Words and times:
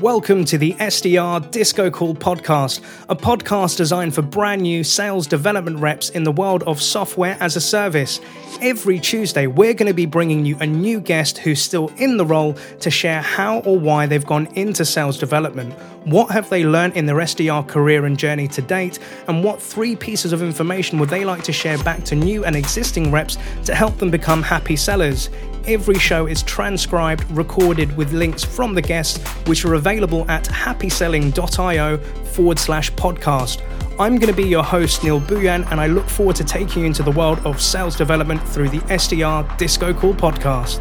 Welcome 0.00 0.46
to 0.46 0.56
the 0.56 0.72
SDR 0.74 1.50
Disco 1.50 1.90
Call 1.90 2.14
podcast, 2.14 2.80
a 3.10 3.14
podcast 3.14 3.76
designed 3.76 4.14
for 4.14 4.22
brand 4.22 4.62
new 4.62 4.82
sales 4.82 5.26
development 5.26 5.78
reps 5.78 6.08
in 6.08 6.24
the 6.24 6.32
world 6.32 6.62
of 6.62 6.80
software 6.80 7.36
as 7.38 7.54
a 7.54 7.60
service. 7.60 8.18
Every 8.62 8.98
Tuesday, 8.98 9.46
we're 9.46 9.74
going 9.74 9.88
to 9.88 9.94
be 9.94 10.06
bringing 10.06 10.46
you 10.46 10.56
a 10.60 10.66
new 10.66 11.02
guest 11.02 11.36
who's 11.36 11.60
still 11.60 11.88
in 11.98 12.16
the 12.16 12.24
role 12.24 12.54
to 12.78 12.90
share 12.90 13.20
how 13.20 13.58
or 13.58 13.78
why 13.78 14.06
they've 14.06 14.24
gone 14.24 14.46
into 14.54 14.86
sales 14.86 15.18
development. 15.18 15.74
What 16.06 16.30
have 16.30 16.48
they 16.48 16.64
learned 16.64 16.96
in 16.96 17.04
their 17.04 17.16
SDR 17.16 17.68
career 17.68 18.06
and 18.06 18.18
journey 18.18 18.48
to 18.48 18.62
date? 18.62 18.98
And 19.28 19.44
what 19.44 19.60
three 19.60 19.96
pieces 19.96 20.32
of 20.32 20.42
information 20.42 20.98
would 20.98 21.10
they 21.10 21.26
like 21.26 21.42
to 21.42 21.52
share 21.52 21.76
back 21.84 22.04
to 22.04 22.14
new 22.14 22.46
and 22.46 22.56
existing 22.56 23.12
reps 23.12 23.36
to 23.66 23.74
help 23.74 23.98
them 23.98 24.10
become 24.10 24.42
happy 24.42 24.76
sellers? 24.76 25.28
Every 25.66 25.98
show 25.98 26.26
is 26.26 26.42
transcribed, 26.42 27.30
recorded 27.30 27.94
with 27.96 28.12
links 28.12 28.42
from 28.42 28.74
the 28.74 28.82
guests, 28.82 29.18
which 29.46 29.64
are 29.64 29.74
available 29.74 30.28
at 30.30 30.44
happyselling.io 30.44 31.98
forward 31.98 32.58
slash 32.58 32.90
podcast. 32.92 33.62
I'm 34.00 34.16
going 34.16 34.34
to 34.34 34.42
be 34.42 34.48
your 34.48 34.64
host, 34.64 35.04
Neil 35.04 35.20
Bhuiyan, 35.20 35.70
and 35.70 35.78
I 35.78 35.86
look 35.86 36.08
forward 36.08 36.36
to 36.36 36.44
taking 36.44 36.82
you 36.82 36.86
into 36.86 37.02
the 37.02 37.10
world 37.10 37.38
of 37.40 37.60
sales 37.60 37.96
development 37.96 38.42
through 38.48 38.70
the 38.70 38.78
SDR 38.80 39.58
Disco 39.58 39.92
Call 39.92 40.14
podcast. 40.14 40.80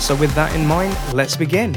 So, 0.00 0.14
with 0.14 0.32
that 0.36 0.54
in 0.54 0.64
mind, 0.66 0.96
let's 1.12 1.36
begin. 1.36 1.76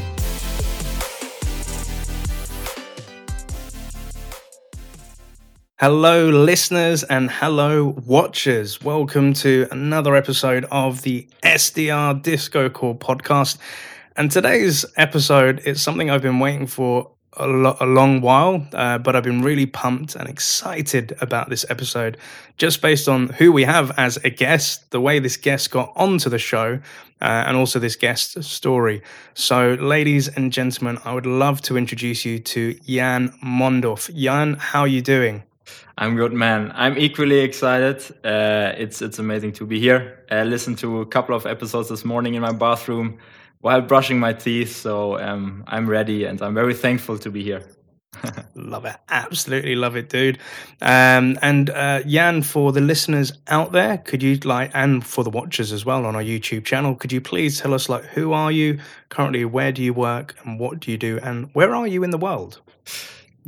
Hello, 5.81 6.27
listeners, 6.27 7.03
and 7.03 7.31
hello, 7.31 7.95
watchers. 8.05 8.81
Welcome 8.81 9.31
to 9.35 9.65
another 9.71 10.13
episode 10.13 10.65
of 10.71 11.03
the 11.03 11.25
SDR 11.41 12.21
Disco 12.21 12.67
Call 12.69 12.95
podcast. 12.95 13.57
And 14.17 14.29
today's 14.29 14.85
episode 14.97 15.61
is 15.61 15.81
something 15.81 16.09
I've 16.09 16.21
been 16.21 16.39
waiting 16.39 16.67
for 16.67 17.11
a, 17.37 17.47
lo- 17.47 17.77
a 17.79 17.85
long 17.85 18.19
while, 18.19 18.67
uh, 18.73 18.97
but 18.97 19.15
I've 19.15 19.23
been 19.23 19.41
really 19.41 19.67
pumped 19.67 20.17
and 20.17 20.27
excited 20.27 21.15
about 21.21 21.49
this 21.49 21.65
episode 21.69 22.17
just 22.57 22.81
based 22.81 23.07
on 23.07 23.29
who 23.29 23.53
we 23.53 23.63
have 23.63 23.97
as 23.97 24.17
a 24.25 24.29
guest, 24.29 24.91
the 24.91 24.99
way 24.99 25.19
this 25.19 25.37
guest 25.37 25.71
got 25.71 25.93
onto 25.95 26.29
the 26.29 26.39
show, 26.39 26.81
uh, 27.21 27.23
and 27.47 27.55
also 27.55 27.79
this 27.79 27.95
guest 27.95 28.43
story. 28.43 29.01
So, 29.33 29.75
ladies 29.79 30.27
and 30.27 30.51
gentlemen, 30.51 30.99
I 31.05 31.13
would 31.13 31.25
love 31.25 31.61
to 31.61 31.77
introduce 31.77 32.25
you 32.25 32.37
to 32.39 32.73
Jan 32.85 33.29
Mundorf. 33.41 34.13
Jan, 34.13 34.55
how 34.55 34.81
are 34.81 34.87
you 34.89 35.01
doing? 35.01 35.43
I'm 35.97 36.15
good, 36.15 36.31
man. 36.31 36.71
I'm 36.75 36.97
equally 36.97 37.39
excited. 37.39 38.01
Uh, 38.23 38.73
it's 38.77 39.01
it's 39.01 39.19
amazing 39.19 39.51
to 39.53 39.65
be 39.65 39.79
here. 39.79 40.23
I 40.31 40.43
listened 40.43 40.77
to 40.79 41.01
a 41.01 41.05
couple 41.05 41.35
of 41.35 41.45
episodes 41.45 41.89
this 41.89 42.05
morning 42.05 42.35
in 42.35 42.41
my 42.41 42.53
bathroom 42.53 43.17
while 43.61 43.81
brushing 43.81 44.19
my 44.19 44.33
teeth, 44.33 44.75
so 44.75 45.19
um, 45.19 45.63
I'm 45.67 45.89
ready 45.89 46.23
and 46.25 46.41
I'm 46.41 46.53
very 46.53 46.73
thankful 46.73 47.17
to 47.19 47.29
be 47.29 47.43
here. 47.43 47.63
love 48.55 48.85
it, 48.85 48.95
absolutely 49.09 49.75
love 49.75 49.95
it, 49.95 50.09
dude. 50.09 50.39
Um, 50.81 51.37
and 51.41 51.69
uh, 51.69 52.01
Jan, 52.03 52.43
for 52.43 52.71
the 52.71 52.81
listeners 52.81 53.33
out 53.47 53.71
there, 53.71 53.97
could 53.97 54.23
you 54.23 54.37
like, 54.37 54.71
and 54.73 55.05
for 55.05 55.23
the 55.23 55.29
watchers 55.29 55.71
as 55.71 55.85
well 55.85 56.05
on 56.05 56.15
our 56.15 56.23
YouTube 56.23 56.65
channel, 56.65 56.95
could 56.95 57.11
you 57.11 57.21
please 57.21 57.59
tell 57.59 57.73
us 57.73 57.89
like 57.89 58.03
who 58.05 58.33
are 58.33 58.51
you 58.51 58.79
currently, 59.09 59.45
where 59.45 59.71
do 59.71 59.83
you 59.83 59.93
work, 59.93 60.35
and 60.43 60.59
what 60.59 60.79
do 60.79 60.91
you 60.91 60.97
do, 60.97 61.19
and 61.21 61.49
where 61.53 61.75
are 61.75 61.87
you 61.87 62.03
in 62.03 62.11
the 62.11 62.17
world? 62.17 62.61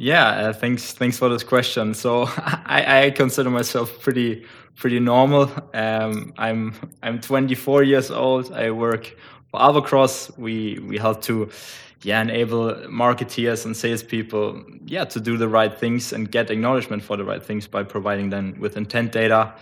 Yeah, 0.02 0.30
uh, 0.30 0.54
thanks. 0.54 0.94
Thanks 0.94 1.20
for 1.20 1.30
this 1.30 1.44
question. 1.44 1.94
So 1.94 2.24
I, 2.38 3.04
I 3.04 3.12
consider 3.12 3.52
myself 3.52 4.02
pretty 4.02 4.44
pretty 4.76 5.00
normal. 5.00 5.52
Um, 5.76 6.34
I'm 6.40 6.74
I'm 7.04 7.22
24 7.22 7.84
years 7.84 8.10
old. 8.10 8.52
I 8.52 8.72
work 8.72 9.16
for 9.52 9.60
Albacross. 9.60 10.36
We 10.40 10.80
we 10.88 10.98
help 10.98 11.22
to 11.26 11.52
yeah 12.02 12.20
enable 12.20 12.74
marketeers 12.90 13.64
and 13.64 13.78
salespeople 13.78 14.64
yeah 14.86 15.06
to 15.06 15.20
do 15.20 15.38
the 15.38 15.48
right 15.48 15.72
things 15.72 16.14
and 16.14 16.32
get 16.32 16.50
acknowledgement 16.50 17.04
for 17.04 17.16
the 17.16 17.24
right 17.24 17.44
things 17.44 17.68
by 17.68 17.84
providing 17.84 18.32
them 18.32 18.56
with 18.60 18.78
intent 18.78 19.12
data. 19.12 19.54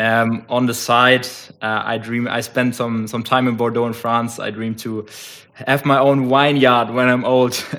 Um, 0.00 0.44
on 0.48 0.66
the 0.66 0.74
side, 0.74 1.28
uh, 1.62 1.82
I 1.84 1.98
dream. 1.98 2.26
I 2.26 2.40
spent 2.40 2.74
some 2.74 3.06
some 3.06 3.22
time 3.22 3.46
in 3.46 3.54
Bordeaux 3.54 3.86
in 3.86 3.92
France. 3.92 4.40
I 4.40 4.50
dream 4.50 4.74
to 4.76 5.06
have 5.54 5.84
my 5.84 6.00
own 6.00 6.28
vineyard 6.28 6.90
when 6.90 7.08
I'm 7.08 7.24
old. 7.24 7.64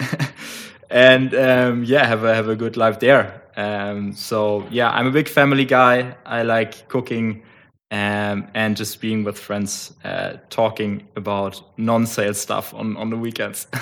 and 0.90 1.34
um, 1.34 1.84
yeah, 1.84 2.06
have 2.06 2.24
a 2.24 2.34
have 2.34 2.50
a 2.50 2.56
good 2.56 2.78
life 2.78 3.00
there. 3.00 3.42
Um, 3.56 4.14
so 4.14 4.66
yeah, 4.70 4.90
I'm 4.90 5.08
a 5.08 5.12
big 5.12 5.28
family 5.28 5.66
guy. 5.66 6.16
I 6.26 6.44
like 6.44 6.88
cooking 6.88 7.44
um, 7.92 8.48
and 8.54 8.78
just 8.78 9.02
being 9.02 9.24
with 9.24 9.38
friends, 9.38 9.94
uh, 10.04 10.38
talking 10.50 11.08
about 11.16 11.62
non-sales 11.78 12.40
stuff 12.40 12.74
on 12.74 12.98
on 12.98 13.10
the 13.10 13.18
weekends. 13.18 13.68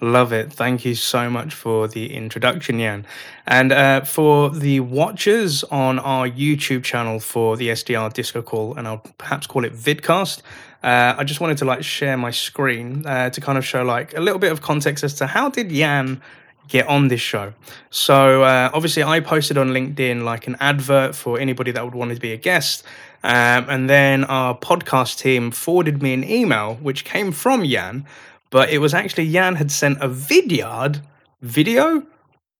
Love 0.00 0.32
it. 0.32 0.52
Thank 0.52 0.84
you 0.84 0.94
so 0.94 1.30
much 1.30 1.54
for 1.54 1.88
the 1.88 2.12
introduction, 2.12 2.78
Jan. 2.78 3.06
And 3.46 3.72
uh, 3.72 4.02
for 4.02 4.50
the 4.50 4.80
watchers 4.80 5.64
on 5.64 5.98
our 5.98 6.28
YouTube 6.28 6.84
channel 6.84 7.20
for 7.20 7.56
the 7.56 7.68
SDR 7.68 8.12
Disco 8.12 8.42
Call, 8.42 8.74
and 8.74 8.86
I'll 8.86 9.02
perhaps 9.18 9.46
call 9.46 9.64
it 9.64 9.74
Vidcast, 9.74 10.42
uh, 10.84 11.14
I 11.16 11.24
just 11.24 11.40
wanted 11.40 11.56
to 11.58 11.64
like 11.64 11.82
share 11.82 12.18
my 12.18 12.30
screen 12.30 13.06
uh, 13.06 13.30
to 13.30 13.40
kind 13.40 13.56
of 13.56 13.64
show 13.64 13.82
like 13.82 14.14
a 14.14 14.20
little 14.20 14.38
bit 14.38 14.52
of 14.52 14.60
context 14.60 15.02
as 15.02 15.14
to 15.14 15.26
how 15.26 15.48
did 15.48 15.70
Jan 15.70 16.20
get 16.68 16.86
on 16.86 17.08
this 17.08 17.22
show. 17.22 17.54
So 17.88 18.42
uh, 18.42 18.70
obviously, 18.74 19.02
I 19.02 19.20
posted 19.20 19.56
on 19.56 19.70
LinkedIn 19.70 20.24
like 20.24 20.46
an 20.46 20.56
advert 20.60 21.14
for 21.14 21.40
anybody 21.40 21.70
that 21.72 21.82
would 21.84 21.94
want 21.94 22.12
to 22.14 22.20
be 22.20 22.32
a 22.32 22.36
guest. 22.36 22.84
Um, 23.22 23.66
and 23.70 23.88
then 23.88 24.24
our 24.24 24.56
podcast 24.56 25.18
team 25.18 25.50
forwarded 25.50 26.02
me 26.02 26.12
an 26.12 26.22
email 26.22 26.74
which 26.74 27.06
came 27.06 27.32
from 27.32 27.64
Jan, 27.64 28.04
but 28.50 28.68
it 28.68 28.78
was 28.78 28.92
actually 28.92 29.32
Jan 29.32 29.54
had 29.54 29.70
sent 29.70 30.02
a 30.02 30.08
vidyard 30.08 31.00
video 31.40 32.06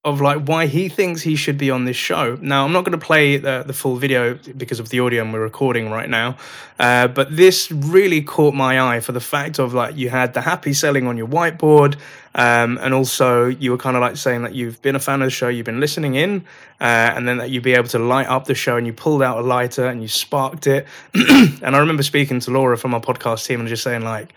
of 0.05 0.21
like 0.21 0.47
why 0.47 0.67
he 0.67 0.87
thinks 0.87 1.23
he 1.23 1.35
should 1.35 1.57
be 1.57 1.71
on 1.71 1.85
this 1.85 1.97
show. 1.97 2.37
Now, 2.39 2.63
I'm 2.63 2.71
not 2.71 2.85
going 2.85 2.97
to 2.97 3.03
play 3.03 3.37
the, 3.37 3.63
the 3.65 3.73
full 3.73 3.95
video 3.95 4.35
because 4.55 4.79
of 4.79 4.89
the 4.89 4.99
audio 4.99 5.23
and 5.23 5.33
we're 5.33 5.41
recording 5.41 5.89
right 5.89 6.07
now, 6.07 6.37
uh, 6.79 7.07
but 7.07 7.35
this 7.35 7.71
really 7.71 8.21
caught 8.21 8.53
my 8.53 8.79
eye 8.79 8.99
for 8.99 9.13
the 9.13 9.19
fact 9.19 9.57
of 9.57 9.73
like 9.73 9.97
you 9.97 10.09
had 10.09 10.35
the 10.35 10.41
happy 10.41 10.73
selling 10.73 11.07
on 11.07 11.17
your 11.17 11.27
whiteboard, 11.27 11.95
um, 12.35 12.77
and 12.83 12.93
also 12.93 13.47
you 13.47 13.71
were 13.71 13.77
kind 13.77 13.97
of 13.97 14.01
like 14.01 14.15
saying 14.15 14.43
that 14.43 14.53
you've 14.53 14.79
been 14.83 14.95
a 14.95 14.99
fan 14.99 15.23
of 15.23 15.25
the 15.25 15.31
show, 15.31 15.47
you've 15.47 15.65
been 15.65 15.79
listening 15.79 16.13
in, 16.13 16.45
uh, 16.79 16.83
and 17.15 17.27
then 17.27 17.39
that 17.39 17.49
you'd 17.49 17.63
be 17.63 17.73
able 17.73 17.87
to 17.87 17.99
light 17.99 18.27
up 18.27 18.45
the 18.45 18.53
show, 18.53 18.77
and 18.77 18.85
you 18.85 18.93
pulled 18.93 19.23
out 19.23 19.39
a 19.39 19.41
lighter 19.41 19.87
and 19.87 20.03
you 20.03 20.07
sparked 20.07 20.67
it. 20.67 20.85
and 21.15 21.75
I 21.75 21.79
remember 21.79 22.03
speaking 22.03 22.39
to 22.41 22.51
Laura 22.51 22.77
from 22.77 22.93
our 22.93 23.01
podcast 23.01 23.47
team 23.47 23.59
and 23.59 23.67
just 23.67 23.81
saying 23.81 24.03
like, 24.03 24.33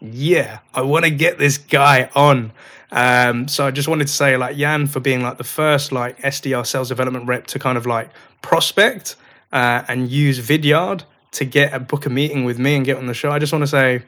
yeah, 0.00 0.58
I 0.74 0.82
want 0.82 1.04
to 1.04 1.12
get 1.12 1.38
this 1.38 1.58
guy 1.58 2.10
on. 2.16 2.50
Um, 2.92 3.48
so 3.48 3.66
I 3.66 3.70
just 3.70 3.88
wanted 3.88 4.06
to 4.06 4.12
say 4.12 4.36
like 4.36 4.56
Jan 4.56 4.86
for 4.86 5.00
being 5.00 5.22
like 5.22 5.38
the 5.38 5.44
first 5.44 5.92
like 5.92 6.18
SDR 6.20 6.66
sales 6.66 6.88
development 6.88 7.26
rep 7.26 7.46
to 7.48 7.58
kind 7.58 7.78
of 7.78 7.86
like 7.86 8.10
prospect 8.42 9.16
uh, 9.50 9.82
and 9.88 10.10
use 10.10 10.38
Vidyard 10.38 11.04
to 11.32 11.46
get 11.46 11.72
a 11.72 11.80
book 11.80 12.04
a 12.04 12.10
meeting 12.10 12.44
with 12.44 12.58
me 12.58 12.74
and 12.76 12.84
get 12.84 12.98
on 12.98 13.06
the 13.06 13.14
show. 13.14 13.30
I 13.30 13.38
just 13.38 13.52
want 13.52 13.62
to 13.62 13.66
say 13.66 14.02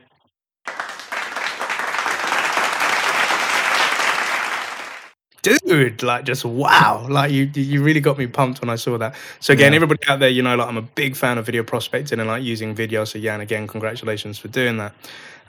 dude, 5.44 6.02
like 6.02 6.24
just 6.24 6.44
wow, 6.44 7.06
like 7.08 7.30
you 7.30 7.50
you 7.54 7.82
really 7.82 8.00
got 8.00 8.18
me 8.18 8.26
pumped 8.26 8.60
when 8.60 8.70
I 8.70 8.76
saw 8.76 8.98
that. 8.98 9.14
So 9.40 9.52
again, 9.52 9.72
yeah. 9.72 9.76
everybody 9.76 10.00
out 10.08 10.20
there, 10.20 10.28
you 10.28 10.42
know, 10.42 10.56
like 10.56 10.68
I'm 10.68 10.76
a 10.76 10.82
big 10.82 11.16
fan 11.16 11.38
of 11.38 11.46
video 11.46 11.62
prospecting 11.62 12.18
and 12.18 12.28
like 12.28 12.42
using 12.42 12.74
video. 12.74 13.04
So 13.04 13.18
Jan, 13.18 13.40
again, 13.40 13.66
congratulations 13.66 14.38
for 14.38 14.48
doing 14.48 14.78
that. 14.78 14.94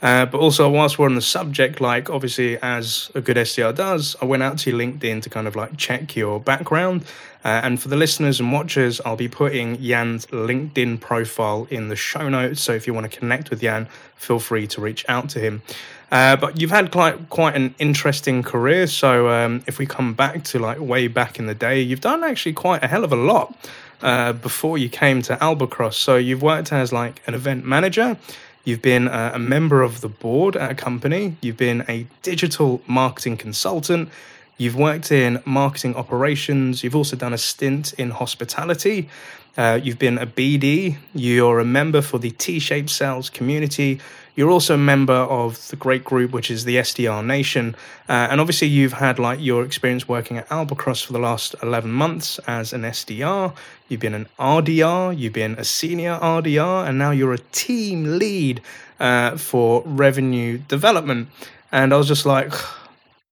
Uh, 0.06 0.24
but 0.24 0.40
also, 0.40 0.70
whilst 0.70 1.00
we're 1.00 1.08
on 1.08 1.16
the 1.16 1.22
subject, 1.22 1.82
like 1.82 2.12
obviously, 2.12 2.60
as 2.62 3.10
a 3.16 3.22
good 3.22 3.38
SDR 3.38 3.74
does, 3.74 4.16
I 4.22 4.26
went 4.26 4.44
out 4.44 4.60
to 4.60 4.72
LinkedIn 4.72 5.24
to 5.24 5.32
kind 5.32 5.48
of 5.48 5.56
like 5.56 5.78
check 5.78 6.16
your 6.16 6.40
background. 6.40 7.06
Uh, 7.44 7.62
and 7.64 7.82
for 7.82 7.88
the 7.88 7.96
listeners 7.96 8.40
and 8.40 8.54
watchers, 8.54 9.02
I'll 9.04 9.16
be 9.16 9.28
putting 9.28 9.82
Jan's 9.82 10.28
LinkedIn 10.28 11.02
profile 11.02 11.66
in 11.72 11.90
the 11.90 11.96
show 11.96 12.30
notes. 12.30 12.62
So 12.62 12.74
if 12.74 12.86
you 12.86 12.94
want 12.94 13.12
to 13.12 13.20
connect 13.20 13.50
with 13.50 13.62
Jan, 13.62 13.88
feel 14.16 14.38
free 14.38 14.68
to 14.68 14.82
reach 14.82 15.06
out 15.10 15.30
to 15.30 15.40
him. 15.40 15.64
Uh, 16.12 16.36
but 16.36 16.62
you've 16.62 16.70
had 16.70 16.92
quite 16.92 17.30
quite 17.30 17.56
an 17.56 17.74
interesting 17.80 18.44
career. 18.44 18.86
So 18.86 19.30
um, 19.30 19.64
if 19.66 19.80
we 19.80 19.88
come 19.88 20.14
back 20.14 20.44
to 20.44 20.60
like 20.60 20.80
way 20.80 21.08
back 21.08 21.40
in 21.40 21.48
the 21.48 21.56
day, 21.56 21.82
you've 21.82 22.02
done 22.02 22.24
actually 22.24 22.54
quite 22.54 22.84
a 22.84 22.88
hell 22.88 23.04
of 23.04 23.12
a 23.12 23.16
lot 23.16 23.58
uh, 24.04 24.34
before 24.34 24.78
you 24.78 24.88
came 24.88 25.24
to 25.24 25.36
Albacross. 25.38 25.96
So 25.96 26.16
you've 26.16 26.44
worked 26.44 26.72
as 26.72 26.94
like 26.94 27.24
an 27.26 27.34
event 27.34 27.66
manager. 27.66 28.18
You've 28.66 28.82
been 28.82 29.08
a, 29.08 29.38
member 29.38 29.84
of 29.84 30.02
the 30.02 30.10
board 30.10 30.58
at 30.58 30.72
a 30.72 30.76
company. 30.76 31.38
You've 31.42 31.56
been 31.56 31.86
a 31.88 32.08
digital 32.24 32.82
marketing 32.88 33.38
consultant. 33.38 34.10
You've 34.58 34.76
worked 34.76 35.12
in 35.12 35.42
marketing 35.46 35.96
operations. 35.96 36.84
You've 36.84 36.96
also 36.96 37.16
done 37.16 37.32
a 37.32 37.38
stint 37.38 37.94
in 37.94 38.10
hospitality. 38.10 39.08
Uh, 39.56 39.80
you've 39.82 40.00
been 40.00 40.18
a 40.18 40.26
BD. 40.26 40.98
You're 41.14 41.60
a 41.60 41.66
member 41.66 42.02
for 42.02 42.18
the 42.18 42.32
T 42.32 42.58
shaped 42.58 42.90
sales 42.90 43.30
community. 43.30 44.00
You're 44.36 44.50
also 44.50 44.74
a 44.74 44.78
member 44.78 45.14
of 45.14 45.66
the 45.70 45.78
great 45.78 46.04
group, 46.04 46.32
which 46.32 46.52
is 46.52 46.66
the 46.66 46.76
SDR 46.76 47.26
Nation. 47.26 47.76
Uh, 48.10 48.28
and 48.30 48.42
obviously, 48.42 48.68
you've 48.68 48.94
had 48.94 49.18
like 49.18 49.40
your 49.40 49.64
experience 49.64 50.08
working 50.08 50.38
at 50.38 50.48
Albacross 50.50 51.06
for 51.06 51.14
the 51.14 51.20
last 51.20 51.56
11 51.64 51.90
months 51.90 52.38
as 52.48 52.74
an 52.74 52.82
SDR. 52.82 53.56
You've 53.88 54.02
been 54.02 54.14
an 54.14 54.28
RDR, 54.38 55.18
you've 55.18 55.34
been 55.34 55.54
a 55.54 55.64
senior 55.64 56.20
RDR, 56.22 56.88
and 56.88 56.98
now 56.98 57.12
you're 57.12 57.34
a 57.34 57.40
team 57.54 58.18
lead 58.20 58.62
uh, 59.00 59.38
for 59.38 59.84
revenue 59.86 60.58
development. 60.58 61.30
And 61.72 61.94
I 61.94 61.98
was 61.98 62.08
just 62.08 62.26
like, 62.26 62.54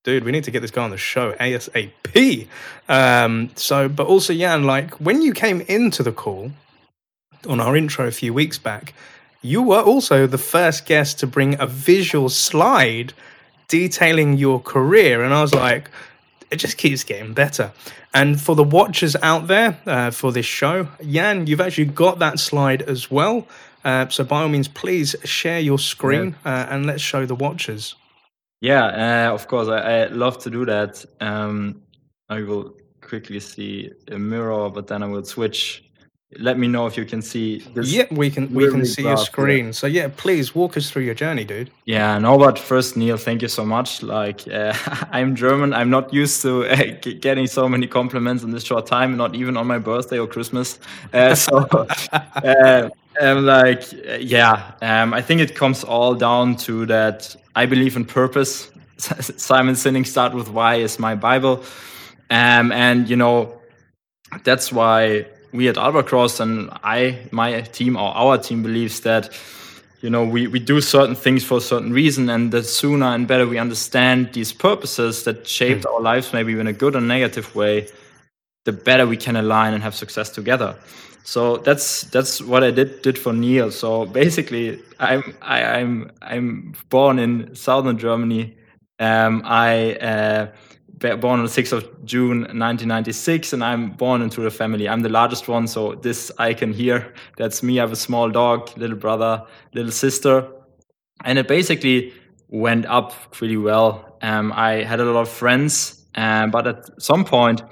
dude, 0.04 0.24
we 0.24 0.32
need 0.32 0.44
to 0.46 0.52
get 0.52 0.62
this 0.62 0.72
guy 0.72 0.84
on 0.84 0.92
the 0.92 0.98
show 0.98 1.34
ASAP. 1.34 2.48
Um, 2.88 3.52
so, 3.56 3.90
but 3.90 4.08
also, 4.08 4.34
Jan, 4.34 4.64
like 4.64 4.94
when 5.02 5.22
you 5.22 5.34
came 5.34 5.62
into 5.62 6.02
the 6.02 6.12
call 6.12 6.52
on 7.48 7.60
our 7.60 7.76
intro 7.76 8.08
a 8.08 8.12
few 8.12 8.34
weeks 8.34 8.58
back, 8.58 8.94
you 9.44 9.62
were 9.62 9.82
also 9.82 10.26
the 10.26 10.38
first 10.38 10.88
guest 10.88 11.20
to 11.20 11.28
bring 11.28 11.60
a 11.60 11.68
visual 11.68 12.30
slide 12.30 13.14
detailing 13.68 14.38
your 14.38 14.60
career. 14.60 15.24
And 15.24 15.34
I 15.34 15.42
was 15.42 15.54
like, 15.54 15.92
it 16.50 16.56
just 16.56 16.78
keeps 16.78 17.04
getting 17.04 17.34
better. 17.34 17.72
And 18.14 18.40
for 18.40 18.56
the 18.56 18.64
watchers 18.64 19.16
out 19.22 19.48
there 19.48 19.78
uh, 19.86 20.12
for 20.12 20.32
this 20.32 20.46
show, 20.46 20.88
Jan, 21.06 21.46
you've 21.46 21.62
actually 21.62 21.86
got 21.86 22.20
that 22.20 22.40
slide 22.40 22.84
as 22.84 23.12
well. 23.12 23.48
Uh, 23.84 24.08
so 24.08 24.24
by 24.24 24.44
all 24.44 24.50
means, 24.50 24.68
please 24.70 25.16
share 25.26 25.60
your 25.60 25.78
screen 25.78 26.36
uh, 26.46 26.68
and 26.70 26.86
let's 26.86 27.02
show 27.02 27.26
the 27.26 27.36
watchers. 27.36 27.96
Yeah, 28.62 29.28
uh, 29.28 29.34
of 29.34 29.48
course, 29.50 29.68
I, 29.68 30.04
I, 30.04 30.06
love 30.06 30.38
to 30.44 30.50
do 30.50 30.64
that. 30.66 31.04
Um, 31.20 31.82
I 32.30 32.44
will 32.44 32.78
quickly 33.02 33.42
see 33.42 33.92
a 34.10 34.18
mirror, 34.18 34.70
but 34.70 34.88
then 34.88 35.04
I 35.04 35.08
will 35.08 35.26
switch. 35.26 35.84
Let 36.40 36.58
me 36.58 36.68
know 36.68 36.88
if 36.88 36.98
you 36.98 37.06
can 37.06 37.22
see. 37.22 37.60
This 37.74 37.92
yeah, 37.92 38.06
we 38.12 38.30
can 38.30 38.54
we 38.54 38.70
can 38.70 38.86
see 38.86 39.04
your 39.04 39.18
screen. 39.18 39.66
Here. 39.66 39.74
So 39.74 39.88
yeah, 39.88 40.10
please 40.16 40.56
walk 40.56 40.78
us 40.78 40.90
through 40.90 41.04
your 41.04 41.16
journey, 41.16 41.44
dude. 41.44 41.70
Yeah, 41.86 42.18
no, 42.20 42.38
but 42.38 42.58
first, 42.60 42.98
Neil, 42.98 43.18
thank 43.18 43.42
you 43.42 43.48
so 43.48 43.66
much. 43.66 44.04
Like, 44.04 44.48
uh, 44.48 44.74
I'm 45.12 45.36
German. 45.36 45.74
I'm 45.74 45.90
not 45.90 46.14
used 46.14 46.42
to 46.44 46.66
uh, 46.66 46.76
getting 47.20 47.48
so 47.48 47.68
many 47.68 47.88
compliments 47.88 48.44
in 48.44 48.52
this 48.52 48.64
short 48.64 48.86
time, 48.86 49.18
not 49.18 49.36
even 49.36 49.58
on 49.58 49.68
my 49.68 49.80
birthday 49.80 50.20
or 50.20 50.28
Christmas. 50.28 50.80
Uh, 51.14 51.36
so. 51.46 51.68
Uh, 52.12 52.90
um, 53.22 53.46
like, 53.46 53.84
yeah, 54.20 54.72
um, 54.82 55.14
I 55.14 55.22
think 55.22 55.42
it 55.42 55.56
comes 55.56 55.84
all 55.84 56.16
down 56.16 56.56
to 56.58 56.86
that 56.88 57.36
I 57.56 57.66
believe 57.66 57.96
in 57.96 58.06
purpose. 58.06 58.72
Simon 58.98 59.76
Sinek 59.76 60.08
start 60.08 60.34
with 60.34 60.50
why 60.50 60.76
is 60.76 60.98
my 60.98 61.16
Bible. 61.16 61.64
Um, 62.30 62.72
and, 62.72 63.08
you 63.10 63.16
know, 63.16 63.62
that's 64.44 64.72
why 64.72 65.28
we 65.54 65.70
at 65.70 65.76
Albacross 65.76 66.40
and 66.40 66.70
I, 66.84 67.28
my 67.32 67.62
team 67.62 67.96
or 67.96 68.14
our 68.16 68.38
team 68.38 68.64
believes 68.64 69.02
that, 69.02 69.30
you 70.02 70.10
know, 70.10 70.26
we, 70.26 70.48
we 70.48 70.60
do 70.60 70.82
certain 70.82 71.16
things 71.16 71.44
for 71.44 71.60
a 71.60 71.62
certain 71.62 71.94
reason. 71.94 72.30
And 72.30 72.52
the 72.52 72.64
sooner 72.64 73.06
and 73.06 73.28
better 73.28 73.48
we 73.48 73.60
understand 73.60 74.34
these 74.34 74.52
purposes 74.52 75.24
that 75.24 75.48
shaped 75.48 75.84
mm. 75.84 75.94
our 75.94 76.02
lives, 76.02 76.34
maybe 76.34 76.60
in 76.60 76.68
a 76.68 76.74
good 76.74 76.96
or 76.96 77.02
negative 77.02 77.56
way, 77.56 77.88
the 78.66 78.74
better 78.74 79.06
we 79.06 79.18
can 79.18 79.36
align 79.36 79.74
and 79.74 79.84
have 79.84 79.96
success 79.96 80.30
together. 80.30 80.76
So 81.24 81.58
that's 81.58 82.02
that's 82.02 82.42
what 82.42 82.64
I 82.64 82.72
did 82.72 83.02
did 83.02 83.18
for 83.18 83.32
Neil. 83.32 83.72
So 83.72 84.06
basically, 84.06 84.82
I'm 85.00 85.24
I, 85.42 85.80
am 85.80 86.12
i 86.22 86.36
I'm 86.36 86.74
born 86.90 87.18
in 87.18 87.56
southern 87.56 87.98
Germany. 87.98 88.58
Um, 89.00 89.42
I 89.46 89.94
uh, 89.96 90.48
born 91.12 91.40
on 91.40 91.46
the 91.46 91.52
6th 91.52 91.74
of 91.74 92.06
June 92.06 92.40
1996, 92.40 93.54
and 93.54 93.64
I'm 93.64 93.92
born 93.92 94.22
into 94.22 94.46
a 94.46 94.50
family. 94.50 94.88
I'm 94.88 95.02
the 95.02 95.10
largest 95.10 95.48
one, 95.48 95.68
so 95.68 95.96
this 95.96 96.32
icon 96.40 96.74
here, 96.74 97.14
that's 97.38 97.62
me. 97.62 97.80
I 97.80 97.84
have 97.84 97.92
a 97.92 97.98
small 97.98 98.30
dog, 98.30 98.76
little 98.78 98.98
brother, 98.98 99.46
little 99.74 99.92
sister, 99.92 100.48
and 101.24 101.38
it 101.38 101.48
basically 101.48 102.14
went 102.48 102.86
up 102.86 103.32
pretty 103.32 103.58
well. 103.58 104.18
Um, 104.22 104.54
I 104.56 104.84
had 104.84 105.00
a 105.00 105.06
lot 105.06 105.22
of 105.22 105.30
friends, 105.30 106.06
um, 106.16 106.52
but 106.52 106.68
at 106.68 107.02
some 107.02 107.26
point, 107.26 107.64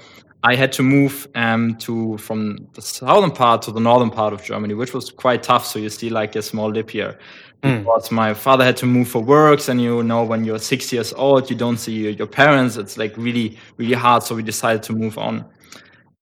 I 0.44 0.56
had 0.56 0.72
to 0.72 0.82
move 0.82 1.28
um, 1.34 1.76
to 1.76 2.18
from 2.18 2.68
the 2.74 2.82
southern 2.82 3.30
part 3.30 3.62
to 3.62 3.70
the 3.70 3.80
northern 3.80 4.10
part 4.10 4.32
of 4.32 4.42
Germany, 4.42 4.74
which 4.74 4.92
was 4.92 5.10
quite 5.10 5.42
tough. 5.44 5.64
So 5.64 5.78
you 5.78 5.88
see 5.88 6.10
like 6.10 6.34
a 6.34 6.42
small 6.42 6.72
dip 6.72 6.90
here. 6.90 7.18
Mm. 7.62 7.84
Because 7.84 8.10
my 8.10 8.34
father 8.34 8.64
had 8.64 8.76
to 8.78 8.86
move 8.86 9.06
for 9.08 9.22
works, 9.22 9.68
and 9.68 9.80
you 9.80 10.02
know 10.02 10.24
when 10.24 10.44
you're 10.44 10.58
six 10.58 10.92
years 10.92 11.12
old, 11.12 11.48
you 11.48 11.54
don't 11.56 11.76
see 11.76 12.10
your 12.10 12.26
parents. 12.26 12.76
It's 12.76 12.98
like 12.98 13.16
really, 13.16 13.56
really 13.76 13.94
hard. 13.94 14.24
So 14.24 14.34
we 14.34 14.42
decided 14.42 14.82
to 14.84 14.92
move 14.92 15.16
on, 15.16 15.44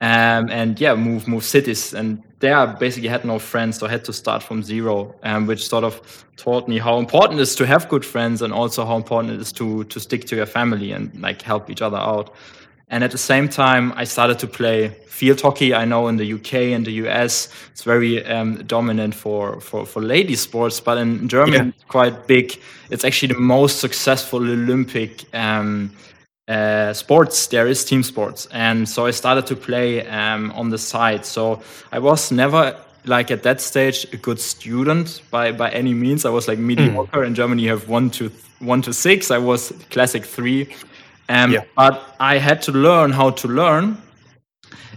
um, 0.03 0.51
and 0.51 0.79
yeah, 0.79 0.95
move 0.95 1.27
move 1.27 1.43
cities. 1.43 1.95
And 1.95 2.23
there, 2.41 2.55
I 2.57 2.67
basically 2.67 3.09
had 3.09 3.25
no 3.25 3.39
friends, 3.39 3.79
so 3.79 3.87
I 3.87 3.91
had 3.91 4.05
to 4.05 4.13
start 4.13 4.43
from 4.43 4.63
zero, 4.63 5.15
um, 5.23 5.47
which 5.47 5.67
sort 5.67 5.83
of 5.85 6.27
taught 6.37 6.69
me 6.69 6.79
how 6.79 6.99
important 6.99 7.41
it 7.41 7.43
is 7.43 7.55
to 7.57 7.67
have 7.67 7.89
good 7.89 8.05
friends, 8.05 8.43
and 8.43 8.53
also 8.53 8.85
how 8.85 8.97
important 8.97 9.33
it 9.33 9.41
is 9.41 9.53
to 9.53 9.85
to 9.85 9.99
stick 9.99 10.27
to 10.27 10.37
your 10.37 10.47
family 10.47 10.93
and 10.93 11.19
like 11.23 11.41
help 11.41 11.71
each 11.71 11.81
other 11.81 11.97
out. 11.99 12.35
And 12.91 13.05
at 13.05 13.13
the 13.13 13.19
same 13.19 13.49
time, 13.49 13.93
I 13.97 14.05
started 14.05 14.39
to 14.41 14.47
play 14.47 14.89
field 15.07 15.41
hockey. 15.41 15.75
I 15.75 15.85
know 15.85 16.09
in 16.09 16.17
the 16.17 16.33
UK 16.33 16.55
and 16.75 16.85
the 16.85 16.93
US, 17.05 17.49
it's 17.71 17.85
very 17.85 18.25
um, 18.27 18.65
dominant 18.67 19.15
for, 19.15 19.61
for, 19.61 19.87
for 19.87 20.03
lady 20.03 20.35
sports, 20.35 20.81
but 20.81 20.99
in 20.99 21.29
Germany, 21.29 21.57
yeah. 21.57 21.69
it's 21.69 21.85
quite 21.85 22.27
big. 22.27 22.61
It's 22.91 23.05
actually 23.05 23.35
the 23.35 23.41
most 23.41 23.81
successful 23.81 24.41
Olympic 24.41 25.25
um, 25.35 25.93
uh, 26.49 26.93
sports 26.93 27.47
there 27.47 27.69
is 27.69 27.85
team 27.85 28.03
sports. 28.03 28.49
And 28.51 28.89
so 28.89 29.07
I 29.07 29.13
started 29.13 29.47
to 29.47 29.57
play 29.57 30.05
um, 30.09 30.51
on 30.53 30.71
the 30.71 30.79
side. 30.79 31.25
So 31.25 31.63
I 31.93 32.01
was 32.01 32.33
never 32.33 32.77
like 33.05 33.31
at 33.31 33.43
that 33.45 33.61
stage 33.61 34.07
a 34.13 34.17
good 34.17 34.41
student 34.41 35.23
by 35.31 35.53
by 35.53 35.71
any 35.71 35.95
means. 35.95 36.25
I 36.25 36.31
was 36.31 36.49
like 36.49 36.59
mediocre. 36.59 37.23
Mm. 37.23 37.27
In 37.27 37.35
Germany, 37.35 37.63
you 37.63 37.71
have 37.71 37.89
one 37.89 38.11
to 38.11 38.31
one 38.59 38.83
to 38.83 38.93
six. 38.93 39.31
I 39.31 39.39
was 39.39 39.73
classic 39.91 40.25
three. 40.25 40.69
Um, 41.31 41.53
yeah. 41.53 41.65
But 41.77 42.17
I 42.19 42.39
had 42.39 42.61
to 42.63 42.73
learn 42.73 43.13
how 43.13 43.31
to 43.31 43.49
learn 43.49 43.97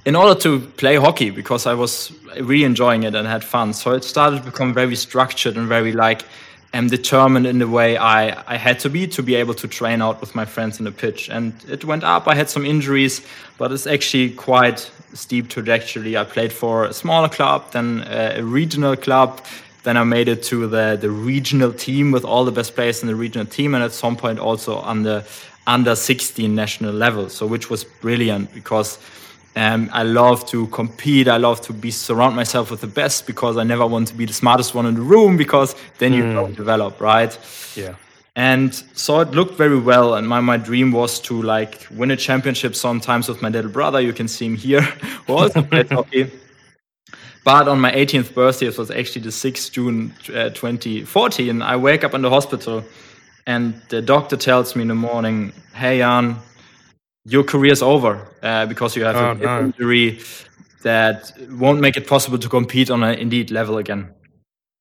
in 0.03 0.15
order 0.15 0.39
to 0.41 0.59
play 0.59 0.95
hockey 0.95 1.29
because 1.29 1.67
I 1.67 1.75
was 1.75 2.11
really 2.41 2.63
enjoying 2.63 3.03
it 3.03 3.13
and 3.13 3.27
had 3.27 3.43
fun. 3.43 3.73
So 3.73 3.91
it 3.91 4.03
started 4.03 4.37
to 4.37 4.43
become 4.43 4.73
very 4.73 4.95
structured 4.95 5.55
and 5.57 5.67
very 5.67 5.91
like 5.91 6.25
um, 6.73 6.87
determined 6.87 7.45
in 7.45 7.59
the 7.59 7.67
way 7.67 7.97
I, 7.97 8.43
I 8.51 8.57
had 8.57 8.79
to 8.79 8.89
be 8.89 9.05
to 9.07 9.21
be 9.21 9.35
able 9.35 9.53
to 9.53 9.67
train 9.67 10.01
out 10.01 10.19
with 10.21 10.33
my 10.33 10.43
friends 10.43 10.79
in 10.79 10.85
the 10.85 10.91
pitch. 10.91 11.29
And 11.29 11.53
it 11.69 11.85
went 11.85 12.03
up. 12.03 12.27
I 12.27 12.33
had 12.33 12.49
some 12.49 12.65
injuries, 12.65 13.21
but 13.59 13.71
it's 13.71 13.85
actually 13.85 14.31
quite 14.31 14.91
steep 15.13 15.49
trajectory. 15.49 16.17
I 16.17 16.23
played 16.23 16.51
for 16.51 16.85
a 16.85 16.93
smaller 16.93 17.29
club, 17.29 17.71
then 17.71 18.03
a 18.09 18.41
regional 18.41 18.95
club. 18.95 19.39
Then 19.83 19.97
I 19.97 20.03
made 20.03 20.29
it 20.29 20.41
to 20.43 20.67
the, 20.67 20.97
the 20.99 21.11
regional 21.11 21.71
team 21.73 22.11
with 22.11 22.25
all 22.25 22.43
the 22.43 22.51
best 22.51 22.73
players 22.73 23.03
in 23.03 23.07
the 23.07 23.15
regional 23.15 23.45
team, 23.45 23.75
and 23.75 23.83
at 23.83 23.91
some 23.91 24.15
point 24.15 24.39
also 24.39 24.77
on 24.77 25.03
the 25.03 25.25
under 25.67 25.95
16 25.95 26.53
national 26.53 26.93
level. 26.93 27.29
So 27.29 27.45
which 27.45 27.69
was 27.69 27.83
brilliant 27.83 28.53
because 28.53 28.99
um, 29.55 29.89
I 29.93 30.03
love 30.03 30.45
to 30.47 30.67
compete. 30.67 31.27
I 31.27 31.37
love 31.37 31.61
to 31.61 31.73
be 31.73 31.91
surround 31.91 32.35
myself 32.35 32.71
with 32.71 32.81
the 32.81 32.87
best 32.87 33.27
because 33.27 33.57
I 33.57 33.63
never 33.63 33.85
want 33.85 34.07
to 34.09 34.15
be 34.15 34.25
the 34.25 34.33
smartest 34.33 34.73
one 34.73 34.85
in 34.85 34.95
the 34.95 35.01
room 35.01 35.37
because 35.37 35.75
then 35.99 36.13
you 36.13 36.23
mm. 36.23 36.33
don't 36.33 36.55
develop, 36.55 36.99
right? 36.99 37.37
Yeah. 37.75 37.95
And 38.35 38.73
so 38.93 39.19
it 39.19 39.29
looked 39.31 39.57
very 39.57 39.77
well. 39.79 40.15
And 40.15 40.27
my, 40.27 40.39
my 40.39 40.57
dream 40.57 40.91
was 40.91 41.19
to 41.21 41.39
like 41.41 41.87
win 41.91 42.09
a 42.09 42.17
championship 42.17 42.75
sometimes 42.75 43.29
with 43.29 43.43
my 43.43 43.49
little 43.49 43.69
brother. 43.69 44.01
You 44.01 44.13
can 44.13 44.27
see 44.27 44.47
him 44.47 44.55
here, 44.55 44.81
who 45.27 45.33
also 45.33 45.61
played 45.61 45.89
hockey. 45.91 46.31
But 47.43 47.67
on 47.67 47.79
my 47.79 47.91
18th 47.91 48.33
birthday, 48.33 48.67
it 48.67 48.77
was 48.77 48.89
actually 48.89 49.23
the 49.23 49.29
6th 49.29 49.71
June 49.71 50.13
uh, 50.29 50.49
2014, 50.49 51.61
I 51.61 51.75
wake 51.75 52.03
up 52.05 52.13
in 52.13 52.21
the 52.21 52.29
hospital 52.29 52.83
and 53.47 53.81
the 53.89 54.01
doctor 54.01 54.37
tells 54.37 54.75
me 54.75 54.81
in 54.81 54.87
the 54.87 54.95
morning, 54.95 55.53
"Hey, 55.73 55.99
Jan, 55.99 56.37
your 57.25 57.43
career's 57.43 57.81
over 57.81 58.27
uh, 58.41 58.65
because 58.65 58.95
you 58.95 59.03
have 59.03 59.15
oh, 59.15 59.31
a 59.31 59.35
no. 59.35 59.59
injury 59.59 60.19
that 60.83 61.31
won't 61.51 61.79
make 61.79 61.97
it 61.97 62.07
possible 62.07 62.37
to 62.37 62.49
compete 62.49 62.89
on 62.89 63.03
an 63.03 63.17
elite 63.19 63.51
level 63.51 63.77
again." 63.77 64.13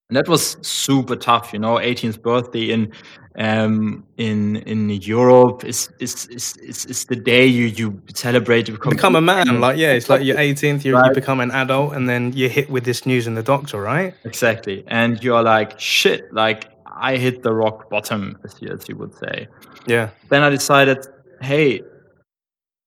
And 0.08 0.16
that 0.16 0.28
was 0.28 0.58
super 0.60 1.16
tough, 1.16 1.54
you 1.54 1.58
know. 1.58 1.76
18th 1.76 2.20
birthday 2.20 2.70
in 2.70 2.92
um, 3.36 4.04
in 4.18 4.56
in 4.56 4.90
Europe 4.90 5.64
is 5.64 5.88
is, 6.00 6.26
is 6.26 6.56
is 6.86 7.04
the 7.06 7.16
day 7.16 7.46
you 7.46 7.66
you 7.66 8.02
celebrate 8.14 8.66
become, 8.66 8.90
become 8.90 9.16
a 9.16 9.20
man. 9.20 9.60
Like 9.60 9.78
yeah, 9.78 9.92
it's 9.92 10.10
like 10.10 10.22
your 10.22 10.36
18th, 10.36 10.84
you 10.84 10.94
right. 10.94 11.06
you 11.06 11.14
become 11.14 11.40
an 11.40 11.50
adult, 11.50 11.94
and 11.94 12.08
then 12.08 12.32
you're 12.34 12.50
hit 12.50 12.68
with 12.68 12.84
this 12.84 13.06
news 13.06 13.26
in 13.26 13.34
the 13.34 13.42
doctor, 13.42 13.80
right? 13.80 14.14
Exactly, 14.24 14.84
and 14.86 15.22
you're 15.24 15.42
like 15.42 15.80
shit. 15.80 16.32
Like 16.32 16.71
I 17.02 17.16
hit 17.16 17.42
the 17.42 17.52
rock 17.52 17.90
bottom, 17.90 18.38
as 18.44 18.56
you, 18.60 18.68
as 18.68 18.88
you 18.88 18.96
would 18.96 19.14
say. 19.14 19.48
Yeah. 19.86 20.10
Then 20.30 20.42
I 20.42 20.50
decided, 20.50 21.06
hey, 21.40 21.82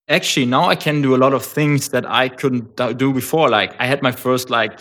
actually 0.08 0.46
now 0.46 0.70
I 0.70 0.76
can 0.76 1.02
do 1.02 1.16
a 1.16 1.20
lot 1.26 1.34
of 1.34 1.44
things 1.44 1.90
that 1.90 2.10
I 2.10 2.30
couldn't 2.30 2.76
do 2.98 3.14
before. 3.14 3.50
Like 3.50 3.76
I 3.80 3.86
had 3.86 4.02
my 4.02 4.12
first 4.12 4.50
like 4.50 4.80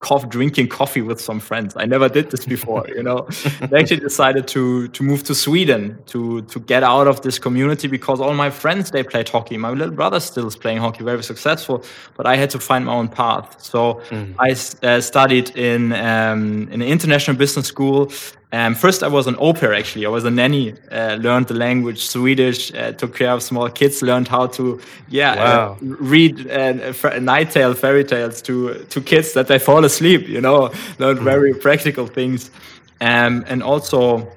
coffee, 0.00 0.28
drinking 0.28 0.68
coffee 0.68 1.02
with 1.02 1.20
some 1.20 1.40
friends. 1.40 1.74
I 1.76 1.84
never 1.84 2.08
did 2.08 2.30
this 2.30 2.46
before, 2.46 2.86
you 2.88 3.02
know. 3.02 3.28
I 3.60 3.80
actually 3.80 4.00
decided 4.00 4.46
to 4.48 4.88
to 4.88 5.02
move 5.02 5.22
to 5.24 5.34
Sweden 5.34 5.98
to 6.06 6.42
to 6.42 6.60
get 6.60 6.82
out 6.82 7.06
of 7.06 7.20
this 7.22 7.38
community 7.38 7.88
because 7.88 8.20
all 8.20 8.34
my 8.34 8.50
friends 8.50 8.90
they 8.90 9.02
played 9.02 9.28
hockey. 9.28 9.56
My 9.56 9.70
little 9.70 9.94
brother 9.94 10.20
still 10.20 10.46
is 10.46 10.56
playing 10.56 10.78
hockey, 10.78 11.04
very 11.04 11.22
successful. 11.22 11.84
But 12.16 12.26
I 12.26 12.36
had 12.36 12.50
to 12.50 12.58
find 12.58 12.84
my 12.84 12.94
own 12.94 13.08
path. 13.08 13.62
So 13.62 14.00
mm. 14.10 14.34
I 14.38 14.50
uh, 14.86 15.00
studied 15.00 15.50
in 15.56 15.92
um, 15.92 16.68
in 16.72 16.82
an 16.82 16.88
international 16.88 17.36
business 17.36 17.66
school 17.66 18.10
Um, 18.52 18.74
first, 18.74 19.04
I 19.04 19.08
was 19.08 19.28
an 19.28 19.36
au 19.38 19.52
pair 19.52 19.72
actually. 19.72 20.06
I 20.06 20.08
was 20.08 20.24
a 20.24 20.30
nanny, 20.30 20.74
uh, 20.90 21.16
learned 21.20 21.46
the 21.46 21.54
language 21.54 22.04
Swedish, 22.04 22.74
uh, 22.74 22.92
took 22.92 23.14
care 23.14 23.30
of 23.30 23.42
small 23.42 23.68
kids, 23.70 24.02
learned 24.02 24.26
how 24.26 24.48
to, 24.48 24.80
yeah, 25.08 25.32
uh, 25.34 25.76
read 25.80 26.50
uh, 26.50 27.18
night 27.20 27.52
tale 27.52 27.74
fairy 27.74 28.04
tales 28.04 28.42
to 28.42 28.84
to 28.90 29.00
kids 29.00 29.32
that 29.34 29.46
they 29.46 29.58
fall 29.58 29.84
asleep. 29.84 30.28
You 30.28 30.40
know, 30.40 30.70
learned 30.98 31.20
mm. 31.20 31.24
very 31.24 31.54
practical 31.54 32.08
things, 32.08 32.50
um, 33.00 33.44
and 33.46 33.62
also, 33.62 34.28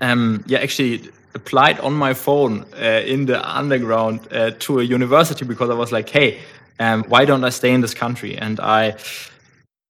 um, 0.00 0.44
yeah, 0.46 0.60
actually 0.60 1.10
applied 1.34 1.80
on 1.80 1.94
my 1.94 2.14
phone 2.14 2.64
uh, 2.80 3.02
in 3.04 3.26
the 3.26 3.38
underground 3.58 4.20
uh, 4.32 4.50
to 4.58 4.78
a 4.78 4.84
university 4.84 5.44
because 5.44 5.70
I 5.70 5.74
was 5.74 5.90
like, 5.92 6.08
hey, 6.08 6.38
um, 6.78 7.04
why 7.08 7.24
don't 7.24 7.44
I 7.44 7.50
stay 7.50 7.72
in 7.72 7.80
this 7.80 7.94
country? 7.94 8.36
And 8.38 8.60
I 8.60 8.96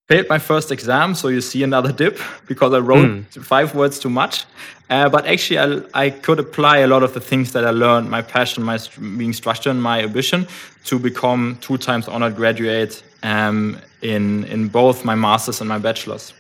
failed 0.08 0.28
my 0.30 0.38
first 0.38 0.72
exam, 0.72 1.14
so 1.14 1.28
you 1.28 1.40
see 1.40 1.62
another 1.62 1.92
dip 1.92 2.18
because 2.46 2.72
I 2.72 2.78
wrote 2.78 3.08
mm. 3.08 3.44
five 3.44 3.74
words 3.74 3.98
too 3.98 4.08
much. 4.08 4.46
Uh, 4.88 5.06
but 5.06 5.26
actually, 5.26 5.58
I, 5.58 5.82
I, 5.92 6.10
could 6.10 6.38
apply 6.38 6.78
a 6.78 6.86
lot 6.86 7.02
of 7.02 7.12
the 7.12 7.20
things 7.20 7.52
that 7.52 7.66
I 7.66 7.70
learned, 7.70 8.08
my 8.08 8.22
passion, 8.22 8.62
my 8.62 8.78
being 9.18 9.34
structured, 9.34 9.72
and 9.72 9.82
my 9.82 10.02
ambition, 10.02 10.48
to 10.84 10.98
become 10.98 11.58
two 11.60 11.76
times 11.76 12.08
honored 12.08 12.36
graduate 12.36 13.02
um, 13.22 13.78
in 14.00 14.44
in 14.44 14.68
both 14.68 15.04
my 15.04 15.14
masters 15.14 15.60
and 15.60 15.68
my 15.68 15.78
bachelors. 15.78 16.32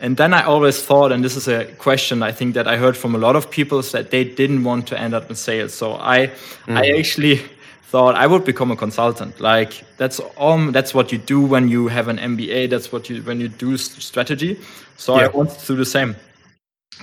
And 0.00 0.16
then 0.16 0.32
I 0.32 0.42
always 0.44 0.82
thought, 0.82 1.12
and 1.12 1.22
this 1.22 1.36
is 1.36 1.48
a 1.48 1.66
question 1.76 2.22
I 2.22 2.32
think 2.32 2.54
that 2.54 2.66
I 2.66 2.76
heard 2.78 2.96
from 2.96 3.14
a 3.14 3.18
lot 3.18 3.36
of 3.36 3.50
people, 3.50 3.78
is 3.78 3.92
that 3.92 4.10
they 4.10 4.24
didn't 4.24 4.64
want 4.64 4.86
to 4.88 4.98
end 4.98 5.14
up 5.14 5.28
in 5.28 5.36
sales. 5.36 5.74
So 5.74 5.94
I, 5.94 6.30
mm. 6.66 6.76
I 6.76 6.98
actually 6.98 7.42
thought 7.86 8.16
I 8.16 8.26
would 8.26 8.44
become 8.44 8.70
a 8.72 8.76
consultant. 8.76 9.40
Like 9.40 9.84
that's 9.96 10.20
um, 10.38 10.72
that's 10.72 10.92
what 10.92 11.12
you 11.12 11.18
do 11.18 11.40
when 11.40 11.68
you 11.68 11.88
have 11.88 12.08
an 12.08 12.18
MBA. 12.18 12.68
That's 12.68 12.90
what 12.92 13.08
you 13.08 13.22
when 13.22 13.40
you 13.40 13.48
do 13.48 13.76
strategy. 13.76 14.58
So 14.96 15.16
yeah. 15.16 15.24
I 15.24 15.28
wanted 15.28 15.58
to 15.60 15.66
do 15.66 15.76
the 15.76 15.84
same, 15.84 16.16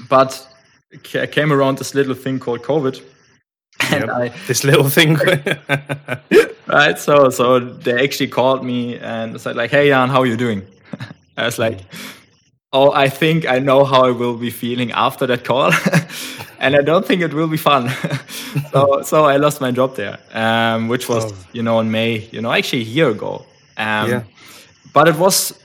but 0.10 0.32
I 1.16 1.28
came 1.28 1.54
around 1.54 1.78
this 1.78 1.96
little 1.96 2.16
thing 2.16 2.40
called 2.40 2.62
COVID. 2.62 3.02
And 3.92 4.06
yep. 4.06 4.10
I, 4.10 4.28
this 4.48 4.64
little 4.64 4.88
thing, 4.88 5.16
right? 6.68 6.98
So, 7.00 7.32
so 7.32 7.60
they 7.60 8.04
actually 8.04 8.28
called 8.28 8.64
me 8.64 9.00
and 9.00 9.42
said 9.42 9.56
like, 9.56 9.72
"Hey, 9.72 9.90
Jan, 9.90 10.10
how 10.10 10.22
are 10.22 10.28
you 10.28 10.38
doing?" 10.38 10.62
I 11.38 11.46
was 11.46 11.58
like, 11.58 11.80
oh, 12.74 12.92
I 12.92 13.08
think 13.08 13.48
I 13.48 13.60
know 13.60 13.86
how 13.86 14.04
I 14.04 14.12
will 14.12 14.36
be 14.36 14.50
feeling 14.50 14.92
after 14.92 15.28
that 15.28 15.46
call. 15.46 15.72
and 16.60 16.76
I 16.76 16.82
don't 16.82 17.06
think 17.06 17.22
it 17.22 17.34
will 17.34 17.48
be 17.48 17.58
fun. 17.58 17.90
so, 18.72 19.02
so 19.04 19.26
I 19.26 19.38
lost 19.38 19.62
my 19.62 19.72
job 19.72 19.96
there, 19.96 20.18
um, 20.34 20.88
which 20.88 21.08
was, 21.08 21.32
oh. 21.32 21.36
you 21.54 21.64
know, 21.64 21.80
in 21.80 21.92
May, 21.92 22.28
you 22.32 22.42
know, 22.42 22.52
actually 22.52 22.82
a 22.82 22.86
year 22.86 23.10
ago. 23.10 23.46
Um, 23.78 24.10
yeah. 24.10 24.24
But 24.94 25.08
it 25.08 25.16
was, 25.16 25.58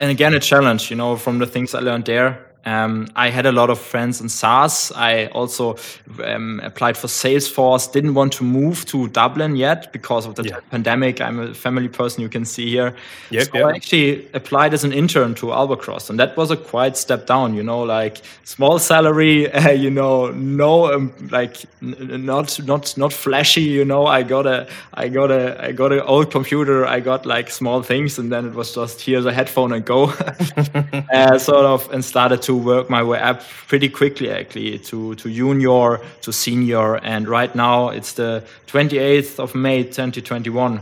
and 0.00 0.10
again, 0.10 0.32
a 0.34 0.40
challenge, 0.40 0.90
you 0.90 0.96
know, 0.96 1.16
from 1.16 1.38
the 1.38 1.46
things 1.46 1.74
I 1.74 1.80
learned 1.80 2.06
there. 2.06 2.53
Um, 2.66 3.08
I 3.14 3.30
had 3.30 3.46
a 3.46 3.52
lot 3.52 3.70
of 3.70 3.78
friends 3.78 4.20
in 4.20 4.28
SaaS. 4.28 4.92
I 4.92 5.26
also 5.26 5.76
um, 6.24 6.60
applied 6.62 6.96
for 6.96 7.08
Salesforce. 7.08 7.92
Didn't 7.92 8.14
want 8.14 8.32
to 8.34 8.44
move 8.44 8.84
to 8.86 9.08
Dublin 9.08 9.56
yet 9.56 9.92
because 9.92 10.26
of 10.26 10.34
the 10.34 10.44
yeah. 10.44 10.60
pandemic. 10.70 11.20
I'm 11.20 11.38
a 11.40 11.54
family 11.54 11.88
person, 11.88 12.22
you 12.22 12.28
can 12.28 12.44
see 12.44 12.70
here. 12.70 12.94
Yep, 13.30 13.44
so 13.44 13.58
yep. 13.58 13.66
I 13.66 13.76
actually 13.76 14.28
applied 14.32 14.74
as 14.74 14.84
an 14.84 14.92
intern 14.92 15.34
to 15.36 15.46
Albacross, 15.46 16.10
and 16.10 16.18
that 16.18 16.36
was 16.36 16.50
a 16.50 16.56
quite 16.56 16.96
step 16.96 17.26
down. 17.26 17.54
You 17.54 17.62
know, 17.62 17.82
like 17.82 18.22
small 18.44 18.78
salary. 18.78 19.50
Uh, 19.64 19.70
you 19.70 19.88
know, 19.88 20.30
no, 20.30 20.92
um, 20.92 21.12
like 21.30 21.56
not 21.80 22.58
not 22.64 22.98
not 22.98 23.12
flashy. 23.12 23.62
You 23.62 23.84
know, 23.84 24.06
I 24.06 24.22
got 24.22 24.46
a 24.46 24.68
I 24.92 25.08
got 25.08 25.30
a 25.30 25.64
I 25.64 25.72
got 25.72 25.92
an 25.92 26.00
old 26.00 26.30
computer. 26.30 26.84
I 26.84 27.00
got 27.00 27.24
like 27.24 27.50
small 27.50 27.82
things, 27.82 28.18
and 28.18 28.30
then 28.30 28.46
it 28.46 28.52
was 28.52 28.74
just 28.74 29.00
here's 29.00 29.24
a 29.26 29.32
headphone 29.32 29.72
and 29.72 29.84
go. 29.84 30.04
uh, 31.12 31.38
sort 31.38 31.64
of, 31.64 31.90
and 31.92 32.04
started 32.04 32.42
to 32.42 32.53
work 32.56 32.90
my 32.90 33.02
way 33.02 33.18
up 33.18 33.42
pretty 33.68 33.88
quickly, 33.88 34.30
actually, 34.30 34.78
to, 34.78 35.14
to 35.16 35.30
junior, 35.30 36.00
to 36.22 36.32
senior. 36.32 36.96
And 36.96 37.28
right 37.28 37.54
now 37.54 37.88
it's 37.88 38.14
the 38.14 38.44
28th 38.66 39.38
of 39.38 39.54
May 39.54 39.84
2021, 39.84 40.80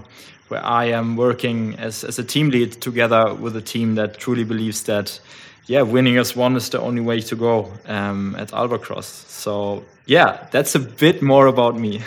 where 0.48 0.64
I 0.64 0.86
am 0.86 1.16
working 1.16 1.74
as, 1.78 2.04
as 2.04 2.18
a 2.18 2.24
team 2.24 2.50
lead 2.50 2.72
together 2.72 3.34
with 3.34 3.56
a 3.56 3.60
team 3.60 3.94
that 3.96 4.18
truly 4.18 4.44
believes 4.44 4.84
that, 4.84 5.18
yeah, 5.66 5.82
winning 5.82 6.18
as 6.18 6.34
one 6.36 6.56
is 6.56 6.70
the 6.70 6.80
only 6.80 7.02
way 7.02 7.20
to 7.20 7.36
go 7.36 7.72
um, 7.86 8.34
at 8.38 8.48
Albacross. 8.48 9.04
So, 9.04 9.84
yeah, 10.06 10.48
that's 10.50 10.74
a 10.74 10.80
bit 10.80 11.22
more 11.22 11.46
about 11.46 11.78
me. 11.78 12.02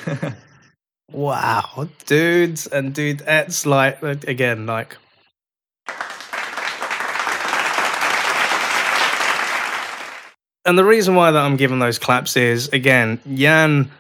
wow, 1.12 1.88
dudes 2.06 2.68
and 2.68 2.94
dude, 2.94 3.22
it's 3.26 3.66
like, 3.66 4.02
again, 4.04 4.66
like, 4.66 4.98
and 10.66 10.78
the 10.78 10.86
reason 10.86 11.16
why 11.16 11.32
that 11.32 11.40
I'm 11.44 11.58
giving 11.58 11.80
those 11.80 12.00
claps 12.00 12.36
is 12.36 12.70
again, 12.70 13.20
Jan, 13.36 13.92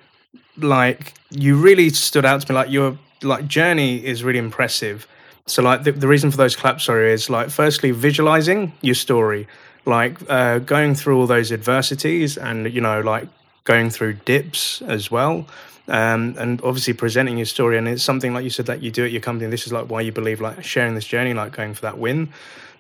like 0.58 1.14
you 1.30 1.56
really 1.58 1.90
stood 1.90 2.26
out 2.26 2.42
to 2.42 2.52
me. 2.52 2.56
Like 2.56 2.70
your 2.72 2.98
like 3.22 3.48
journey 3.48 4.04
is 4.04 4.24
really 4.24 4.40
impressive. 4.40 5.08
So 5.46 5.62
like 5.62 5.84
the, 5.84 5.92
the 5.92 6.08
reason 6.08 6.32
for 6.32 6.38
those 6.38 6.56
claps, 6.56 6.86
sorry, 6.86 7.12
is 7.12 7.30
like 7.30 7.50
firstly 7.50 7.92
visualizing 7.92 8.74
your 8.82 8.96
story, 8.96 9.48
like 9.86 10.18
uh, 10.30 10.60
going 10.60 10.96
through 10.96 11.20
all 11.20 11.28
those 11.28 11.52
adversities, 11.52 12.38
and 12.38 12.72
you 12.74 12.82
know 12.82 13.02
like 13.02 13.28
going 13.64 13.90
through 13.90 14.14
dips 14.26 14.82
as 14.84 15.12
well. 15.12 15.46
Um, 15.88 16.36
and 16.40 16.60
obviously 16.64 16.94
presenting 16.94 17.38
your 17.38 17.46
story 17.46 17.78
and 17.78 17.88
it's 17.88 18.02
something 18.02 18.34
like 18.34 18.44
you 18.44 18.50
said 18.50 18.66
that 18.66 18.82
you 18.82 18.90
do 18.90 19.06
at 19.06 19.12
your 19.12 19.22
company 19.22 19.48
this 19.52 19.68
is 19.68 19.72
like 19.72 19.88
why 19.88 20.02
you 20.02 20.12
believe 20.12 20.42
like 20.42 20.64
sharing 20.64 20.96
this 20.96 21.06
journey 21.06 21.36
like 21.36 21.52
going 21.56 21.76
for 21.76 21.82
that 21.82 22.00
win 22.00 22.34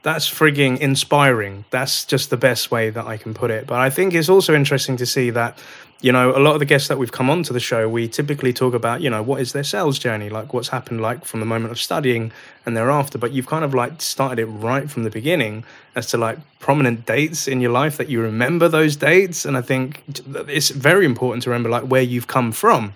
that's 0.05 0.29
frigging 0.29 0.77
inspiring. 0.77 1.65
That's 1.71 2.05
just 2.05 2.29
the 2.29 2.37
best 2.37 2.69
way 2.69 2.91
that 2.91 3.07
I 3.07 3.17
can 3.17 3.33
put 3.33 3.49
it. 3.49 3.65
But 3.65 3.79
I 3.79 3.89
think 3.89 4.13
it's 4.13 4.29
also 4.29 4.53
interesting 4.53 4.97
to 4.97 5.05
see 5.07 5.31
that, 5.31 5.57
you 5.99 6.11
know, 6.11 6.29
a 6.29 6.37
lot 6.37 6.53
of 6.53 6.59
the 6.59 6.65
guests 6.65 6.89
that 6.89 6.99
we've 6.99 7.11
come 7.11 7.27
onto 7.27 7.51
the 7.51 7.59
show, 7.59 7.89
we 7.89 8.07
typically 8.07 8.53
talk 8.53 8.75
about, 8.75 9.01
you 9.01 9.09
know, 9.09 9.23
what 9.23 9.41
is 9.41 9.51
their 9.53 9.63
sales 9.63 9.97
journey, 9.97 10.29
like 10.29 10.53
what's 10.53 10.67
happened 10.67 11.01
like 11.01 11.25
from 11.25 11.39
the 11.39 11.47
moment 11.47 11.71
of 11.71 11.79
studying 11.79 12.31
and 12.67 12.77
thereafter. 12.77 13.17
But 13.17 13.31
you've 13.31 13.47
kind 13.47 13.65
of 13.65 13.73
like 13.73 13.99
started 13.99 14.37
it 14.37 14.45
right 14.45 14.91
from 14.91 15.05
the 15.05 15.09
beginning 15.09 15.63
as 15.95 16.05
to 16.11 16.17
like 16.19 16.37
prominent 16.59 17.07
dates 17.07 17.47
in 17.47 17.59
your 17.59 17.71
life 17.71 17.97
that 17.97 18.07
you 18.07 18.21
remember 18.21 18.67
those 18.67 18.95
dates. 18.95 19.43
And 19.43 19.57
I 19.57 19.61
think 19.61 20.03
it's 20.07 20.69
very 20.69 21.07
important 21.07 21.41
to 21.45 21.49
remember 21.49 21.69
like 21.69 21.85
where 21.85 22.03
you've 22.03 22.27
come 22.27 22.51
from 22.51 22.93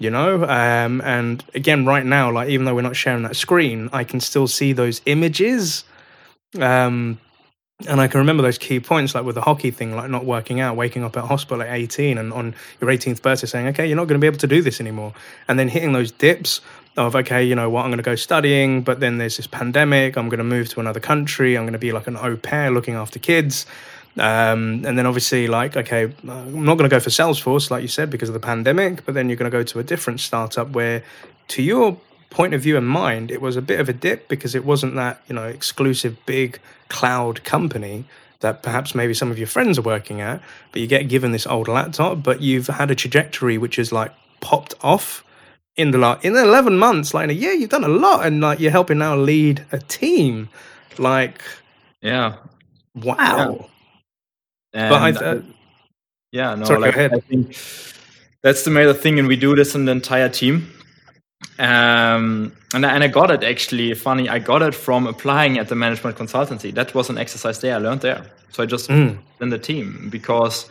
you 0.00 0.10
know 0.10 0.44
um, 0.44 1.00
and 1.02 1.44
again 1.54 1.86
right 1.86 2.04
now 2.04 2.28
like 2.28 2.48
even 2.48 2.66
though 2.66 2.74
we're 2.74 2.82
not 2.82 2.96
sharing 2.96 3.22
that 3.22 3.36
screen 3.36 3.88
i 3.92 4.02
can 4.02 4.18
still 4.18 4.48
see 4.48 4.72
those 4.72 5.00
images 5.06 5.84
um, 6.60 7.18
and 7.86 8.00
I 8.00 8.06
can 8.06 8.18
remember 8.18 8.42
those 8.42 8.58
key 8.58 8.80
points, 8.80 9.14
like 9.14 9.24
with 9.24 9.34
the 9.34 9.40
hockey 9.40 9.70
thing, 9.70 9.96
like 9.96 10.08
not 10.08 10.24
working 10.24 10.60
out, 10.60 10.76
waking 10.76 11.02
up 11.02 11.16
at 11.16 11.24
hospital 11.24 11.62
at 11.62 11.68
18 11.74 12.18
and 12.18 12.32
on 12.32 12.54
your 12.80 12.90
18th 12.90 13.20
birthday 13.20 13.46
saying, 13.46 13.66
okay, 13.68 13.86
you're 13.86 13.96
not 13.96 14.06
going 14.06 14.18
to 14.18 14.24
be 14.24 14.28
able 14.28 14.38
to 14.38 14.46
do 14.46 14.62
this 14.62 14.80
anymore. 14.80 15.12
And 15.48 15.58
then 15.58 15.68
hitting 15.68 15.92
those 15.92 16.12
dips 16.12 16.60
of, 16.96 17.16
okay, 17.16 17.42
you 17.42 17.54
know 17.56 17.68
what, 17.68 17.84
I'm 17.84 17.90
going 17.90 17.98
to 17.98 18.04
go 18.04 18.14
studying, 18.14 18.82
but 18.82 19.00
then 19.00 19.18
there's 19.18 19.36
this 19.36 19.48
pandemic, 19.48 20.16
I'm 20.16 20.28
going 20.28 20.38
to 20.38 20.44
move 20.44 20.68
to 20.70 20.80
another 20.80 21.00
country, 21.00 21.58
I'm 21.58 21.64
going 21.64 21.72
to 21.72 21.78
be 21.78 21.90
like 21.90 22.06
an 22.06 22.16
au 22.16 22.36
pair 22.36 22.70
looking 22.70 22.94
after 22.94 23.18
kids. 23.18 23.66
Um, 24.16 24.84
and 24.86 24.96
then 24.96 25.06
obviously, 25.06 25.48
like, 25.48 25.76
okay, 25.76 26.04
I'm 26.04 26.64
not 26.64 26.78
going 26.78 26.88
to 26.88 26.94
go 26.94 27.00
for 27.00 27.10
Salesforce, 27.10 27.72
like 27.72 27.82
you 27.82 27.88
said, 27.88 28.10
because 28.10 28.28
of 28.28 28.32
the 28.32 28.40
pandemic, 28.40 29.04
but 29.04 29.14
then 29.14 29.28
you're 29.28 29.36
going 29.36 29.50
to 29.50 29.56
go 29.56 29.64
to 29.64 29.80
a 29.80 29.82
different 29.82 30.20
startup 30.20 30.70
where, 30.70 31.02
to 31.48 31.62
your 31.62 31.98
point 32.34 32.52
of 32.52 32.60
view 32.60 32.76
in 32.76 32.84
mind, 32.84 33.30
it 33.30 33.40
was 33.40 33.56
a 33.56 33.62
bit 33.62 33.80
of 33.80 33.88
a 33.88 33.92
dip 33.92 34.28
because 34.28 34.54
it 34.54 34.64
wasn't 34.64 34.96
that 34.96 35.22
you 35.28 35.34
know 35.34 35.44
exclusive 35.44 36.16
big 36.26 36.58
cloud 36.88 37.44
company 37.44 38.04
that 38.40 38.62
perhaps 38.62 38.94
maybe 38.94 39.14
some 39.14 39.30
of 39.30 39.38
your 39.38 39.46
friends 39.46 39.78
are 39.78 39.82
working 39.82 40.20
at. 40.20 40.42
But 40.72 40.82
you 40.82 40.88
get 40.88 41.08
given 41.08 41.32
this 41.32 41.46
old 41.46 41.68
laptop, 41.68 42.22
but 42.22 42.42
you've 42.42 42.66
had 42.66 42.90
a 42.90 42.94
trajectory 42.94 43.56
which 43.56 43.78
is 43.78 43.92
like 43.92 44.12
popped 44.40 44.74
off 44.82 45.24
in 45.76 45.92
the 45.92 45.98
like 45.98 46.24
in 46.24 46.36
11 46.36 46.76
months 46.76 47.14
like 47.14 47.24
in 47.24 47.30
a 47.30 47.32
year 47.32 47.52
you've 47.52 47.70
done 47.70 47.82
a 47.82 47.88
lot 47.88 48.24
and 48.24 48.40
like 48.40 48.60
you're 48.60 48.70
helping 48.70 48.98
now 48.98 49.16
lead 49.16 49.64
a 49.72 49.78
team 49.78 50.48
like 50.98 51.42
yeah 52.00 52.36
wow 52.94 53.68
yeah. 54.72 54.88
but 54.88 55.02
I, 55.02 55.26
uh, 55.26 55.42
yeah 56.30 56.54
no 56.54 56.64
sorry, 56.64 56.80
like, 56.80 56.96
I 56.96 57.08
think 57.08 57.56
that's 58.42 58.62
the 58.62 58.70
major 58.70 58.94
thing 58.94 59.18
and 59.18 59.26
we 59.26 59.34
do 59.34 59.56
this 59.56 59.74
in 59.74 59.86
the 59.86 59.92
entire 59.92 60.28
team 60.28 60.70
um, 61.58 62.52
and, 62.74 62.84
and 62.84 63.04
I 63.04 63.08
got 63.08 63.30
it 63.30 63.44
actually 63.44 63.94
funny. 63.94 64.28
I 64.28 64.38
got 64.38 64.62
it 64.62 64.74
from 64.74 65.06
applying 65.06 65.58
at 65.58 65.68
the 65.68 65.74
management 65.74 66.16
consultancy. 66.16 66.74
That 66.74 66.94
was 66.94 67.10
an 67.10 67.18
exercise 67.18 67.60
there 67.60 67.76
I 67.76 67.78
learned 67.78 68.00
there. 68.00 68.26
So 68.50 68.62
I 68.62 68.66
just 68.66 68.88
mm. 68.88 69.18
in 69.40 69.50
the 69.50 69.58
team 69.58 70.08
because 70.10 70.68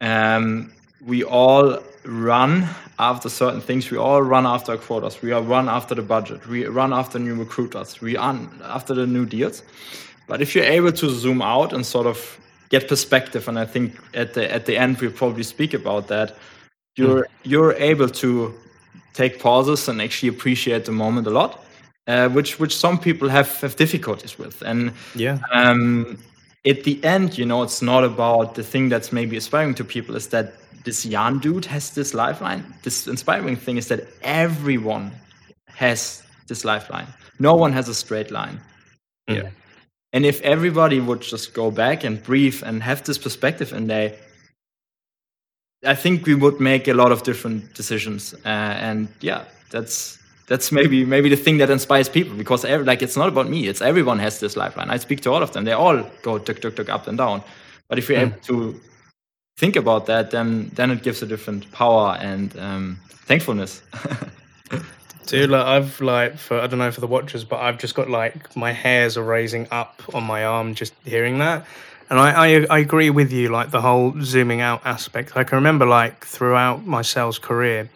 um, 0.00 0.72
we 1.04 1.24
all 1.24 1.78
run 2.04 2.68
after 2.98 3.28
certain 3.28 3.60
things. 3.60 3.90
We 3.90 3.98
all 3.98 4.22
run 4.22 4.46
after 4.46 4.76
quotas. 4.76 5.22
We 5.22 5.32
all 5.32 5.42
run 5.42 5.68
after 5.68 5.94
the 5.94 6.02
budget. 6.02 6.46
We 6.46 6.66
run 6.66 6.92
after 6.92 7.18
new 7.18 7.34
recruiters. 7.34 8.00
We 8.00 8.16
run 8.16 8.48
after 8.64 8.94
the 8.94 9.06
new 9.06 9.26
deals. 9.26 9.62
But 10.28 10.40
if 10.40 10.54
you're 10.54 10.64
able 10.64 10.92
to 10.92 11.10
zoom 11.10 11.42
out 11.42 11.72
and 11.72 11.84
sort 11.84 12.06
of 12.06 12.38
get 12.68 12.88
perspective, 12.88 13.48
and 13.48 13.58
I 13.58 13.64
think 13.64 13.98
at 14.14 14.34
the 14.34 14.52
at 14.52 14.66
the 14.66 14.76
end 14.76 15.00
we'll 15.00 15.10
probably 15.12 15.42
speak 15.42 15.74
about 15.74 16.08
that, 16.08 16.36
you're 16.96 17.22
mm. 17.22 17.28
you're 17.42 17.74
able 17.74 18.08
to 18.08 18.54
take 19.12 19.38
pauses 19.38 19.88
and 19.88 20.00
actually 20.00 20.28
appreciate 20.28 20.84
the 20.84 20.92
moment 20.92 21.26
a 21.26 21.30
lot, 21.30 21.64
uh, 22.06 22.28
which 22.28 22.58
which 22.58 22.76
some 22.76 22.98
people 22.98 23.28
have, 23.28 23.60
have 23.60 23.76
difficulties 23.76 24.38
with. 24.38 24.62
And 24.62 24.92
yeah, 25.14 25.38
um, 25.52 26.18
at 26.66 26.84
the 26.84 27.02
end, 27.04 27.38
you 27.38 27.44
know, 27.44 27.62
it's 27.62 27.82
not 27.82 28.04
about 28.04 28.54
the 28.54 28.62
thing 28.62 28.88
that's 28.88 29.12
maybe 29.12 29.36
inspiring 29.36 29.74
to 29.74 29.84
people. 29.84 30.16
Is 30.16 30.28
that 30.28 30.54
this 30.84 31.04
Jan 31.04 31.38
dude 31.38 31.66
has 31.66 31.90
this 31.90 32.14
lifeline? 32.14 32.64
This 32.82 33.06
inspiring 33.06 33.56
thing 33.56 33.76
is 33.76 33.88
that 33.88 34.06
everyone 34.22 35.12
has 35.66 36.22
this 36.48 36.64
lifeline. 36.64 37.06
No 37.38 37.54
one 37.54 37.72
has 37.72 37.88
a 37.88 37.94
straight 37.94 38.30
line. 38.30 38.60
Yeah. 39.28 39.50
And 40.12 40.26
if 40.26 40.40
everybody 40.42 41.00
would 41.00 41.22
just 41.22 41.54
go 41.54 41.70
back 41.70 42.04
and 42.04 42.22
breathe 42.22 42.62
and 42.64 42.82
have 42.82 43.02
this 43.04 43.18
perspective 43.18 43.72
and 43.72 43.88
they 43.88 44.18
I 45.84 45.94
think 45.94 46.26
we 46.26 46.34
would 46.34 46.60
make 46.60 46.86
a 46.88 46.94
lot 46.94 47.12
of 47.12 47.22
different 47.22 47.74
decisions. 47.74 48.34
Uh, 48.44 48.48
and 48.48 49.08
yeah, 49.20 49.44
that's 49.70 50.18
that's 50.46 50.70
maybe 50.70 51.04
maybe 51.04 51.28
the 51.28 51.36
thing 51.36 51.58
that 51.58 51.70
inspires 51.70 52.08
people 52.08 52.36
because 52.36 52.64
every, 52.64 52.84
like 52.84 53.02
it's 53.02 53.16
not 53.16 53.28
about 53.28 53.48
me. 53.48 53.68
It's 53.68 53.82
everyone 53.82 54.18
has 54.20 54.38
this 54.38 54.56
lifeline. 54.56 54.90
I 54.90 54.98
speak 54.98 55.20
to 55.22 55.32
all 55.32 55.42
of 55.42 55.52
them. 55.52 55.64
They 55.64 55.72
all 55.72 56.02
go 56.22 56.38
tuk 56.38 56.60
tuk 56.60 56.76
tuk 56.76 56.88
up 56.88 57.06
and 57.06 57.18
down. 57.18 57.42
But 57.88 57.98
if 57.98 58.08
you're 58.08 58.18
mm. 58.18 58.28
able 58.28 58.40
to 58.40 58.80
think 59.56 59.76
about 59.76 60.06
that, 60.06 60.30
then 60.30 60.70
then 60.74 60.90
it 60.90 61.02
gives 61.02 61.22
a 61.22 61.26
different 61.26 61.70
power 61.72 62.16
and 62.20 62.56
um, 62.58 63.00
thankfulness. 63.08 63.82
Dude, 65.26 65.50
like 65.50 65.64
I've 65.64 66.00
like 66.00 66.36
for 66.36 66.60
I 66.60 66.66
don't 66.66 66.78
know 66.78 66.92
for 66.92 67.00
the 67.00 67.06
watchers, 67.06 67.44
but 67.44 67.60
I've 67.60 67.78
just 67.78 67.94
got 67.94 68.10
like 68.10 68.54
my 68.56 68.72
hairs 68.72 69.16
are 69.16 69.24
raising 69.24 69.66
up 69.70 70.02
on 70.14 70.24
my 70.24 70.44
arm 70.44 70.74
just 70.74 70.94
hearing 71.04 71.38
that. 71.38 71.66
And 72.12 72.20
I, 72.20 72.30
I, 72.30 72.66
I 72.68 72.78
agree 72.80 73.08
with 73.08 73.32
you, 73.32 73.48
like 73.48 73.70
the 73.70 73.80
whole 73.80 74.12
zooming 74.20 74.60
out 74.60 74.82
aspect. 74.84 75.34
I 75.34 75.44
can 75.44 75.56
remember 75.56 75.86
like 75.86 76.26
throughout 76.26 76.86
my 76.86 77.00
sales 77.00 77.38
career, 77.38 77.88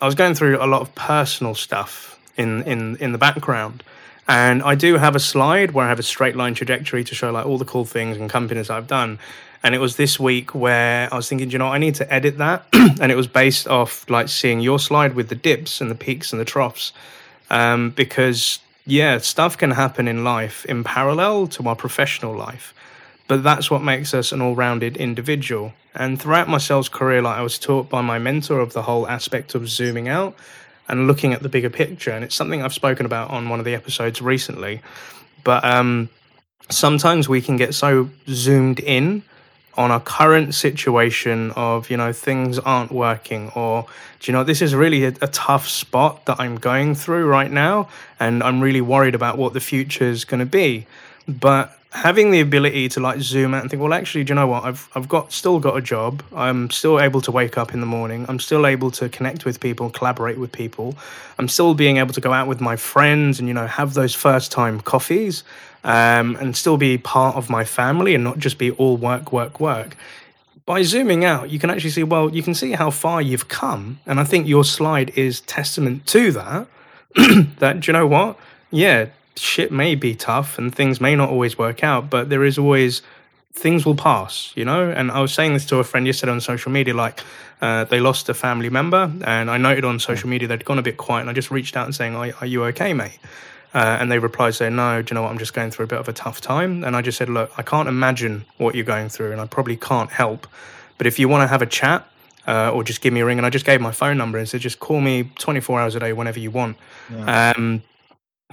I 0.00 0.06
was 0.06 0.14
going 0.14 0.34
through 0.34 0.56
a 0.62 0.64
lot 0.64 0.80
of 0.80 0.94
personal 0.94 1.54
stuff 1.54 2.18
in 2.38 2.62
in 2.62 2.96
in 2.96 3.12
the 3.12 3.18
background. 3.18 3.84
And 4.26 4.62
I 4.62 4.76
do 4.76 4.96
have 4.96 5.14
a 5.14 5.20
slide 5.20 5.72
where 5.72 5.84
I 5.84 5.90
have 5.90 5.98
a 5.98 6.02
straight 6.02 6.36
line 6.36 6.54
trajectory 6.54 7.04
to 7.04 7.14
show 7.14 7.30
like 7.32 7.44
all 7.44 7.58
the 7.58 7.66
cool 7.66 7.84
things 7.84 8.16
and 8.16 8.30
companies 8.30 8.70
I've 8.70 8.86
done. 8.86 9.18
And 9.62 9.74
it 9.74 9.78
was 9.78 9.96
this 9.96 10.18
week 10.18 10.54
where 10.54 11.12
I 11.12 11.16
was 11.16 11.28
thinking, 11.28 11.50
you 11.50 11.58
know, 11.58 11.68
I 11.68 11.76
need 11.76 11.96
to 11.96 12.10
edit 12.10 12.38
that. 12.38 12.64
and 12.72 13.12
it 13.12 13.16
was 13.16 13.26
based 13.26 13.68
off 13.68 14.08
like 14.08 14.30
seeing 14.30 14.60
your 14.60 14.78
slide 14.78 15.14
with 15.14 15.28
the 15.28 15.34
dips 15.34 15.82
and 15.82 15.90
the 15.90 15.94
peaks 16.06 16.32
and 16.32 16.40
the 16.40 16.46
troughs. 16.46 16.94
Um, 17.50 17.90
because, 17.90 18.58
yeah, 18.86 19.18
stuff 19.18 19.58
can 19.58 19.72
happen 19.72 20.08
in 20.08 20.24
life 20.24 20.64
in 20.64 20.82
parallel 20.82 21.46
to 21.48 21.68
our 21.68 21.76
professional 21.76 22.34
life. 22.34 22.72
But 23.30 23.44
that's 23.44 23.70
what 23.70 23.80
makes 23.80 24.12
us 24.12 24.32
an 24.32 24.40
all 24.40 24.56
rounded 24.56 24.96
individual. 24.96 25.72
And 25.94 26.20
throughout 26.20 26.48
my 26.48 26.58
sales 26.58 26.88
career, 26.88 27.22
like 27.22 27.38
I 27.38 27.42
was 27.42 27.60
taught 27.60 27.88
by 27.88 28.00
my 28.00 28.18
mentor 28.18 28.58
of 28.58 28.72
the 28.72 28.82
whole 28.82 29.06
aspect 29.06 29.54
of 29.54 29.68
zooming 29.68 30.08
out 30.08 30.34
and 30.88 31.06
looking 31.06 31.32
at 31.32 31.40
the 31.40 31.48
bigger 31.48 31.70
picture. 31.70 32.10
And 32.10 32.24
it's 32.24 32.34
something 32.34 32.60
I've 32.60 32.74
spoken 32.74 33.06
about 33.06 33.30
on 33.30 33.48
one 33.48 33.60
of 33.60 33.64
the 33.64 33.72
episodes 33.72 34.20
recently. 34.20 34.82
But 35.44 35.64
um, 35.64 36.08
sometimes 36.70 37.28
we 37.28 37.40
can 37.40 37.56
get 37.56 37.72
so 37.72 38.10
zoomed 38.26 38.80
in 38.80 39.22
on 39.74 39.92
our 39.92 40.00
current 40.00 40.52
situation 40.52 41.52
of 41.52 41.88
you 41.88 41.96
know 41.96 42.12
things 42.12 42.58
aren't 42.58 42.90
working 42.90 43.50
or 43.54 43.86
do 44.18 44.32
you 44.32 44.36
know 44.36 44.42
this 44.42 44.60
is 44.60 44.74
really 44.74 45.04
a, 45.04 45.14
a, 45.22 45.28
tough 45.28 45.68
spot 45.68 46.26
that 46.26 46.40
i'm 46.40 46.56
going 46.56 46.92
through 46.92 47.24
right 47.24 47.52
now 47.52 47.88
and 48.18 48.42
i'm 48.42 48.60
really 48.60 48.80
worried 48.80 49.14
about 49.14 49.38
what 49.38 49.52
the 49.52 49.60
future 49.60 50.04
is 50.04 50.24
going 50.24 50.40
to 50.40 50.44
be 50.44 50.86
but 51.38 51.76
having 51.92 52.30
the 52.30 52.40
ability 52.40 52.88
to 52.88 53.00
like 53.00 53.20
zoom 53.20 53.52
out 53.52 53.62
and 53.62 53.70
think, 53.70 53.82
well, 53.82 53.92
actually, 53.92 54.24
do 54.24 54.30
you 54.30 54.34
know 54.36 54.46
what? 54.46 54.64
I've 54.64 54.88
I've 54.94 55.08
got 55.08 55.32
still 55.32 55.58
got 55.58 55.76
a 55.76 55.80
job. 55.80 56.22
I'm 56.34 56.70
still 56.70 57.00
able 57.00 57.20
to 57.22 57.32
wake 57.32 57.58
up 57.58 57.74
in 57.74 57.80
the 57.80 57.86
morning. 57.86 58.26
I'm 58.28 58.38
still 58.38 58.66
able 58.66 58.90
to 58.92 59.08
connect 59.08 59.44
with 59.44 59.60
people, 59.60 59.90
collaborate 59.90 60.38
with 60.38 60.52
people. 60.52 60.96
I'm 61.38 61.48
still 61.48 61.74
being 61.74 61.96
able 61.96 62.14
to 62.14 62.20
go 62.20 62.32
out 62.32 62.46
with 62.48 62.60
my 62.60 62.76
friends 62.76 63.38
and 63.38 63.48
you 63.48 63.54
know 63.54 63.66
have 63.66 63.94
those 63.94 64.14
first 64.14 64.52
time 64.52 64.80
coffees, 64.80 65.44
um, 65.84 66.36
and 66.36 66.56
still 66.56 66.76
be 66.76 66.98
part 66.98 67.36
of 67.36 67.50
my 67.50 67.64
family 67.64 68.14
and 68.14 68.24
not 68.24 68.38
just 68.38 68.58
be 68.58 68.70
all 68.72 68.96
work, 68.96 69.32
work, 69.32 69.60
work. 69.60 69.96
By 70.66 70.82
zooming 70.82 71.24
out, 71.24 71.50
you 71.50 71.58
can 71.58 71.70
actually 71.70 71.90
see, 71.90 72.04
well, 72.04 72.32
you 72.32 72.44
can 72.44 72.54
see 72.54 72.72
how 72.72 72.90
far 72.90 73.20
you've 73.20 73.48
come. 73.48 73.98
And 74.06 74.20
I 74.20 74.24
think 74.24 74.46
your 74.46 74.62
slide 74.62 75.10
is 75.16 75.40
testament 75.40 76.06
to 76.08 76.30
that. 76.32 76.68
that, 77.58 77.80
do 77.80 77.86
you 77.88 77.92
know 77.92 78.06
what? 78.06 78.38
Yeah, 78.70 79.06
shit 79.40 79.72
may 79.72 79.94
be 79.94 80.14
tough 80.14 80.58
and 80.58 80.74
things 80.74 81.00
may 81.00 81.16
not 81.16 81.30
always 81.30 81.58
work 81.58 81.82
out, 81.82 82.10
but 82.10 82.28
there 82.28 82.44
is 82.44 82.58
always 82.58 83.02
things 83.52 83.84
will 83.84 83.96
pass, 83.96 84.52
you 84.54 84.64
know. 84.64 84.90
And 84.90 85.10
I 85.10 85.20
was 85.20 85.32
saying 85.32 85.54
this 85.54 85.66
to 85.66 85.78
a 85.78 85.84
friend 85.84 86.06
yesterday 86.06 86.32
on 86.32 86.40
social 86.40 86.70
media, 86.70 86.94
like 86.94 87.20
uh, 87.60 87.84
they 87.84 88.00
lost 88.00 88.28
a 88.28 88.34
family 88.34 88.70
member, 88.70 89.12
and 89.24 89.50
I 89.50 89.58
noted 89.58 89.84
on 89.84 89.98
social 89.98 90.28
media 90.28 90.48
they'd 90.48 90.64
gone 90.64 90.78
a 90.78 90.82
bit 90.82 90.96
quiet, 90.96 91.22
and 91.22 91.30
I 91.30 91.32
just 91.32 91.50
reached 91.50 91.76
out 91.76 91.86
and 91.86 91.94
saying, 91.94 92.14
"Are, 92.14 92.32
are 92.40 92.46
you 92.46 92.64
okay, 92.66 92.92
mate?" 92.92 93.18
Uh, 93.72 93.98
and 94.00 94.10
they 94.10 94.18
replied 94.18 94.54
saying, 94.54 94.76
"No, 94.76 95.02
do 95.02 95.12
you 95.12 95.14
know 95.14 95.22
what? 95.22 95.30
I'm 95.30 95.38
just 95.38 95.54
going 95.54 95.70
through 95.70 95.84
a 95.84 95.88
bit 95.88 95.98
of 95.98 96.08
a 96.08 96.12
tough 96.12 96.40
time." 96.40 96.84
And 96.84 96.96
I 96.96 97.02
just 97.02 97.18
said, 97.18 97.28
"Look, 97.28 97.50
I 97.56 97.62
can't 97.62 97.88
imagine 97.88 98.44
what 98.58 98.74
you're 98.74 98.84
going 98.84 99.08
through, 99.08 99.32
and 99.32 99.40
I 99.40 99.46
probably 99.46 99.76
can't 99.76 100.10
help. 100.10 100.46
But 100.98 101.06
if 101.06 101.18
you 101.18 101.28
want 101.28 101.42
to 101.42 101.48
have 101.48 101.62
a 101.62 101.66
chat." 101.66 102.06
Uh, 102.48 102.70
or 102.72 102.82
just 102.82 103.02
give 103.02 103.12
me 103.12 103.20
a 103.20 103.24
ring, 103.24 103.38
and 103.38 103.46
I 103.46 103.50
just 103.50 103.66
gave 103.66 103.82
my 103.82 103.92
phone 103.92 104.16
number 104.16 104.38
and 104.38 104.48
said, 104.48 104.62
"Just 104.62 104.80
call 104.80 105.02
me 105.02 105.30
24 105.38 105.78
hours 105.78 105.94
a 105.94 106.00
day, 106.00 106.14
whenever 106.14 106.40
you 106.40 106.50
want." 106.50 106.78
Yeah. 107.12 107.52
Um, 107.54 107.82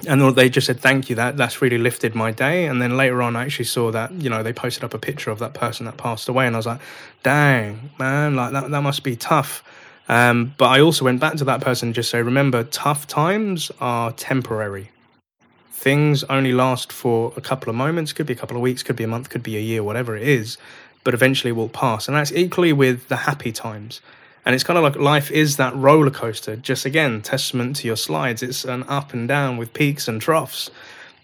and 0.06 0.36
they 0.36 0.50
just 0.50 0.68
said 0.68 0.80
thank 0.80 1.10
you 1.10 1.16
that 1.16 1.38
that's 1.38 1.62
really 1.62 1.78
lifted 1.78 2.14
my 2.14 2.32
day. 2.32 2.66
And 2.66 2.82
then 2.82 2.98
later 2.98 3.22
on 3.22 3.36
i 3.36 3.46
actually 3.46 3.66
saw 3.66 3.92
that 3.92 4.12
you 4.12 4.30
know 4.30 4.44
they 4.44 4.54
posted 4.54 4.84
up 4.84 4.94
a 4.94 5.00
picture 5.00 5.32
of 5.32 5.40
that 5.40 5.54
person 5.54 5.86
that 5.86 5.98
passed 5.98 6.30
away 6.30 6.46
and 6.46 6.56
i 6.56 6.60
was 6.60 6.66
like 6.66 6.82
dang 7.24 7.90
man 7.98 8.36
like 8.36 8.52
that, 8.54 8.70
that 8.70 8.82
must 8.82 9.04
be 9.04 9.16
tough. 9.16 9.64
Um, 10.10 10.54
but 10.58 10.68
i 10.68 10.80
also 10.80 11.06
went 11.06 11.20
back 11.20 11.36
to 11.36 11.46
that 11.46 11.62
person 11.62 11.90
and 11.90 11.96
just 11.96 12.10
say 12.10 12.22
remember 12.22 12.64
tough 12.66 13.08
times 13.08 13.72
are 13.80 14.12
temporary. 14.12 14.92
Things 15.72 16.24
only 16.26 16.54
last 16.54 16.92
for 16.92 17.34
a 17.38 17.42
couple 17.42 17.70
of 17.70 17.76
moments 17.76 18.12
could 18.12 18.26
be 18.26 18.34
a 18.34 18.36
couple 18.36 18.58
of 18.58 18.62
weeks 18.62 18.84
could 18.84 18.96
be 18.96 19.04
a 19.04 19.08
month 19.08 19.30
could 19.30 19.44
be 19.44 19.58
a 19.58 19.62
year 19.62 19.84
whatever 19.84 20.16
it 20.16 20.28
is 20.28 20.58
but 21.04 21.14
eventually 21.14 21.54
will 21.54 21.70
pass. 21.70 22.10
And 22.10 22.18
that's 22.18 22.34
equally 22.34 22.74
with 22.74 23.08
the 23.08 23.16
happy 23.16 23.54
times 23.54 24.02
and 24.48 24.56
it's 24.56 24.64
kind 24.64 24.78
of 24.78 24.84
like 24.84 24.96
life 24.96 25.30
is 25.30 25.58
that 25.58 25.76
roller 25.76 26.10
coaster. 26.10 26.56
Just 26.56 26.86
again, 26.86 27.22
testament 27.22 27.76
to 27.76 27.88
your 27.88 27.98
slides. 27.98 28.42
It's 28.42 28.64
an 28.64 28.84
up 28.84 29.12
and 29.12 29.28
down 29.28 29.58
with 29.58 29.74
peaks 29.74 30.08
and 30.08 30.22
troughs. 30.22 30.72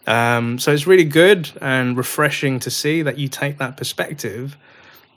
Um, 0.06 0.60
so 0.60 0.74
it's 0.74 0.86
really 0.86 1.06
good 1.06 1.50
and 1.62 1.96
refreshing 1.96 2.60
to 2.60 2.70
see 2.70 3.02
that 3.02 3.18
you 3.18 3.30
take 3.30 3.60
that 3.60 3.78
perspective. 3.78 4.58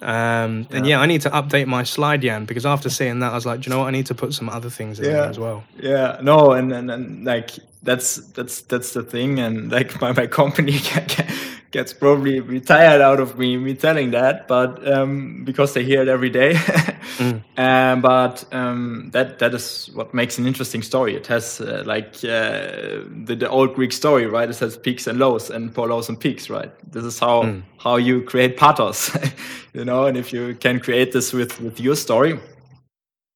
Um, 0.01 0.69
and 0.71 0.87
yeah. 0.87 0.99
yeah, 0.99 1.01
I 1.01 1.07
need 1.07 1.23
to 1.23 1.31
update 1.31 1.66
my 1.66 1.83
slide, 1.83 2.23
Jan, 2.23 2.45
because 2.45 2.64
after 2.64 2.88
seeing 2.90 3.19
that, 3.19 3.33
I 3.33 3.35
was 3.35 3.45
like, 3.45 3.66
you 3.66 3.71
know 3.71 3.81
what? 3.81 3.88
I 3.88 3.90
need 3.90 4.07
to 4.07 4.14
put 4.14 4.35
some 4.35 4.49
other 4.49 4.71
things 4.71 5.01
in 5.01 5.07
yeah. 5.07 5.11
there 5.12 5.25
as 5.25 5.40
well. 5.40 5.64
Yeah, 5.77 6.21
no, 6.23 6.53
and, 6.53 6.73
and 6.73 6.88
and 6.92 7.25
like 7.25 7.59
that's 7.83 8.19
that's 8.29 8.61
that's 8.61 8.92
the 8.92 9.03
thing, 9.03 9.40
and 9.40 9.73
like 9.73 10.01
my 10.01 10.12
my 10.12 10.27
company 10.40 10.79
gets 11.70 11.92
probably 11.92 12.40
retired 12.40 13.00
out 13.00 13.20
of 13.20 13.38
me 13.38 13.57
me 13.57 13.74
telling 13.74 14.11
that, 14.12 14.46
but 14.48 14.87
um, 14.87 15.44
because 15.44 15.74
they 15.74 15.85
hear 15.85 16.02
it 16.02 16.09
every 16.09 16.31
day. 16.31 16.55
mm. 17.18 17.42
um, 17.59 18.00
but 18.00 18.44
um, 18.52 19.11
that 19.12 19.38
that 19.38 19.55
is 19.55 19.90
what 19.94 20.14
makes 20.14 20.38
an 20.38 20.46
interesting 20.46 20.83
story. 20.83 21.14
It 21.14 21.26
has 21.26 21.61
uh, 21.61 21.83
like 21.87 22.16
uh, 22.24 23.02
the, 23.24 23.37
the 23.38 23.48
old 23.48 23.74
Greek 23.74 23.92
story, 23.92 24.26
right? 24.26 24.48
It 24.48 24.59
has 24.59 24.76
peaks 24.76 25.07
and 25.07 25.18
lows 25.18 25.50
and 25.50 25.76
lows 25.76 26.09
and 26.09 26.18
peaks, 26.18 26.48
right? 26.48 26.70
This 26.92 27.05
is 27.05 27.18
how 27.18 27.42
mm. 27.42 27.62
how 27.79 27.96
you 27.96 28.22
create 28.22 28.57
pathos, 28.57 29.16
you 29.72 29.85
know. 29.85 30.07
And 30.07 30.16
if 30.16 30.33
you 30.33 30.55
can 30.55 30.81
create 30.81 31.12
this 31.12 31.33
with 31.33 31.61
with 31.61 31.81
your 31.81 31.96
story, 31.96 32.38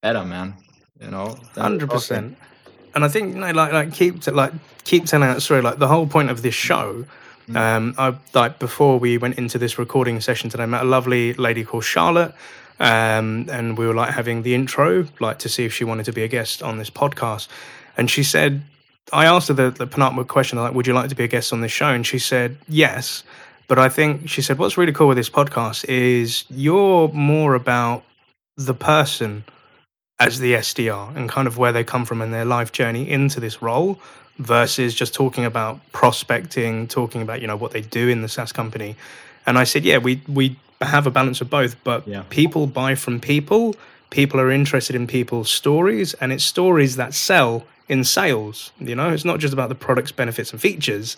better, 0.02 0.24
man. 0.24 0.54
You 1.00 1.10
know, 1.10 1.36
hundred 1.54 1.90
percent. 1.90 2.36
And 2.94 3.04
I 3.04 3.08
think 3.08 3.34
you 3.34 3.40
know, 3.40 3.50
like 3.52 3.72
like 3.72 3.92
keep 3.92 4.20
to, 4.22 4.32
like 4.32 4.52
keep 4.84 5.06
telling 5.06 5.28
that 5.28 5.42
story. 5.42 5.62
Like 5.62 5.78
the 5.78 5.88
whole 5.88 6.06
point 6.06 6.30
of 6.30 6.42
this 6.42 6.54
show 6.54 7.06
Mm. 7.50 7.56
Um, 7.56 7.94
I 7.98 8.16
like 8.34 8.58
before 8.58 8.98
we 8.98 9.18
went 9.18 9.38
into 9.38 9.58
this 9.58 9.78
recording 9.78 10.20
session 10.20 10.50
today, 10.50 10.62
I 10.62 10.66
met 10.66 10.82
a 10.82 10.86
lovely 10.86 11.34
lady 11.34 11.64
called 11.64 11.84
Charlotte. 11.84 12.34
Um, 12.78 13.46
and 13.50 13.76
we 13.76 13.86
were 13.86 13.94
like 13.94 14.10
having 14.10 14.42
the 14.42 14.54
intro, 14.54 15.06
like 15.20 15.38
to 15.40 15.50
see 15.50 15.66
if 15.66 15.74
she 15.74 15.84
wanted 15.84 16.06
to 16.06 16.12
be 16.12 16.22
a 16.22 16.28
guest 16.28 16.62
on 16.62 16.78
this 16.78 16.88
podcast. 16.88 17.48
And 17.96 18.10
she 18.10 18.22
said, 18.22 18.62
I 19.12 19.26
asked 19.26 19.48
her 19.48 19.54
the, 19.54 19.70
the 19.70 19.86
penultimate 19.86 20.28
question, 20.28 20.58
like, 20.58 20.72
would 20.72 20.86
you 20.86 20.94
like 20.94 21.10
to 21.10 21.14
be 21.14 21.24
a 21.24 21.28
guest 21.28 21.52
on 21.52 21.60
this 21.60 21.72
show? 21.72 21.88
And 21.88 22.06
she 22.06 22.18
said, 22.18 22.56
yes. 22.68 23.22
But 23.68 23.78
I 23.78 23.90
think 23.90 24.28
she 24.28 24.40
said, 24.40 24.58
what's 24.58 24.78
really 24.78 24.92
cool 24.92 25.08
with 25.08 25.18
this 25.18 25.28
podcast 25.28 25.84
is 25.88 26.44
you're 26.48 27.08
more 27.08 27.54
about 27.54 28.04
the 28.56 28.74
person 28.74 29.44
as 30.18 30.38
the 30.38 30.54
SDR 30.54 31.14
and 31.16 31.28
kind 31.28 31.48
of 31.48 31.58
where 31.58 31.72
they 31.72 31.84
come 31.84 32.04
from 32.04 32.22
in 32.22 32.30
their 32.30 32.44
life 32.44 32.72
journey 32.72 33.08
into 33.08 33.40
this 33.40 33.62
role 33.62 33.98
versus 34.40 34.94
just 34.94 35.14
talking 35.14 35.44
about 35.44 35.80
prospecting, 35.92 36.88
talking 36.88 37.22
about 37.22 37.40
you 37.40 37.46
know 37.46 37.56
what 37.56 37.72
they 37.72 37.82
do 37.82 38.08
in 38.08 38.22
the 38.22 38.28
SaaS 38.28 38.52
company. 38.52 38.96
And 39.46 39.58
I 39.58 39.64
said, 39.64 39.84
yeah, 39.84 39.98
we 39.98 40.22
we 40.28 40.56
have 40.80 41.06
a 41.06 41.10
balance 41.10 41.40
of 41.40 41.50
both, 41.50 41.82
but 41.84 42.06
yeah. 42.08 42.24
people 42.30 42.66
buy 42.66 42.94
from 42.94 43.20
people. 43.20 43.76
People 44.10 44.40
are 44.40 44.50
interested 44.50 44.96
in 44.96 45.06
people's 45.06 45.50
stories, 45.50 46.14
and 46.14 46.32
it's 46.32 46.42
stories 46.42 46.96
that 46.96 47.14
sell 47.14 47.64
in 47.88 48.02
sales. 48.02 48.72
You 48.80 48.96
know, 48.96 49.10
it's 49.10 49.24
not 49.24 49.38
just 49.38 49.52
about 49.52 49.68
the 49.68 49.74
product's 49.74 50.12
benefits 50.12 50.52
and 50.52 50.60
features. 50.60 51.16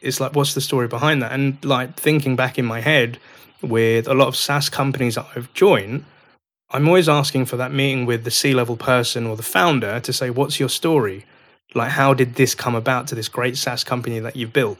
It's 0.00 0.20
like 0.20 0.34
what's 0.34 0.54
the 0.54 0.60
story 0.60 0.88
behind 0.88 1.22
that? 1.22 1.32
And 1.32 1.62
like 1.64 1.94
thinking 1.96 2.36
back 2.36 2.58
in 2.58 2.64
my 2.64 2.80
head 2.80 3.18
with 3.62 4.08
a 4.08 4.14
lot 4.14 4.28
of 4.28 4.36
SaaS 4.36 4.68
companies 4.68 5.14
that 5.14 5.26
I've 5.34 5.52
joined, 5.54 6.04
I'm 6.70 6.88
always 6.88 7.08
asking 7.08 7.46
for 7.46 7.56
that 7.56 7.72
meeting 7.72 8.04
with 8.04 8.24
the 8.24 8.30
C 8.30 8.52
level 8.52 8.76
person 8.76 9.26
or 9.26 9.36
the 9.36 9.42
founder 9.42 10.00
to 10.00 10.12
say, 10.12 10.30
what's 10.30 10.58
your 10.58 10.68
story? 10.68 11.24
Like, 11.74 11.90
how 11.90 12.14
did 12.14 12.36
this 12.36 12.54
come 12.54 12.74
about 12.74 13.08
to 13.08 13.14
this 13.14 13.28
great 13.28 13.56
SaaS 13.56 13.84
company 13.84 14.18
that 14.20 14.36
you've 14.36 14.52
built? 14.52 14.78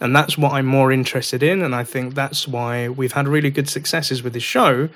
And 0.00 0.14
that's 0.14 0.36
what 0.36 0.52
I'm 0.52 0.66
more 0.66 0.92
interested 0.92 1.42
in. 1.42 1.62
And 1.62 1.74
I 1.74 1.84
think 1.84 2.14
that's 2.14 2.46
why 2.46 2.88
we've 2.88 3.12
had 3.12 3.26
really 3.26 3.50
good 3.50 3.68
successes 3.68 4.22
with 4.22 4.34
this 4.34 4.42
show 4.42 4.88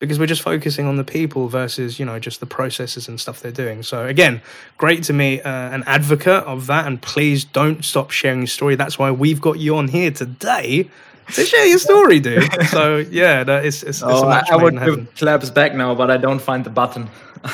because 0.00 0.18
we're 0.18 0.26
just 0.26 0.42
focusing 0.42 0.86
on 0.86 0.96
the 0.96 1.04
people 1.04 1.48
versus, 1.48 1.98
you 1.98 2.06
know, 2.06 2.18
just 2.18 2.38
the 2.40 2.46
processes 2.46 3.08
and 3.08 3.20
stuff 3.20 3.40
they're 3.40 3.50
doing. 3.50 3.82
So, 3.82 4.06
again, 4.06 4.40
great 4.76 5.02
to 5.04 5.12
meet 5.12 5.42
uh, 5.42 5.70
an 5.72 5.82
advocate 5.86 6.44
of 6.44 6.66
that. 6.68 6.86
And 6.86 7.02
please 7.02 7.44
don't 7.44 7.84
stop 7.84 8.10
sharing 8.10 8.40
your 8.40 8.46
story. 8.46 8.76
That's 8.76 8.98
why 8.98 9.10
we've 9.10 9.40
got 9.40 9.58
you 9.58 9.76
on 9.76 9.88
here 9.88 10.12
today 10.12 10.88
to 11.34 11.44
share 11.44 11.66
your 11.66 11.78
story, 11.78 12.20
dude. 12.20 12.48
So, 12.68 12.98
yeah, 12.98 13.44
that 13.44 13.64
is, 13.64 13.82
it's, 13.82 14.00
it's 14.00 14.02
oh, 14.02 14.28
I 14.28 14.56
would 14.56 14.78
give 14.78 15.14
claps 15.16 15.50
back 15.50 15.74
now, 15.74 15.94
but 15.94 16.10
I 16.10 16.16
don't 16.16 16.40
find 16.40 16.64
the 16.64 16.70
button. 16.70 17.08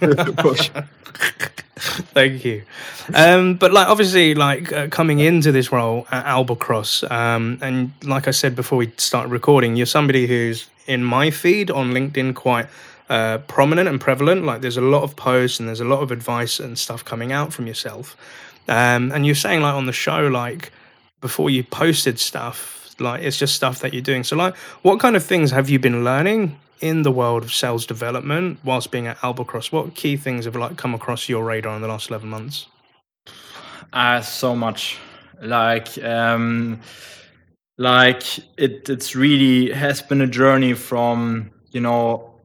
push. 0.38 0.70
Thank 2.14 2.44
you. 2.44 2.62
Um, 3.12 3.56
but 3.56 3.72
like 3.72 3.88
obviously, 3.88 4.36
like 4.36 4.72
uh, 4.72 4.86
coming 4.86 5.18
into 5.18 5.50
this 5.50 5.72
role 5.72 6.06
at 6.12 6.24
Albacross, 6.26 7.10
um, 7.10 7.58
and 7.60 7.90
like 8.04 8.28
I 8.28 8.30
said 8.30 8.54
before 8.54 8.78
we 8.78 8.92
started 8.98 9.30
recording, 9.30 9.74
you're 9.74 9.86
somebody 9.86 10.28
who's 10.28 10.68
in 10.86 11.02
my 11.02 11.32
feed 11.32 11.72
on 11.72 11.90
LinkedIn 11.90 12.36
quite 12.36 12.68
uh, 13.10 13.38
prominent 13.48 13.88
and 13.88 14.00
prevalent. 14.00 14.44
Like 14.44 14.60
there's 14.60 14.76
a 14.76 14.80
lot 14.82 15.02
of 15.02 15.16
posts 15.16 15.58
and 15.58 15.68
there's 15.68 15.80
a 15.80 15.84
lot 15.84 16.02
of 16.02 16.12
advice 16.12 16.60
and 16.60 16.78
stuff 16.78 17.04
coming 17.04 17.32
out 17.32 17.52
from 17.52 17.66
yourself. 17.66 18.16
Um, 18.68 19.10
and 19.10 19.26
you're 19.26 19.34
saying 19.34 19.62
like 19.62 19.74
on 19.74 19.86
the 19.86 19.92
show, 19.92 20.28
like 20.28 20.70
before 21.20 21.50
you 21.50 21.64
posted 21.64 22.20
stuff, 22.20 22.94
like 23.00 23.22
it's 23.22 23.38
just 23.38 23.56
stuff 23.56 23.80
that 23.80 23.92
you're 23.92 24.02
doing. 24.02 24.22
So 24.22 24.36
like, 24.36 24.54
what 24.82 25.00
kind 25.00 25.16
of 25.16 25.24
things 25.24 25.50
have 25.50 25.68
you 25.68 25.80
been 25.80 26.04
learning 26.04 26.60
in 26.80 27.02
the 27.02 27.12
world 27.12 27.42
of 27.42 27.52
sales 27.52 27.86
development 27.86 28.58
whilst 28.64 28.90
being 28.90 29.06
at 29.06 29.18
Albacross? 29.18 29.72
What 29.72 29.94
key 29.94 30.16
things 30.16 30.44
have 30.44 30.56
like 30.56 30.76
come 30.76 30.94
across 30.94 31.28
your 31.28 31.44
radar 31.44 31.74
in 31.76 31.82
the 31.82 31.88
last 31.88 32.10
11 32.10 32.28
months? 32.28 32.66
Uh, 33.92 34.20
so 34.20 34.54
much. 34.56 34.98
Like, 35.40 36.02
um, 36.04 36.80
like 37.78 38.38
it, 38.58 38.88
it's 38.88 39.14
really 39.16 39.72
has 39.72 40.02
been 40.02 40.20
a 40.20 40.26
journey 40.26 40.74
from, 40.74 41.50
you 41.70 41.80
know, 41.80 42.40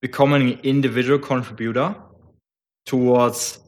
becoming 0.00 0.52
an 0.52 0.58
individual 0.62 1.18
contributor 1.18 1.94
towards 2.86 3.58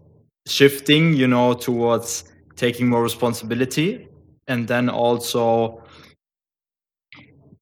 shifting, 0.47 1.15
you 1.15 1.27
know, 1.27 1.55
towards 1.55 2.25
taking 2.57 2.89
more 2.89 3.03
responsibility 3.03 4.09
and 4.47 4.69
then 4.69 4.89
also 4.89 5.82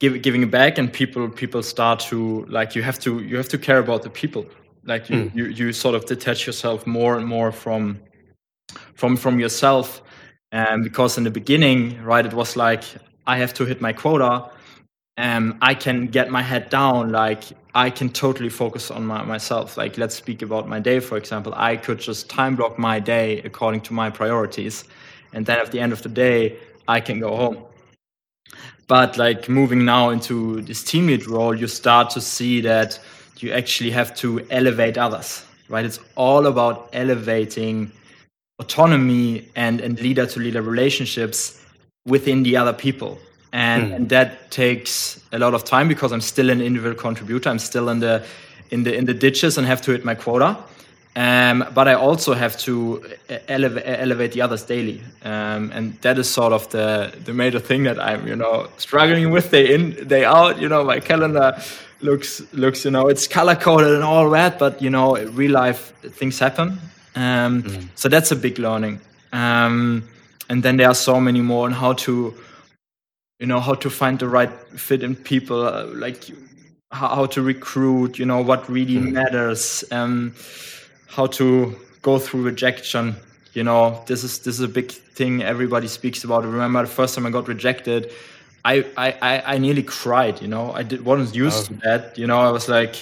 give, 0.01 0.23
giving 0.23 0.49
back 0.51 0.79
and 0.79 0.93
people 0.93 1.29
people 1.29 1.63
start 1.63 2.01
to 2.01 2.45
like 2.47 2.75
you 2.75 2.83
have 2.83 2.99
to 2.99 3.21
you 3.21 3.37
have 3.37 3.49
to 3.49 3.59
care 3.59 3.79
about 3.79 4.03
the 4.03 4.11
people. 4.11 4.45
Like 4.85 5.09
you, 5.09 5.17
mm. 5.17 5.35
you 5.35 5.45
you 5.47 5.73
sort 5.73 5.95
of 5.95 6.07
detach 6.07 6.47
yourself 6.47 6.87
more 6.87 7.17
and 7.17 7.27
more 7.27 7.53
from 7.53 8.01
from 8.95 9.17
from 9.17 9.39
yourself. 9.39 10.03
And 10.53 10.83
because 10.83 11.17
in 11.17 11.25
the 11.25 11.31
beginning 11.31 12.03
right 12.03 12.27
it 12.27 12.35
was 12.35 12.57
like 12.57 12.83
i 13.27 13.37
have 13.37 13.55
to 13.55 13.65
hit 13.65 13.81
my 13.81 13.93
quota 13.93 14.51
and 15.17 15.55
i 15.63 15.75
can 15.75 16.07
get 16.07 16.31
my 16.31 16.43
head 16.43 16.71
down. 16.71 17.13
Like 17.13 17.45
i 17.75 17.91
can 17.91 18.09
totally 18.09 18.49
focus 18.49 18.91
on 18.91 19.07
my, 19.07 19.23
myself. 19.23 19.77
Like 19.77 19.99
let's 19.99 20.17
speak 20.17 20.43
about 20.43 20.67
my 20.67 20.81
day 20.81 20.99
for 20.99 21.17
example. 21.17 21.53
I 21.55 21.77
could 21.77 22.01
just 22.01 22.29
time 22.29 22.57
block 22.57 22.79
my 22.79 22.99
day 22.99 23.43
according 23.43 23.83
to 23.83 23.93
my 23.93 24.11
priorities 24.11 24.85
and 25.33 25.47
then 25.47 25.59
at 25.59 25.71
the 25.71 25.79
end 25.79 25.93
of 25.93 26.03
the 26.03 26.09
day 26.09 26.57
i 26.89 27.01
can 27.01 27.21
go 27.21 27.37
home 27.37 27.65
but 28.91 29.17
like 29.17 29.49
moving 29.49 29.85
now 29.85 30.11
into 30.11 30.63
this 30.63 30.83
team 30.83 31.07
lead 31.07 31.25
role, 31.29 31.55
you 31.55 31.69
start 31.69 32.11
to 32.11 32.21
see 32.21 32.61
that 32.63 32.99
you 33.39 33.53
actually 33.53 33.93
have 33.93 34.17
to 34.17 34.45
elevate 34.51 34.99
others, 34.99 35.45
right? 35.69 35.85
It's 35.85 36.01
all 36.17 36.49
about 36.49 36.89
elevating 36.93 37.93
autonomy 38.59 39.47
and, 39.55 39.81
and 39.81 40.01
leader 40.01 40.27
to 40.27 40.41
leader 40.41 40.61
relationships 40.61 41.65
within 42.05 42.43
the 42.43 42.57
other 42.57 42.73
people. 42.73 43.17
And, 43.53 43.93
mm. 43.93 43.95
and 43.95 44.09
that 44.09 44.51
takes 44.51 45.23
a 45.31 45.39
lot 45.39 45.55
of 45.55 45.63
time 45.63 45.87
because 45.87 46.11
I'm 46.11 46.21
still 46.21 46.51
an 46.51 46.61
individual 46.61 47.01
contributor. 47.01 47.49
I'm 47.49 47.61
still 47.61 47.91
in 47.91 48.01
the 48.01 48.27
in 48.73 48.83
the 48.83 48.93
in 48.93 49.05
the 49.05 49.15
ditches 49.15 49.57
and 49.57 49.69
have 49.69 49.83
to 49.83 49.93
hit 49.93 50.05
my 50.05 50.17
quota. 50.17 50.57
Um, 51.17 51.65
but 51.75 51.89
I 51.89 51.95
also 51.95 52.35
have 52.35 52.57
to 52.59 53.05
elevate, 53.49 53.83
elevate 53.85 54.33
the 54.33 54.43
others 54.43 54.63
daily, 54.63 55.03
um, 55.25 55.73
and 55.75 56.01
that 56.03 56.19
is 56.19 56.31
sort 56.31 56.53
of 56.53 56.69
the 56.71 57.13
the 57.25 57.35
major 57.35 57.59
thing 57.59 57.83
that 57.83 57.99
I'm, 57.99 58.29
you 58.29 58.37
know, 58.37 58.69
struggling 58.77 59.33
with 59.33 59.51
day 59.51 59.75
in 59.75 60.07
day 60.07 60.25
out. 60.25 60.61
You 60.61 60.69
know, 60.69 60.85
my 60.85 61.01
calendar 61.01 61.61
looks 62.01 62.43
looks, 62.53 62.85
you 62.85 62.93
know, 62.93 63.09
it's 63.09 63.27
color 63.27 63.57
coded 63.57 63.93
and 63.93 64.05
all 64.05 64.31
that, 64.31 64.59
but 64.59 64.81
you 64.81 64.91
know, 64.91 65.17
real 65.17 65.51
life 65.51 65.93
things 66.13 66.39
happen. 66.39 66.79
Um, 67.17 67.63
mm. 67.65 67.89
So 67.97 68.09
that's 68.09 68.31
a 68.31 68.37
big 68.37 68.59
learning. 68.59 69.01
Um, 69.33 70.09
and 70.49 70.63
then 70.63 70.77
there 70.77 70.89
are 70.89 70.95
so 70.95 71.21
many 71.21 71.41
more 71.41 71.67
on 71.67 71.73
how 71.73 71.93
to, 71.95 72.35
you 73.39 73.47
know, 73.47 73.61
how 73.61 73.75
to 73.75 73.91
find 73.91 74.19
the 74.19 74.29
right 74.29 74.51
fit 74.79 75.03
in 75.03 75.17
people, 75.17 75.65
uh, 75.67 75.87
like 75.87 76.25
how, 76.91 77.09
how, 77.09 77.27
to 77.27 77.43
recruit. 77.43 78.19
You 78.19 78.27
know, 78.27 78.41
what 78.41 78.69
really 78.69 78.97
mm. 78.97 79.13
matters. 79.13 79.85
How 81.11 81.27
to 81.27 81.77
go 82.03 82.19
through 82.19 82.43
rejection. 82.43 83.17
You 83.53 83.65
know, 83.65 84.03
this 84.07 84.23
is 84.23 84.39
this 84.39 84.55
is 84.55 84.61
a 84.61 84.69
big 84.69 84.93
thing 84.93 85.43
everybody 85.43 85.89
speaks 85.89 86.25
about. 86.25 86.45
I 86.45 86.47
remember 86.47 86.83
the 86.83 86.89
first 86.89 87.15
time 87.15 87.27
I 87.27 87.31
got 87.31 87.49
rejected, 87.49 88.13
I 88.65 88.85
I, 88.97 89.43
I 89.55 89.59
nearly 89.59 89.83
cried. 89.83 90.41
You 90.41 90.49
know, 90.49 90.73
I 90.73 90.83
did, 90.83 91.05
wasn't 91.05 91.35
used 91.35 91.71
oh. 91.71 91.75
to 91.75 91.81
that. 91.85 92.19
You 92.19 92.27
know, 92.27 92.41
I 92.41 92.51
was 92.51 92.69
like, 92.69 92.95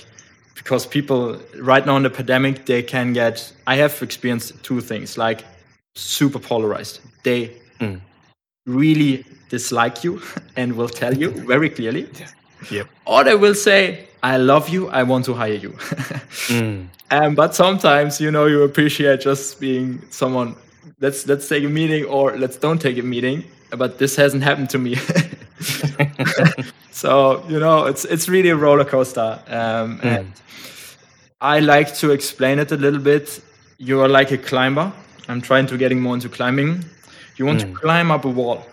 because 0.55 0.87
people 0.87 1.39
right 1.61 1.85
now 1.87 1.97
in 1.97 2.03
the 2.03 2.11
pandemic 2.11 2.67
they 2.67 2.83
can 2.83 3.13
get. 3.13 3.53
I 3.67 3.77
have 3.77 4.03
experienced 4.03 4.63
two 4.63 4.81
things 4.81 5.19
like 5.19 5.45
super 5.95 6.39
polarized. 6.39 7.01
They 7.23 7.53
mm. 7.81 8.01
really 8.67 9.25
dislike 9.49 10.05
you 10.05 10.23
and 10.57 10.77
will 10.77 10.89
tell 10.89 11.15
you 11.17 11.31
very 11.47 11.71
clearly. 11.71 12.09
Yeah. 12.19 12.29
Yep. 12.71 12.89
Or 13.07 13.25
they 13.25 13.37
will 13.37 13.55
say, 13.55 14.09
I 14.23 14.37
love 14.37 14.69
you, 14.69 14.89
I 14.89 15.05
want 15.05 15.25
to 15.27 15.35
hire 15.35 15.55
you. 15.55 15.71
mm. 16.49 16.89
Um, 17.11 17.35
but 17.35 17.55
sometimes, 17.55 18.21
you 18.21 18.31
know, 18.31 18.47
you 18.47 18.63
appreciate 18.63 19.21
just 19.21 19.61
being 19.61 20.03
someone, 20.11 20.55
let's 21.01 21.27
let's 21.27 21.49
take 21.49 21.65
a 21.65 21.69
meeting 21.69 22.05
or 22.05 22.37
let's 22.37 22.57
don't 22.57 22.81
take 22.81 22.99
a 22.99 23.03
meeting. 23.03 23.45
But 23.71 23.99
this 23.99 24.17
hasn't 24.17 24.43
happened 24.43 24.71
to 24.71 24.79
me. 24.79 24.95
so, 26.91 27.45
you 27.49 27.59
know, 27.59 27.87
it's 27.87 28.05
it's 28.05 28.29
really 28.29 28.51
a 28.51 28.57
roller 28.57 28.85
coaster. 28.85 29.41
Um, 29.47 29.99
mm. 29.99 30.05
And 30.05 30.33
I 31.41 31.61
like 31.61 31.95
to 31.97 32.11
explain 32.11 32.59
it 32.59 32.73
a 32.73 32.77
little 32.77 33.01
bit. 33.01 33.41
You 33.79 34.01
are 34.01 34.09
like 34.09 34.31
a 34.33 34.39
climber. 34.39 34.93
I'm 35.29 35.41
trying 35.41 35.67
to 35.67 35.77
getting 35.77 36.01
more 36.01 36.15
into 36.15 36.29
climbing. 36.29 36.85
You 37.37 37.47
want 37.47 37.61
mm. 37.61 37.73
to 37.73 37.81
climb 37.81 38.11
up 38.11 38.25
a 38.25 38.31
wall 38.31 38.65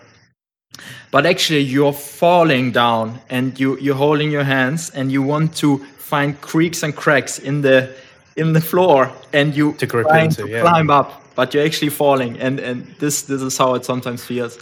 but 1.10 1.26
actually 1.26 1.60
you're 1.60 1.92
falling 1.92 2.72
down 2.72 3.18
and 3.30 3.58
you 3.58 3.78
you're 3.78 3.94
holding 3.94 4.30
your 4.30 4.44
hands 4.44 4.90
and 4.90 5.10
you 5.10 5.22
want 5.22 5.54
to 5.56 5.78
find 5.98 6.40
creaks 6.40 6.82
and 6.82 6.94
cracks 6.94 7.38
in 7.38 7.62
the 7.62 7.90
in 8.36 8.52
the 8.52 8.60
floor 8.60 9.10
and 9.32 9.56
you 9.56 9.72
to 9.74 9.86
grip 9.86 10.06
into, 10.12 10.42
to 10.42 10.48
yeah. 10.48 10.60
climb 10.60 10.90
up 10.90 11.22
but 11.34 11.52
you're 11.54 11.64
actually 11.64 11.88
falling 11.88 12.38
and 12.38 12.60
and 12.60 12.86
this 12.98 13.22
this 13.22 13.42
is 13.42 13.56
how 13.56 13.74
it 13.74 13.84
sometimes 13.84 14.24
feels 14.24 14.58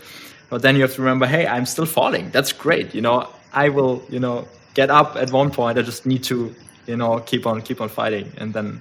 but 0.51 0.63
then 0.63 0.77
you 0.77 0.83
have 0.83 0.95
to 0.95 1.03
remember 1.03 1.27
hey 1.27 1.47
i'm 1.47 1.67
still 1.67 1.87
falling 1.87 2.31
that's 2.31 2.53
great 2.53 2.95
you 2.95 3.01
know 3.01 3.29
i 3.53 3.69
will 3.69 4.03
you 4.09 4.21
know 4.21 4.47
get 4.75 4.91
up 4.91 5.17
at 5.17 5.31
one 5.33 5.51
point 5.51 5.79
i 5.79 5.83
just 5.83 6.07
need 6.07 6.23
to 6.23 6.55
you 6.87 6.97
know 6.97 7.19
keep 7.21 7.47
on 7.47 7.61
keep 7.63 7.81
on 7.81 7.89
fighting 7.89 8.31
and 8.39 8.55
then 8.55 8.81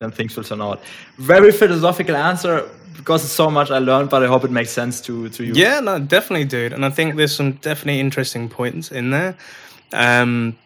then 0.00 0.10
things 0.10 0.36
will 0.36 0.44
turn 0.44 0.60
out 0.60 0.80
very 1.18 1.52
philosophical 1.52 2.16
answer 2.16 2.68
because 2.98 3.22
it's 3.24 3.32
so 3.32 3.48
much 3.48 3.70
I 3.70 3.78
learned, 3.78 4.10
but 4.10 4.22
I 4.22 4.26
hope 4.26 4.44
it 4.44 4.50
makes 4.50 4.70
sense 4.70 5.00
to 5.02 5.28
to 5.30 5.44
you. 5.44 5.54
Yeah, 5.54 5.80
no, 5.80 5.98
definitely, 6.00 6.44
dude. 6.44 6.72
And 6.72 6.84
I 6.84 6.90
think 6.90 7.14
there's 7.16 7.34
some 7.34 7.52
definitely 7.52 8.00
interesting 8.00 8.48
points 8.48 8.90
in 8.90 9.10
there. 9.10 9.36
Um, 9.92 10.58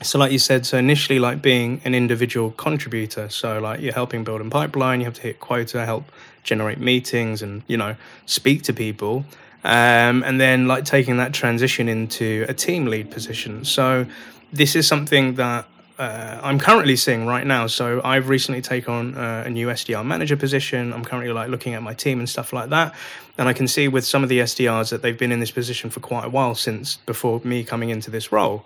so, 0.00 0.18
like 0.18 0.32
you 0.32 0.38
said, 0.38 0.64
so 0.64 0.78
initially, 0.78 1.18
like 1.18 1.42
being 1.42 1.82
an 1.84 1.94
individual 1.94 2.52
contributor, 2.52 3.28
so 3.28 3.60
like 3.60 3.80
you're 3.80 3.92
helping 3.92 4.24
build 4.24 4.40
a 4.40 4.44
pipeline, 4.48 5.00
you 5.00 5.04
have 5.04 5.14
to 5.14 5.22
hit 5.22 5.38
quota, 5.38 5.84
help 5.84 6.10
generate 6.42 6.78
meetings, 6.78 7.42
and 7.42 7.62
you 7.66 7.76
know 7.76 7.94
speak 8.24 8.62
to 8.62 8.72
people. 8.72 9.24
Um, 9.64 10.24
and 10.24 10.40
then 10.40 10.66
like 10.66 10.84
taking 10.84 11.18
that 11.18 11.32
transition 11.32 11.88
into 11.88 12.46
a 12.48 12.54
team 12.54 12.86
lead 12.86 13.10
position. 13.10 13.64
So 13.64 14.06
this 14.52 14.74
is 14.74 14.88
something 14.88 15.34
that 15.34 15.68
uh, 15.98 16.40
I'm 16.42 16.58
currently 16.58 16.96
seeing 16.96 17.26
right 17.26 17.46
now. 17.46 17.68
So 17.68 18.00
I've 18.02 18.28
recently 18.28 18.60
taken 18.60 18.92
on 18.92 19.14
uh, 19.14 19.44
a 19.46 19.50
new 19.50 19.68
SDR 19.68 20.04
manager 20.04 20.36
position. 20.36 20.92
I'm 20.92 21.04
currently 21.04 21.32
like 21.32 21.48
looking 21.48 21.74
at 21.74 21.82
my 21.82 21.94
team 21.94 22.18
and 22.18 22.28
stuff 22.28 22.52
like 22.52 22.70
that, 22.70 22.94
and 23.36 23.46
I 23.46 23.52
can 23.52 23.68
see 23.68 23.88
with 23.88 24.04
some 24.04 24.22
of 24.22 24.28
the 24.28 24.40
SDRs 24.40 24.90
that 24.90 25.02
they've 25.02 25.18
been 25.18 25.30
in 25.30 25.38
this 25.38 25.52
position 25.52 25.90
for 25.90 26.00
quite 26.00 26.24
a 26.24 26.30
while 26.30 26.54
since 26.54 26.96
before 26.96 27.40
me 27.44 27.62
coming 27.62 27.90
into 27.90 28.10
this 28.10 28.32
role. 28.32 28.64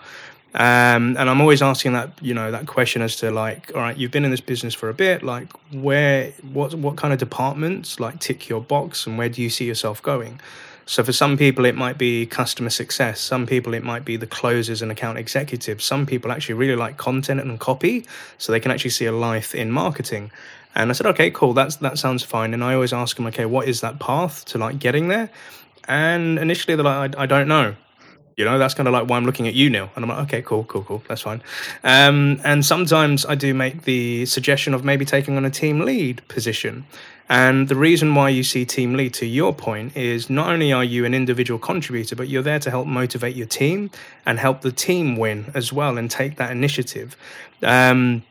Um, 0.59 1.19
and 1.19 1.29
I'm 1.29 1.42
always 1.42 1.61
asking 1.61 1.92
that, 1.92 2.11
you 2.23 2.33
know, 2.33 2.51
that 2.51 2.66
question 2.66 3.03
as 3.03 3.16
to 3.16 3.31
like, 3.31 3.71
all 3.75 3.83
right, 3.83 3.97
you've 3.97 4.11
been 4.11 4.25
in 4.25 4.31
this 4.31 4.40
business 4.40 4.73
for 4.73 4.88
a 4.88 4.95
bit, 4.95 5.23
like 5.23 5.49
where, 5.71 6.33
what, 6.53 6.73
what 6.75 6.97
kind 6.97 7.12
of 7.12 7.19
departments 7.19 8.01
like 8.01 8.21
tick 8.21 8.49
your 8.49 8.62
box, 8.62 9.07
and 9.07 9.19
where 9.19 9.29
do 9.29 9.42
you 9.42 9.51
see 9.51 9.66
yourself 9.66 10.03
going? 10.03 10.40
So 10.87 11.05
for 11.05 11.12
some 11.12 11.37
people, 11.37 11.66
it 11.66 11.75
might 11.75 11.99
be 11.99 12.25
customer 12.25 12.71
success. 12.71 13.21
Some 13.21 13.45
people, 13.47 13.75
it 13.75 13.83
might 13.83 14.05
be 14.07 14.16
the 14.16 14.27
closers 14.27 14.81
and 14.81 14.90
account 14.90 15.19
executives. 15.19 15.85
Some 15.85 16.07
people 16.07 16.33
actually 16.33 16.55
really 16.55 16.77
like 16.77 16.97
content 16.97 17.40
and 17.40 17.61
copy, 17.61 18.07
so 18.38 18.51
they 18.51 18.61
can 18.61 18.71
actually 18.71 18.90
see 18.90 19.05
a 19.05 19.12
life 19.12 19.55
in 19.55 19.71
marketing. 19.71 20.31
And 20.75 20.88
I 20.88 20.95
said, 20.95 21.07
okay, 21.07 21.31
cool, 21.31 21.53
that's 21.53 21.77
that 21.77 21.99
sounds 21.99 22.23
fine. 22.23 22.55
And 22.55 22.64
I 22.64 22.73
always 22.73 22.95
ask 22.95 23.16
them, 23.16 23.27
okay, 23.27 23.45
what 23.45 23.69
is 23.69 23.83
that 23.83 23.99
path 23.99 24.45
to 24.47 24.59
like 24.59 24.79
getting 24.79 25.09
there? 25.09 25.29
And 25.87 26.38
initially, 26.38 26.77
they're 26.77 26.85
like, 26.85 27.14
I, 27.14 27.25
I 27.25 27.27
don't 27.27 27.49
know. 27.49 27.75
You 28.37 28.44
know, 28.44 28.59
that's 28.59 28.75
kind 28.75 28.87
of 28.87 28.92
like 28.92 29.09
why 29.09 29.16
I'm 29.16 29.25
looking 29.25 29.49
at 29.49 29.55
you, 29.55 29.70
Neil. 29.70 29.88
And 29.96 30.05
I'm 30.05 30.11
like, 30.11 30.25
okay, 30.25 30.42
cool, 30.42 30.64
cool, 30.64 30.85
cool. 30.85 31.03
That's 31.09 31.22
fine. 31.22 31.42
Um, 31.83 32.38
and 32.44 32.64
sometimes 32.64 33.25
I 33.25 33.35
do 33.35 33.55
make 33.55 33.85
the 33.85 34.27
suggestion 34.27 34.75
of 34.75 34.85
maybe 34.85 35.07
taking 35.07 35.38
on 35.38 35.46
a 35.46 35.51
team 35.51 35.81
lead 35.81 36.27
position. 36.29 36.85
And 37.31 37.68
the 37.68 37.77
reason 37.77 38.14
why 38.14 38.29
you 38.29 38.44
see 38.44 38.66
team 38.66 38.94
lead, 38.94 39.14
to 39.14 39.27
your 39.27 39.55
point, 39.55 39.96
is 39.96 40.29
not 40.29 40.51
only 40.51 40.70
are 40.70 40.85
you 40.85 41.07
an 41.07 41.14
individual 41.14 41.59
contributor, 41.59 42.14
but 42.14 42.29
you're 42.29 42.42
there 42.42 42.61
to 42.61 42.70
help 42.70 42.87
motivate 42.87 43.35
your 43.35 43.46
team 43.46 43.90
and 44.27 44.38
help 44.38 44.61
the 44.61 44.70
team 44.70 45.16
win 45.16 45.51
as 45.55 45.72
well 45.72 45.96
and 45.96 46.11
take 46.11 46.37
that 46.37 46.51
initiative. 46.51 47.16
Um, 47.62 48.22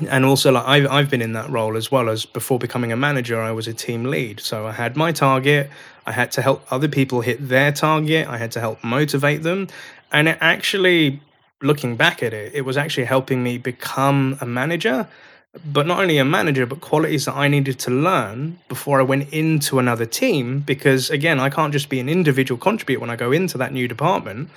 and 0.00 0.24
also 0.24 0.52
like 0.52 0.66
I've, 0.66 0.90
I've 0.90 1.10
been 1.10 1.22
in 1.22 1.32
that 1.34 1.50
role 1.50 1.76
as 1.76 1.90
well 1.90 2.08
as 2.08 2.24
before 2.24 2.58
becoming 2.58 2.92
a 2.92 2.96
manager 2.96 3.40
i 3.40 3.52
was 3.52 3.68
a 3.68 3.74
team 3.74 4.04
lead. 4.04 4.40
So 4.40 4.66
i 4.66 4.72
had 4.72 4.96
my 4.96 5.12
target 5.12 5.70
i 6.06 6.12
had 6.12 6.32
to 6.32 6.42
help 6.42 6.66
other 6.70 6.88
people 6.88 7.20
hit 7.20 7.48
their 7.48 7.72
target 7.72 8.26
i 8.28 8.38
had 8.38 8.52
to 8.52 8.60
help 8.60 8.82
motivate 8.82 9.42
them. 9.42 9.68
And 10.10 10.28
it 10.28 10.38
actually 10.40 11.20
looking 11.60 11.96
back 11.96 12.22
at 12.22 12.32
it 12.32 12.54
it 12.54 12.62
was 12.62 12.76
actually 12.76 13.04
helping 13.04 13.42
me 13.42 13.58
become 13.58 14.38
a 14.40 14.46
manager. 14.46 15.08
But 15.70 15.86
not 15.86 16.00
only 16.00 16.16
a 16.16 16.24
manager 16.24 16.64
but 16.64 16.80
qualities 16.80 17.26
that 17.26 17.36
i 17.36 17.46
needed 17.48 17.78
to 17.80 17.90
learn 17.90 18.58
before 18.68 18.98
i 18.98 19.02
went 19.02 19.30
into 19.32 19.78
another 19.78 20.06
team. 20.06 20.60
Because 20.60 21.10
again 21.10 21.38
i 21.38 21.50
can't 21.50 21.72
just 21.72 21.90
be 21.90 22.00
an 22.00 22.08
individual 22.08 22.58
contributor 22.58 23.00
when 23.00 23.10
i 23.10 23.16
go 23.16 23.30
into 23.30 23.58
that 23.58 23.72
new 23.72 23.86
department. 23.86 24.48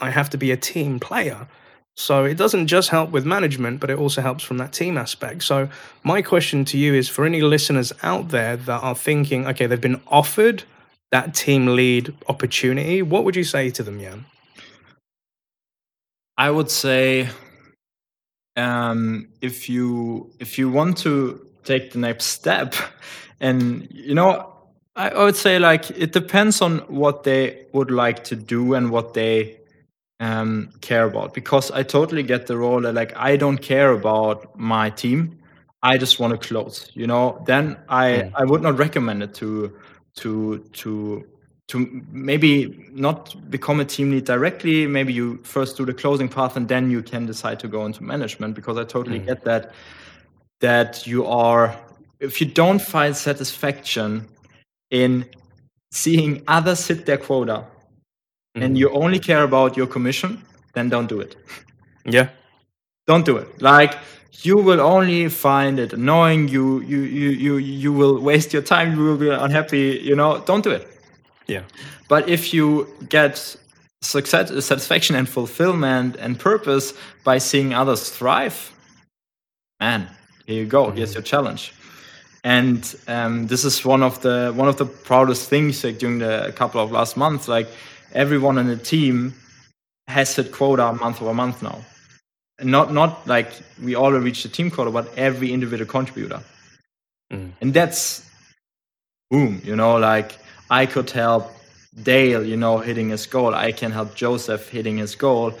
I 0.00 0.10
have 0.10 0.30
to 0.30 0.36
be 0.36 0.50
a 0.52 0.56
team 0.56 1.00
player 1.00 1.48
so 1.96 2.24
it 2.24 2.36
doesn't 2.36 2.66
just 2.66 2.90
help 2.90 3.10
with 3.10 3.24
management, 3.24 3.80
but 3.80 3.90
it 3.90 3.98
also 3.98 4.20
helps 4.20 4.44
from 4.44 4.58
that 4.58 4.72
team 4.72 4.98
aspect. 4.98 5.42
So 5.42 5.68
my 6.04 6.20
question 6.22 6.64
to 6.66 6.78
you 6.78 6.94
is 6.94 7.08
for 7.08 7.24
any 7.24 7.40
listeners 7.40 7.92
out 8.02 8.28
there 8.28 8.56
that 8.56 8.82
are 8.82 8.94
thinking, 8.94 9.46
okay, 9.46 9.66
they've 9.66 9.80
been 9.80 10.00
offered 10.08 10.64
that 11.10 11.34
team 11.34 11.68
lead 11.68 12.14
opportunity, 12.28 13.00
what 13.00 13.24
would 13.24 13.36
you 13.36 13.44
say 13.44 13.70
to 13.70 13.82
them, 13.82 14.00
Jan? 14.00 14.26
I 16.36 16.50
would 16.50 16.70
say 16.70 17.28
um, 18.56 19.28
if 19.40 19.68
you 19.68 20.30
if 20.40 20.58
you 20.58 20.70
want 20.70 20.98
to 20.98 21.46
take 21.64 21.92
the 21.92 21.98
next 21.98 22.26
step, 22.26 22.74
and 23.40 23.88
you 23.90 24.14
know, 24.14 24.52
I, 24.94 25.10
I 25.10 25.24
would 25.24 25.36
say 25.36 25.58
like 25.58 25.90
it 25.90 26.12
depends 26.12 26.60
on 26.62 26.78
what 26.88 27.24
they 27.24 27.66
would 27.72 27.90
like 27.90 28.24
to 28.24 28.36
do 28.36 28.74
and 28.74 28.90
what 28.90 29.14
they 29.14 29.58
um, 30.20 30.70
care 30.80 31.04
about 31.04 31.34
because 31.34 31.70
I 31.70 31.82
totally 31.82 32.22
get 32.22 32.46
the 32.46 32.56
role 32.56 32.80
that 32.82 32.94
like 32.94 33.16
I 33.16 33.36
don't 33.36 33.58
care 33.58 33.92
about 33.92 34.58
my 34.58 34.90
team. 34.90 35.38
I 35.82 35.98
just 35.98 36.18
want 36.18 36.32
to 36.40 36.48
close. 36.48 36.90
You 36.94 37.06
know, 37.06 37.42
then 37.46 37.76
I 37.88 38.06
mm. 38.06 38.32
I 38.34 38.44
would 38.44 38.62
not 38.62 38.78
recommend 38.78 39.22
it 39.22 39.34
to 39.34 39.76
to 40.16 40.58
to 40.72 41.26
to 41.68 42.02
maybe 42.10 42.88
not 42.92 43.34
become 43.50 43.80
a 43.80 43.84
team 43.84 44.10
lead 44.12 44.24
directly. 44.24 44.86
Maybe 44.86 45.12
you 45.12 45.40
first 45.42 45.76
do 45.76 45.84
the 45.84 45.94
closing 45.94 46.28
path 46.28 46.56
and 46.56 46.68
then 46.68 46.90
you 46.90 47.02
can 47.02 47.26
decide 47.26 47.58
to 47.60 47.68
go 47.68 47.84
into 47.84 48.04
management 48.04 48.54
because 48.54 48.78
I 48.78 48.84
totally 48.84 49.20
mm. 49.20 49.26
get 49.26 49.44
that 49.44 49.72
that 50.60 51.06
you 51.06 51.26
are 51.26 51.76
if 52.20 52.40
you 52.40 52.46
don't 52.46 52.80
find 52.80 53.14
satisfaction 53.14 54.26
in 54.90 55.26
seeing 55.90 56.42
others 56.48 56.86
hit 56.86 57.04
their 57.04 57.18
quota 57.18 57.66
mm-hmm. 58.56 58.64
and 58.64 58.78
you 58.78 58.90
only 58.90 59.18
care 59.18 59.42
about 59.42 59.76
your 59.76 59.86
commission, 59.86 60.42
then 60.72 60.88
don't 60.88 61.08
do 61.08 61.20
it. 61.20 61.36
Yeah. 62.08 62.28
Don't 63.08 63.24
do 63.24 63.36
it. 63.36 63.60
Like 63.60 63.98
you 64.42 64.56
will 64.56 64.80
only 64.80 65.28
find 65.28 65.78
it 65.80 65.92
annoying. 65.92 66.46
You 66.48 66.80
you 66.82 67.00
you 67.00 67.30
you 67.30 67.56
you 67.56 67.92
will 67.92 68.20
waste 68.20 68.52
your 68.52 68.62
time. 68.62 68.96
You 68.96 69.04
will 69.04 69.16
be 69.16 69.28
unhappy. 69.28 70.00
You 70.02 70.14
know, 70.14 70.38
don't 70.46 70.62
do 70.62 70.70
it. 70.70 70.86
Yeah. 71.48 71.62
But 72.08 72.28
if 72.28 72.54
you 72.54 72.86
get 73.08 73.56
success, 74.02 74.64
satisfaction, 74.64 75.16
and 75.16 75.28
fulfillment 75.28 76.16
and 76.16 76.38
purpose 76.38 76.94
by 77.24 77.38
seeing 77.38 77.74
others 77.74 78.10
thrive, 78.10 78.72
man, 79.80 80.08
here 80.46 80.62
you 80.62 80.66
go. 80.66 80.86
Mm-hmm. 80.86 80.96
Here's 80.96 81.14
your 81.14 81.22
challenge. 81.22 81.72
And 82.44 82.94
um, 83.08 83.48
this 83.48 83.64
is 83.64 83.84
one 83.84 84.04
of 84.04 84.20
the 84.22 84.52
one 84.54 84.68
of 84.68 84.76
the 84.76 84.86
proudest 84.86 85.48
things 85.48 85.82
like 85.82 85.98
during 85.98 86.20
the 86.20 86.52
couple 86.54 86.80
of 86.80 86.92
last 86.92 87.16
months. 87.16 87.48
Like 87.48 87.68
everyone 88.16 88.58
on 88.58 88.66
the 88.66 88.76
team 88.76 89.34
has 90.08 90.34
hit 90.34 90.50
quota 90.50 90.92
month 90.94 91.22
over 91.22 91.34
month 91.34 91.62
now. 91.62 91.84
And 92.58 92.70
not 92.70 92.92
not 92.92 93.26
like 93.26 93.52
we 93.82 93.94
all 93.94 94.12
reached 94.12 94.42
the 94.42 94.48
team 94.48 94.70
quota, 94.70 94.90
but 94.90 95.12
every 95.16 95.52
individual 95.52 95.88
contributor. 95.88 96.40
Mm. 97.32 97.52
And 97.60 97.74
that's 97.74 98.28
boom, 99.30 99.60
you 99.64 99.76
know, 99.76 99.96
like 99.96 100.38
I 100.70 100.86
could 100.86 101.10
help 101.10 101.52
Dale, 102.02 102.44
you 102.44 102.56
know, 102.56 102.78
hitting 102.78 103.10
his 103.10 103.26
goal. 103.26 103.54
I 103.54 103.72
can 103.72 103.92
help 103.92 104.14
Joseph 104.14 104.68
hitting 104.68 104.96
his 104.98 105.14
goal. 105.14 105.52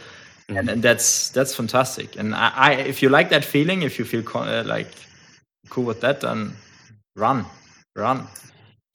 Mm. 0.48 0.58
And, 0.58 0.68
and 0.70 0.82
that's 0.82 1.28
that's 1.30 1.54
fantastic. 1.54 2.16
And 2.16 2.34
I, 2.34 2.52
I, 2.54 2.72
if 2.72 3.02
you 3.02 3.10
like 3.10 3.28
that 3.30 3.44
feeling, 3.44 3.82
if 3.82 3.98
you 3.98 4.04
feel 4.04 4.24
uh, 4.34 4.64
like 4.64 4.92
cool 5.68 5.84
with 5.84 6.00
that, 6.00 6.20
then 6.20 6.56
run, 7.16 7.44
run. 7.94 8.26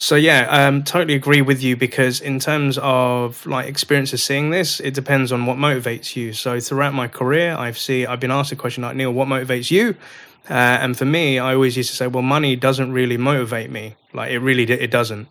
So 0.01 0.15
yeah, 0.15 0.47
um, 0.49 0.81
totally 0.81 1.13
agree 1.13 1.43
with 1.43 1.61
you 1.61 1.77
because 1.77 2.21
in 2.21 2.39
terms 2.39 2.79
of 2.81 3.45
like 3.45 3.67
experiences 3.67 4.23
seeing 4.23 4.49
this, 4.49 4.79
it 4.79 4.95
depends 4.95 5.31
on 5.31 5.45
what 5.45 5.57
motivates 5.57 6.15
you. 6.15 6.33
So 6.33 6.59
throughout 6.59 6.95
my 6.95 7.07
career, 7.07 7.55
I've 7.55 7.77
seen 7.77 8.07
I've 8.07 8.19
been 8.19 8.31
asked 8.31 8.51
a 8.51 8.55
question 8.55 8.81
like 8.81 8.95
Neil, 8.95 9.11
what 9.11 9.27
motivates 9.27 9.69
you? 9.69 9.95
Uh, 10.49 10.53
and 10.81 10.97
for 10.97 11.05
me, 11.05 11.37
I 11.37 11.53
always 11.53 11.77
used 11.77 11.91
to 11.91 11.95
say, 11.95 12.07
well, 12.07 12.23
money 12.23 12.55
doesn't 12.55 12.91
really 12.91 13.15
motivate 13.17 13.69
me. 13.69 13.93
Like 14.11 14.31
it 14.31 14.39
really 14.39 14.63
it 14.63 14.89
doesn't. 14.89 15.27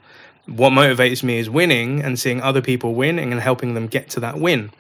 What 0.47 0.71
motivates 0.71 1.25
me 1.25 1.39
is 1.39 1.51
winning 1.51 2.01
and 2.01 2.17
seeing 2.17 2.41
other 2.41 2.63
people 2.63 2.95
win 2.95 3.19
and 3.19 3.35
helping 3.41 3.75
them 3.75 3.89
get 3.89 4.09
to 4.11 4.21
that 4.21 4.39
win. 4.39 4.71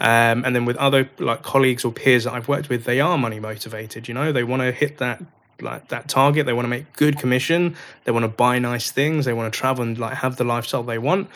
Um, 0.00 0.44
and 0.44 0.56
then 0.56 0.64
with 0.64 0.76
other 0.76 1.08
like 1.20 1.44
colleagues 1.44 1.84
or 1.84 1.92
peers 1.92 2.24
that 2.24 2.32
I've 2.32 2.48
worked 2.48 2.68
with, 2.68 2.82
they 2.84 3.00
are 3.00 3.16
money 3.16 3.38
motivated. 3.38 4.08
You 4.08 4.14
know, 4.14 4.32
they 4.32 4.42
want 4.42 4.62
to 4.62 4.72
hit 4.72 4.98
that 4.98 5.22
like 5.60 5.88
that 5.88 6.08
target. 6.08 6.46
They 6.46 6.52
want 6.52 6.64
to 6.64 6.70
make 6.70 6.92
good 6.94 7.18
commission. 7.18 7.76
They 8.04 8.12
want 8.12 8.24
to 8.24 8.28
buy 8.28 8.58
nice 8.58 8.90
things. 8.90 9.24
They 9.24 9.32
want 9.32 9.52
to 9.52 9.58
travel 9.58 9.82
and 9.84 9.98
like 9.98 10.14
have 10.14 10.36
the 10.36 10.44
lifestyle 10.44 10.82
they 10.82 10.98
want. 10.98 11.28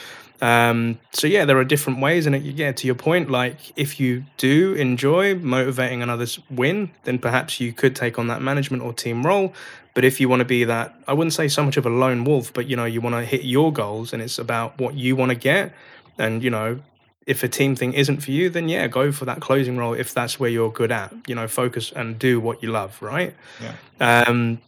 Um, 0.42 0.98
so 1.12 1.26
yeah, 1.26 1.44
there 1.44 1.58
are 1.58 1.64
different 1.64 2.00
ways, 2.00 2.26
and 2.26 2.34
it, 2.34 2.42
yeah, 2.42 2.72
to 2.72 2.86
your 2.86 2.94
point, 2.94 3.30
like 3.30 3.58
if 3.76 4.00
you 4.00 4.24
do 4.38 4.72
enjoy 4.74 5.34
motivating 5.34 6.00
and 6.02 6.10
others 6.10 6.38
win, 6.50 6.90
then 7.04 7.18
perhaps 7.18 7.60
you 7.60 7.72
could 7.72 7.94
take 7.94 8.18
on 8.18 8.28
that 8.28 8.40
management 8.40 8.82
or 8.82 8.92
team 8.92 9.26
role. 9.26 9.52
But 9.92 10.04
if 10.04 10.20
you 10.20 10.28
want 10.28 10.40
to 10.40 10.46
be 10.46 10.64
that, 10.64 10.94
I 11.06 11.12
wouldn't 11.12 11.34
say 11.34 11.48
so 11.48 11.62
much 11.62 11.76
of 11.76 11.84
a 11.84 11.90
lone 11.90 12.24
wolf, 12.24 12.52
but 12.52 12.66
you 12.68 12.76
know, 12.76 12.84
you 12.86 13.00
want 13.00 13.16
to 13.16 13.24
hit 13.24 13.44
your 13.44 13.72
goals, 13.72 14.12
and 14.12 14.22
it's 14.22 14.38
about 14.38 14.78
what 14.78 14.94
you 14.94 15.14
want 15.14 15.30
to 15.30 15.36
get, 15.36 15.74
and 16.16 16.42
you 16.42 16.50
know, 16.50 16.80
if 17.26 17.42
a 17.42 17.48
team 17.48 17.76
thing 17.76 17.92
isn't 17.92 18.22
for 18.22 18.30
you, 18.30 18.50
then 18.50 18.68
yeah, 18.68 18.88
go 18.88 19.12
for 19.12 19.24
that 19.26 19.40
closing 19.40 19.76
role 19.76 19.94
if 19.94 20.14
that's 20.14 20.40
where 20.40 20.50
you're 20.50 20.72
good 20.72 20.90
at. 20.90 21.12
You 21.26 21.34
know, 21.34 21.46
focus 21.46 21.92
and 21.94 22.18
do 22.18 22.40
what 22.40 22.62
you 22.62 22.70
love, 22.70 23.00
right? 23.02 23.34
Yeah. 23.60 24.24
Um, 24.24 24.60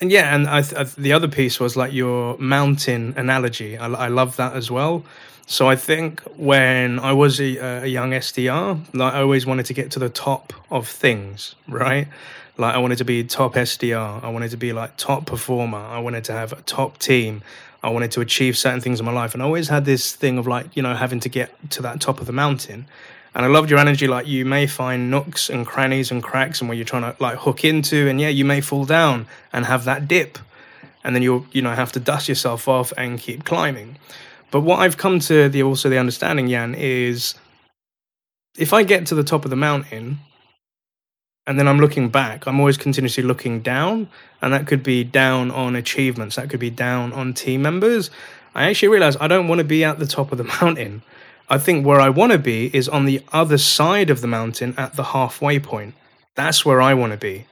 and 0.00 0.12
yeah, 0.12 0.34
and 0.34 0.48
I, 0.48 0.58
I, 0.58 0.84
the 0.84 1.12
other 1.12 1.28
piece 1.28 1.58
was 1.58 1.76
like 1.76 1.92
your 1.92 2.38
mountain 2.38 3.14
analogy. 3.16 3.76
I, 3.76 3.88
I 3.88 4.08
love 4.08 4.36
that 4.36 4.54
as 4.54 4.70
well. 4.70 5.04
So 5.46 5.68
I 5.68 5.76
think 5.76 6.20
when 6.36 6.98
I 6.98 7.12
was 7.14 7.40
a, 7.40 7.56
a, 7.56 7.86
young 7.86 8.10
SDR, 8.10 8.94
like 8.94 9.14
I 9.14 9.22
always 9.22 9.46
wanted 9.46 9.66
to 9.66 9.74
get 9.74 9.90
to 9.92 9.98
the 9.98 10.10
top 10.10 10.52
of 10.70 10.86
things, 10.86 11.54
right? 11.66 12.06
Like 12.58 12.74
I 12.74 12.78
wanted 12.78 12.98
to 12.98 13.04
be 13.04 13.24
top 13.24 13.54
SDR. 13.54 14.22
I 14.22 14.28
wanted 14.28 14.50
to 14.50 14.56
be 14.56 14.72
like 14.72 14.96
top 14.98 15.24
performer. 15.24 15.78
I 15.78 16.00
wanted 16.00 16.24
to 16.24 16.32
have 16.32 16.52
a 16.52 16.60
top 16.62 16.98
team. 16.98 17.42
I 17.82 17.90
wanted 17.90 18.10
to 18.12 18.20
achieve 18.20 18.58
certain 18.58 18.80
things 18.80 18.98
in 19.00 19.06
my 19.06 19.12
life. 19.12 19.34
And 19.34 19.42
I 19.42 19.46
always 19.46 19.68
had 19.68 19.84
this 19.84 20.14
thing 20.14 20.38
of 20.38 20.46
like, 20.46 20.76
you 20.76 20.82
know, 20.82 20.94
having 20.94 21.20
to 21.20 21.28
get 21.28 21.70
to 21.70 21.82
that 21.82 22.00
top 22.00 22.20
of 22.20 22.26
the 22.26 22.32
mountain. 22.32 22.86
And 23.34 23.44
I 23.44 23.48
loved 23.48 23.70
your 23.70 23.78
energy. 23.78 24.08
Like, 24.08 24.26
you 24.26 24.44
may 24.44 24.66
find 24.66 25.10
nooks 25.10 25.48
and 25.48 25.66
crannies 25.66 26.10
and 26.10 26.22
cracks 26.22 26.60
and 26.60 26.68
where 26.68 26.76
you're 26.76 26.84
trying 26.84 27.02
to 27.02 27.22
like 27.22 27.38
hook 27.38 27.64
into. 27.64 28.08
And 28.08 28.20
yeah, 28.20 28.28
you 28.28 28.44
may 28.44 28.60
fall 28.60 28.84
down 28.84 29.26
and 29.52 29.64
have 29.66 29.84
that 29.84 30.08
dip. 30.08 30.38
And 31.04 31.14
then 31.14 31.22
you'll, 31.22 31.46
you 31.52 31.62
know, 31.62 31.72
have 31.72 31.92
to 31.92 32.00
dust 32.00 32.28
yourself 32.28 32.66
off 32.66 32.92
and 32.96 33.20
keep 33.20 33.44
climbing. 33.44 33.96
But 34.50 34.62
what 34.62 34.80
I've 34.80 34.96
come 34.96 35.20
to 35.20 35.48
the 35.48 35.62
also 35.62 35.88
the 35.88 35.98
understanding, 35.98 36.48
Jan, 36.48 36.74
is 36.74 37.34
if 38.56 38.72
I 38.72 38.82
get 38.82 39.06
to 39.06 39.14
the 39.14 39.22
top 39.22 39.44
of 39.44 39.50
the 39.50 39.56
mountain, 39.56 40.18
and 41.48 41.58
then 41.58 41.66
I'm 41.66 41.78
looking 41.78 42.10
back. 42.10 42.46
I'm 42.46 42.60
always 42.60 42.76
continuously 42.76 43.22
looking 43.22 43.60
down, 43.60 44.10
and 44.42 44.52
that 44.52 44.66
could 44.66 44.82
be 44.82 45.02
down 45.02 45.50
on 45.50 45.74
achievements, 45.74 46.36
that 46.36 46.50
could 46.50 46.60
be 46.60 46.68
down 46.68 47.10
on 47.14 47.32
team 47.32 47.62
members. 47.62 48.10
I 48.54 48.68
actually 48.68 48.88
realize 48.88 49.16
I 49.18 49.28
don't 49.28 49.48
want 49.48 49.60
to 49.60 49.64
be 49.64 49.82
at 49.82 49.98
the 49.98 50.06
top 50.06 50.30
of 50.30 50.36
the 50.36 50.44
mountain. 50.60 51.02
I 51.48 51.56
think 51.56 51.86
where 51.86 52.00
I 52.00 52.10
want 52.10 52.32
to 52.32 52.38
be 52.38 52.70
is 52.76 52.86
on 52.86 53.06
the 53.06 53.22
other 53.32 53.56
side 53.56 54.10
of 54.10 54.20
the 54.20 54.26
mountain 54.26 54.74
at 54.76 54.94
the 54.96 55.02
halfway 55.02 55.58
point. 55.58 55.94
That's 56.34 56.66
where 56.66 56.82
I 56.82 56.92
want 56.92 57.12
to 57.12 57.18
be. 57.18 57.46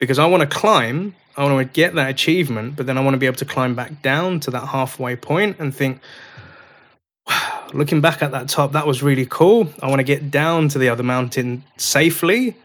Because 0.00 0.18
I 0.18 0.24
want 0.24 0.40
to 0.40 0.46
climb, 0.46 1.14
I 1.36 1.44
want 1.44 1.68
to 1.68 1.72
get 1.72 1.94
that 1.96 2.08
achievement, 2.08 2.76
but 2.76 2.86
then 2.86 2.96
I 2.96 3.02
want 3.02 3.12
to 3.12 3.18
be 3.18 3.26
able 3.26 3.36
to 3.36 3.44
climb 3.44 3.74
back 3.74 4.00
down 4.00 4.40
to 4.40 4.50
that 4.52 4.68
halfway 4.68 5.16
point 5.16 5.58
and 5.58 5.74
think, 5.74 6.00
looking 7.74 8.00
back 8.00 8.22
at 8.22 8.32
that 8.32 8.48
top, 8.48 8.72
that 8.72 8.86
was 8.86 9.02
really 9.02 9.26
cool. 9.26 9.68
I 9.82 9.88
want 9.88 9.98
to 9.98 10.04
get 10.04 10.30
down 10.30 10.68
to 10.68 10.78
the 10.78 10.88
other 10.88 11.02
mountain 11.02 11.64
safely 11.76 12.56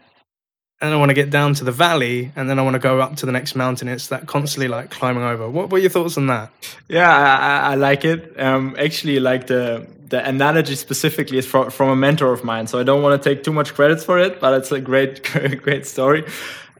and 0.80 0.94
I 0.94 0.96
want 0.96 1.10
to 1.10 1.14
get 1.14 1.30
down 1.30 1.54
to 1.54 1.64
the 1.64 1.72
valley, 1.72 2.32
and 2.36 2.48
then 2.48 2.58
I 2.58 2.62
want 2.62 2.74
to 2.74 2.80
go 2.80 3.00
up 3.00 3.16
to 3.16 3.26
the 3.26 3.32
next 3.32 3.54
mountain. 3.54 3.88
It's 3.88 4.08
that 4.08 4.26
constantly 4.26 4.68
like 4.68 4.90
climbing 4.90 5.22
over. 5.22 5.48
What 5.48 5.70
were 5.70 5.78
your 5.78 5.90
thoughts 5.90 6.16
on 6.16 6.26
that? 6.28 6.50
Yeah, 6.88 7.10
I, 7.10 7.72
I 7.72 7.74
like 7.74 8.04
it. 8.04 8.38
Um, 8.40 8.74
actually, 8.78 9.20
like 9.20 9.46
the 9.46 9.86
the 10.08 10.26
analogy 10.26 10.74
specifically 10.74 11.38
is 11.38 11.46
from 11.46 11.70
from 11.70 11.90
a 11.90 11.96
mentor 11.96 12.32
of 12.32 12.44
mine, 12.44 12.66
so 12.66 12.78
I 12.78 12.82
don't 12.82 13.02
want 13.02 13.22
to 13.22 13.28
take 13.28 13.44
too 13.44 13.52
much 13.52 13.74
credits 13.74 14.04
for 14.04 14.18
it, 14.18 14.40
but 14.40 14.54
it's 14.54 14.72
a 14.72 14.80
great 14.80 15.22
great 15.62 15.86
story. 15.86 16.24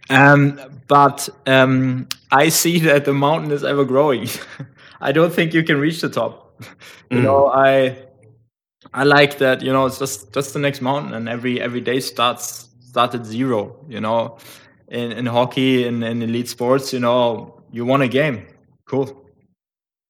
Um, 0.08 0.60
but 0.88 1.28
um, 1.46 2.08
I 2.32 2.48
see 2.48 2.80
that 2.80 3.04
the 3.04 3.12
mountain 3.12 3.52
is 3.52 3.62
ever 3.62 3.84
growing. 3.84 4.28
I 5.00 5.12
don't 5.12 5.32
think 5.32 5.54
you 5.54 5.62
can 5.62 5.78
reach 5.78 6.00
the 6.00 6.08
top. 6.08 6.60
you 7.10 7.18
mm. 7.18 7.22
know, 7.22 7.48
I 7.48 7.98
I 8.94 9.04
like 9.04 9.38
that. 9.38 9.60
You 9.60 9.72
know, 9.72 9.84
it's 9.84 9.98
just 9.98 10.32
just 10.32 10.54
the 10.54 10.58
next 10.58 10.80
mountain, 10.80 11.12
and 11.12 11.28
every 11.28 11.60
every 11.60 11.82
day 11.82 12.00
starts 12.00 12.69
start 12.90 13.14
at 13.14 13.24
zero. 13.24 13.76
You 13.88 14.00
know, 14.00 14.38
in 14.88 15.12
in 15.12 15.26
hockey 15.26 15.86
in, 15.86 16.02
in 16.02 16.22
elite 16.22 16.48
sports, 16.48 16.92
you 16.92 17.00
know, 17.00 17.62
you 17.72 17.86
won 17.86 18.02
a 18.02 18.08
game, 18.08 18.46
cool. 18.86 19.06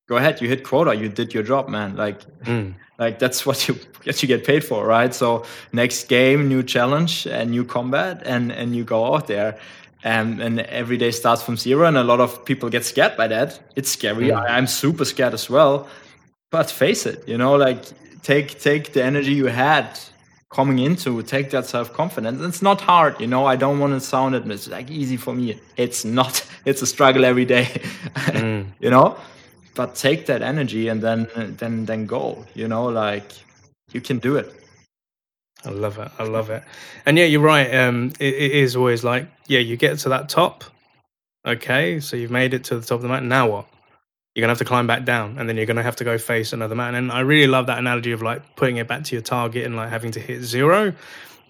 Go 0.08 0.16
ahead, 0.16 0.40
you 0.40 0.48
hit 0.48 0.64
quota, 0.64 0.92
you 0.94 1.08
did 1.08 1.32
your 1.32 1.44
job, 1.44 1.68
man. 1.68 1.94
Like, 1.94 2.20
mm. 2.42 2.74
like 2.98 3.18
that's 3.20 3.46
what 3.46 3.68
you 3.68 3.74
what 4.04 4.22
you 4.22 4.28
get 4.28 4.44
paid 4.44 4.64
for, 4.64 4.86
right? 4.86 5.14
So 5.14 5.44
next 5.72 6.08
game, 6.08 6.48
new 6.48 6.62
challenge, 6.62 7.26
and 7.26 7.50
new 7.50 7.64
combat, 7.64 8.22
and 8.24 8.50
and 8.52 8.74
you 8.74 8.84
go 8.84 9.14
out 9.14 9.26
there. 9.26 9.58
And, 10.02 10.40
and 10.40 10.60
every 10.60 10.96
day 10.96 11.10
starts 11.10 11.42
from 11.42 11.58
zero, 11.58 11.84
and 11.86 11.98
a 11.98 12.02
lot 12.02 12.20
of 12.20 12.42
people 12.46 12.70
get 12.70 12.86
scared 12.86 13.18
by 13.18 13.28
that. 13.28 13.60
It's 13.76 13.90
scary. 13.90 14.28
Mm. 14.28 14.36
I, 14.40 14.56
I'm 14.56 14.66
super 14.66 15.04
scared 15.04 15.34
as 15.34 15.50
well. 15.50 15.88
But 16.50 16.70
face 16.70 17.04
it, 17.04 17.28
you 17.28 17.36
know, 17.36 17.54
like 17.56 17.84
take 18.22 18.58
take 18.58 18.94
the 18.94 19.04
energy 19.04 19.34
you 19.34 19.48
had 19.48 20.00
coming 20.50 20.80
into 20.80 21.22
take 21.22 21.50
that 21.50 21.64
self-confidence. 21.66 22.42
It's 22.42 22.62
not 22.62 22.80
hard 22.80 23.20
you 23.20 23.26
know 23.26 23.46
i 23.46 23.56
don't 23.56 23.78
want 23.78 23.92
to 23.94 24.00
sound 24.00 24.34
it 24.34 24.50
it's 24.50 24.68
like 24.68 24.90
easy 24.90 25.16
for 25.16 25.34
me. 25.34 25.60
It's 25.76 26.04
not 26.04 26.46
it's 26.64 26.82
a 26.82 26.86
struggle 26.86 27.24
every 27.24 27.44
day 27.44 27.64
mm. 28.14 28.66
you 28.80 28.90
know? 28.90 29.16
But 29.74 29.94
take 29.94 30.26
that 30.26 30.42
energy 30.42 30.88
and 30.88 31.00
then 31.00 31.28
then 31.58 31.86
then 31.86 32.06
go 32.06 32.44
you 32.54 32.68
know 32.68 32.86
like 32.86 33.32
you 33.92 34.00
can 34.00 34.18
do 34.18 34.36
it. 34.36 34.54
I 35.64 35.70
love 35.70 35.98
it 35.98 36.10
i 36.18 36.24
love 36.24 36.50
it. 36.50 36.62
And 37.06 37.16
yeah 37.18 37.26
you're 37.26 37.40
right 37.40 37.72
um 37.74 38.12
it, 38.18 38.34
it 38.34 38.52
is 38.52 38.76
always 38.76 39.04
like 39.04 39.28
yeah 39.46 39.60
you 39.60 39.76
get 39.76 39.98
to 40.00 40.08
that 40.08 40.28
top 40.28 40.64
okay 41.46 42.00
so 42.00 42.16
you've 42.16 42.30
made 42.30 42.54
it 42.54 42.64
to 42.64 42.78
the 42.78 42.86
top 42.86 42.96
of 42.96 43.02
the 43.02 43.08
mountain 43.08 43.28
now 43.28 43.48
what 43.48 43.66
you're 44.40 44.46
gonna 44.46 44.52
have 44.52 44.58
to 44.58 44.64
climb 44.64 44.86
back 44.86 45.04
down 45.04 45.36
and 45.38 45.46
then 45.46 45.58
you're 45.58 45.66
gonna 45.66 45.82
have 45.82 45.96
to 45.96 46.04
go 46.04 46.16
face 46.16 46.54
another 46.54 46.74
man. 46.74 46.94
And 46.94 47.12
i 47.12 47.20
really 47.20 47.46
love 47.46 47.66
that 47.66 47.78
analogy 47.78 48.12
of 48.12 48.22
like 48.22 48.56
putting 48.56 48.78
it 48.78 48.88
back 48.88 49.04
to 49.04 49.14
your 49.14 49.20
target 49.20 49.66
and 49.66 49.76
like 49.76 49.90
having 49.90 50.12
to 50.12 50.20
hit 50.20 50.42
zero. 50.42 50.94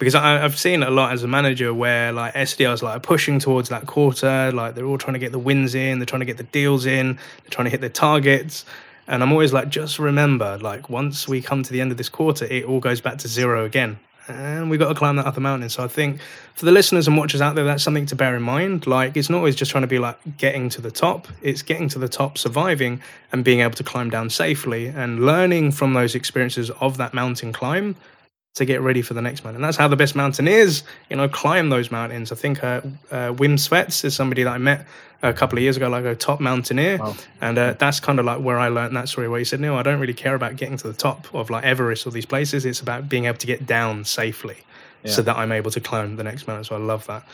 Because 0.00 0.16
I, 0.16 0.38
have 0.38 0.58
seen 0.58 0.82
a 0.82 0.90
lot 0.90 1.12
as 1.12 1.22
a 1.22 1.28
manager 1.28 1.72
where 1.72 2.10
like 2.10 2.34
SDRs 2.34 2.82
like 2.82 2.96
are 2.96 3.00
pushing 3.00 3.38
towards 3.38 3.68
that 3.68 3.86
quarter, 3.86 4.50
like 4.50 4.74
they're 4.74 4.86
all 4.86 4.98
trying 4.98 5.12
to 5.12 5.20
get 5.20 5.30
the 5.30 5.38
wins 5.38 5.76
in, 5.76 6.00
they're 6.00 6.06
trying 6.06 6.20
to 6.20 6.26
get 6.26 6.36
the 6.36 6.42
deals 6.42 6.84
in, 6.84 7.14
they're 7.14 7.50
trying 7.50 7.66
to 7.66 7.70
hit 7.70 7.80
their 7.80 7.90
targets. 7.90 8.64
And 9.06 9.22
I'm 9.22 9.30
always 9.30 9.52
like, 9.52 9.68
just 9.68 10.00
remember, 10.00 10.58
like 10.58 10.90
once 10.90 11.28
we 11.28 11.42
come 11.42 11.62
to 11.62 11.72
the 11.72 11.80
end 11.80 11.92
of 11.92 11.96
this 11.96 12.08
quarter, 12.08 12.46
it 12.46 12.64
all 12.64 12.80
goes 12.80 13.00
back 13.00 13.18
to 13.18 13.28
zero 13.28 13.64
again 13.64 14.00
and 14.30 14.70
we've 14.70 14.80
got 14.80 14.88
to 14.88 14.94
climb 14.94 15.16
that 15.16 15.26
other 15.26 15.40
mountain. 15.40 15.68
So 15.68 15.84
I 15.84 15.88
think 15.88 16.20
for 16.54 16.64
the 16.64 16.72
listeners 16.72 17.06
and 17.06 17.16
watchers 17.16 17.40
out 17.40 17.54
there, 17.54 17.64
that's 17.64 17.82
something 17.82 18.06
to 18.06 18.16
bear 18.16 18.36
in 18.36 18.42
mind. 18.42 18.86
Like 18.86 19.16
it's 19.16 19.30
not 19.30 19.38
always 19.38 19.56
just 19.56 19.70
trying 19.70 19.82
to 19.82 19.88
be 19.88 19.98
like 19.98 20.18
getting 20.38 20.68
to 20.70 20.80
the 20.80 20.90
top; 20.90 21.28
it's 21.42 21.62
getting 21.62 21.88
to 21.90 21.98
the 21.98 22.08
top, 22.08 22.38
surviving, 22.38 23.00
and 23.32 23.44
being 23.44 23.60
able 23.60 23.74
to 23.74 23.84
climb 23.84 24.10
down 24.10 24.30
safely, 24.30 24.86
and 24.86 25.26
learning 25.26 25.72
from 25.72 25.94
those 25.94 26.14
experiences 26.14 26.70
of 26.80 26.96
that 26.96 27.14
mountain 27.14 27.52
climb 27.52 27.96
to 28.54 28.64
get 28.64 28.80
ready 28.80 29.00
for 29.00 29.14
the 29.14 29.22
next 29.22 29.44
mountain. 29.44 29.62
And 29.62 29.64
that's 29.64 29.76
how 29.76 29.88
the 29.88 29.96
best 29.96 30.16
mountain 30.16 30.48
is. 30.48 30.82
You 31.08 31.16
know, 31.16 31.28
climb 31.28 31.70
those 31.70 31.90
mountains. 31.90 32.32
I 32.32 32.34
think 32.34 32.62
uh, 32.64 32.80
uh, 33.10 33.32
Wim 33.32 33.54
Svets 33.54 34.04
is 34.04 34.14
somebody 34.14 34.42
that 34.42 34.52
I 34.52 34.58
met 34.58 34.86
a 35.22 35.32
couple 35.32 35.58
of 35.58 35.62
years 35.62 35.76
ago, 35.76 35.88
like 35.88 36.04
a 36.04 36.14
top 36.14 36.40
mountaineer, 36.40 36.98
wow. 36.98 37.14
and 37.40 37.58
uh, 37.58 37.74
that's 37.78 38.00
kind 38.00 38.18
of 38.18 38.24
like 38.24 38.40
where 38.40 38.58
I 38.58 38.68
learned 38.68 38.96
that 38.96 39.08
story. 39.08 39.28
Where 39.28 39.38
he 39.38 39.44
said, 39.44 39.60
"No, 39.60 39.76
I 39.76 39.82
don't 39.82 40.00
really 40.00 40.14
care 40.14 40.34
about 40.34 40.56
getting 40.56 40.76
to 40.78 40.88
the 40.88 40.94
top 40.94 41.32
of 41.34 41.50
like 41.50 41.64
Everest 41.64 42.06
or 42.06 42.10
these 42.10 42.26
places. 42.26 42.64
It's 42.64 42.80
about 42.80 43.08
being 43.08 43.26
able 43.26 43.38
to 43.38 43.46
get 43.46 43.66
down 43.66 44.04
safely." 44.04 44.56
Yeah. 45.02 45.12
So 45.12 45.22
that 45.22 45.38
I'm 45.38 45.50
able 45.50 45.70
to 45.70 45.80
climb 45.80 46.16
the 46.16 46.24
next 46.24 46.46
mountain. 46.46 46.64
So 46.64 46.76
I 46.76 46.78
love 46.78 47.06
that. 47.06 47.24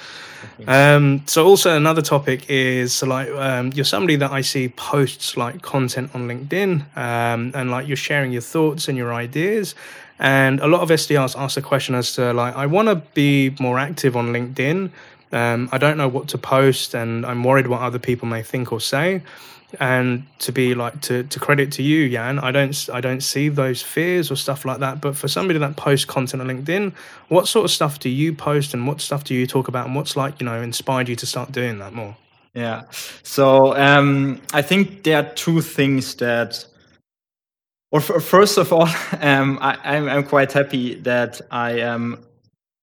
Um, 0.69 1.23
so 1.27 1.45
also 1.45 1.77
another 1.77 2.01
topic 2.01 2.49
is 2.49 3.03
like 3.03 3.29
um, 3.31 3.73
you're 3.73 3.85
somebody 3.85 4.15
that 4.17 4.31
I 4.31 4.43
see 4.43 4.69
posts 4.69 5.37
like 5.37 5.63
content 5.63 6.15
on 6.15 6.29
LinkedIn, 6.29 6.97
um, 6.97 7.51
and 7.55 7.73
like 7.73 7.89
you're 7.89 7.97
sharing 7.97 8.31
your 8.31 8.43
thoughts 8.43 8.87
and 8.87 8.97
your 8.97 9.13
ideas. 9.13 9.75
And 10.19 10.61
a 10.61 10.67
lot 10.67 10.81
of 10.81 10.89
SDRs 10.89 11.39
ask 11.39 11.57
the 11.57 11.63
question 11.63 11.95
as 11.95 12.15
to 12.15 12.33
like, 12.33 12.57
I 12.57 12.67
want 12.67 12.89
to 12.89 12.97
be 13.15 13.55
more 13.61 13.79
active 13.79 14.17
on 14.17 14.29
LinkedIn. 14.29 14.91
Um, 15.33 15.69
I 15.73 15.79
don't 15.79 15.99
know 15.99 16.09
what 16.09 16.29
to 16.29 16.39
post, 16.39 16.95
and 16.95 17.27
I'm 17.27 17.43
worried 17.43 17.67
what 17.67 17.81
other 17.81 17.99
people 17.99 18.29
may 18.29 18.43
think 18.43 18.73
or 18.73 18.81
say. 18.81 19.23
And 19.81 20.25
to 20.39 20.53
be 20.53 20.75
like 20.75 21.01
to, 21.03 21.25
to 21.25 21.41
credit 21.41 21.73
to 21.73 21.83
you, 21.83 22.09
Jan, 22.09 22.39
I 22.39 22.53
don't 22.53 22.89
I 22.93 23.01
don't 23.01 23.21
see 23.21 23.49
those 23.49 23.83
fears 23.83 24.31
or 24.31 24.37
stuff 24.37 24.65
like 24.65 24.79
that. 24.79 25.01
But 25.01 25.17
for 25.17 25.27
somebody 25.27 25.59
that 25.59 25.77
posts 25.77 26.05
content 26.05 26.41
on 26.41 26.49
LinkedIn, 26.49 26.93
what 27.29 27.49
sort 27.49 27.65
of 27.65 27.71
stuff 27.71 27.99
do 27.99 28.09
you 28.09 28.33
post, 28.33 28.73
and 28.75 28.87
what 28.87 29.01
stuff 29.01 29.25
do 29.25 29.35
you 29.35 29.47
talk 29.47 29.67
about, 29.67 29.87
and 29.87 29.97
what's 29.97 30.17
like 30.17 30.41
you 30.41 30.47
know 30.47 30.63
inspired 30.63 31.09
you 31.09 31.17
to 31.17 31.27
start 31.27 31.51
doing 31.51 31.81
that 31.81 31.93
more? 31.93 32.17
Yeah. 32.55 32.85
So 33.23 33.77
um, 33.77 34.41
I 34.55 34.63
think 34.63 35.03
there 35.03 35.19
are 35.19 35.35
two 35.35 35.61
things 35.61 36.15
that 36.15 36.65
well, 37.91 38.03
first 38.03 38.59
of 38.59 38.73
all, 38.73 38.83
um, 39.21 39.59
I, 39.61 39.75
am 39.75 39.79
I'm, 39.85 40.09
I'm 40.09 40.25
quite 40.25 40.53
happy 40.53 40.95
that 41.03 41.41
I 41.51 41.81
am 41.81 42.25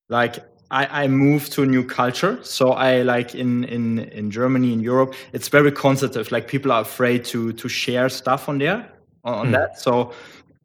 like 0.10 0.40
I, 0.72 1.04
I 1.04 1.08
moved 1.08 1.52
to 1.54 1.64
a 1.64 1.66
new 1.66 1.84
culture. 1.84 2.40
So 2.44 2.72
I 2.72 3.04
like 3.04 3.36
in 3.36 3.64
in 3.66 4.00
in 4.00 4.32
Germany 4.32 4.74
in 4.74 4.80
Europe, 4.80 5.14
it's 5.32 5.48
very 5.48 5.72
conservative. 5.72 6.32
Like 6.32 6.48
people 6.48 6.72
are 6.72 6.82
afraid 6.82 7.26
to 7.26 7.54
to 7.54 7.70
share 7.70 8.10
stuff 8.10 8.50
on 8.50 8.58
there 8.58 8.90
on, 9.24 9.48
mm. 9.48 9.52
that. 9.52 9.80
So 9.80 10.14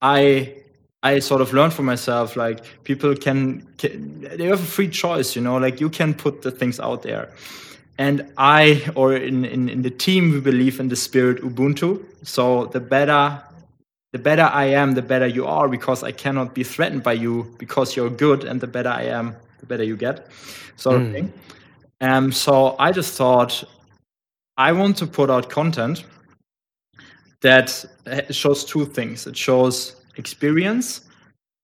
I 0.01 0.55
I 1.03 1.21
sort 1.21 1.41
of 1.41 1.53
learned 1.53 1.75
for 1.75 1.83
myself 1.83 2.37
like 2.37 2.65
people 2.85 3.15
can, 3.15 3.67
can, 3.79 4.21
they 4.37 4.47
have 4.47 4.61
a 4.61 4.67
free 4.67 4.89
choice, 4.89 5.37
you 5.37 5.43
know, 5.43 5.57
like 5.57 5.81
you 5.81 5.89
can 5.89 6.13
put 6.13 6.43
the 6.43 6.51
things 6.51 6.81
out 6.81 7.03
there. 7.05 7.33
And 7.99 8.27
I 8.37 8.91
or 8.97 9.15
in, 9.15 9.45
in, 9.45 9.69
in 9.69 9.83
the 9.83 9.91
team 9.91 10.33
we 10.33 10.41
believe 10.41 10.81
in 10.81 10.89
the 10.89 10.97
spirit 10.97 11.43
Ubuntu. 11.43 12.05
So 12.25 12.67
the 12.67 12.81
better 12.81 13.43
the 14.13 14.19
better 14.19 14.43
I 14.43 14.67
am, 14.67 14.95
the 14.95 15.03
better 15.03 15.27
you 15.27 15.47
are, 15.47 15.69
because 15.69 16.03
I 16.03 16.13
cannot 16.13 16.55
be 16.55 16.65
threatened 16.65 17.03
by 17.03 17.13
you 17.13 17.55
because 17.59 17.95
you're 17.97 18.11
good, 18.11 18.45
and 18.45 18.61
the 18.61 18.67
better 18.67 18.89
I 18.89 19.03
am, 19.03 19.37
the 19.61 19.67
better 19.67 19.85
you 19.85 19.97
get, 19.97 20.29
sort 20.77 20.97
mm. 20.97 21.01
of 21.01 21.07
hmm. 21.07 21.13
thing. 21.13 21.33
Um, 22.01 22.33
so 22.33 22.77
I 22.79 22.93
just 22.93 23.17
thought 23.17 23.65
I 24.57 24.73
want 24.73 24.97
to 24.99 25.07
put 25.07 25.31
out 25.31 25.51
content 25.51 26.05
that 27.43 27.85
shows 28.31 28.65
two 28.65 28.87
things. 28.87 29.27
It 29.27 29.37
shows 29.37 29.97
experience 30.17 31.03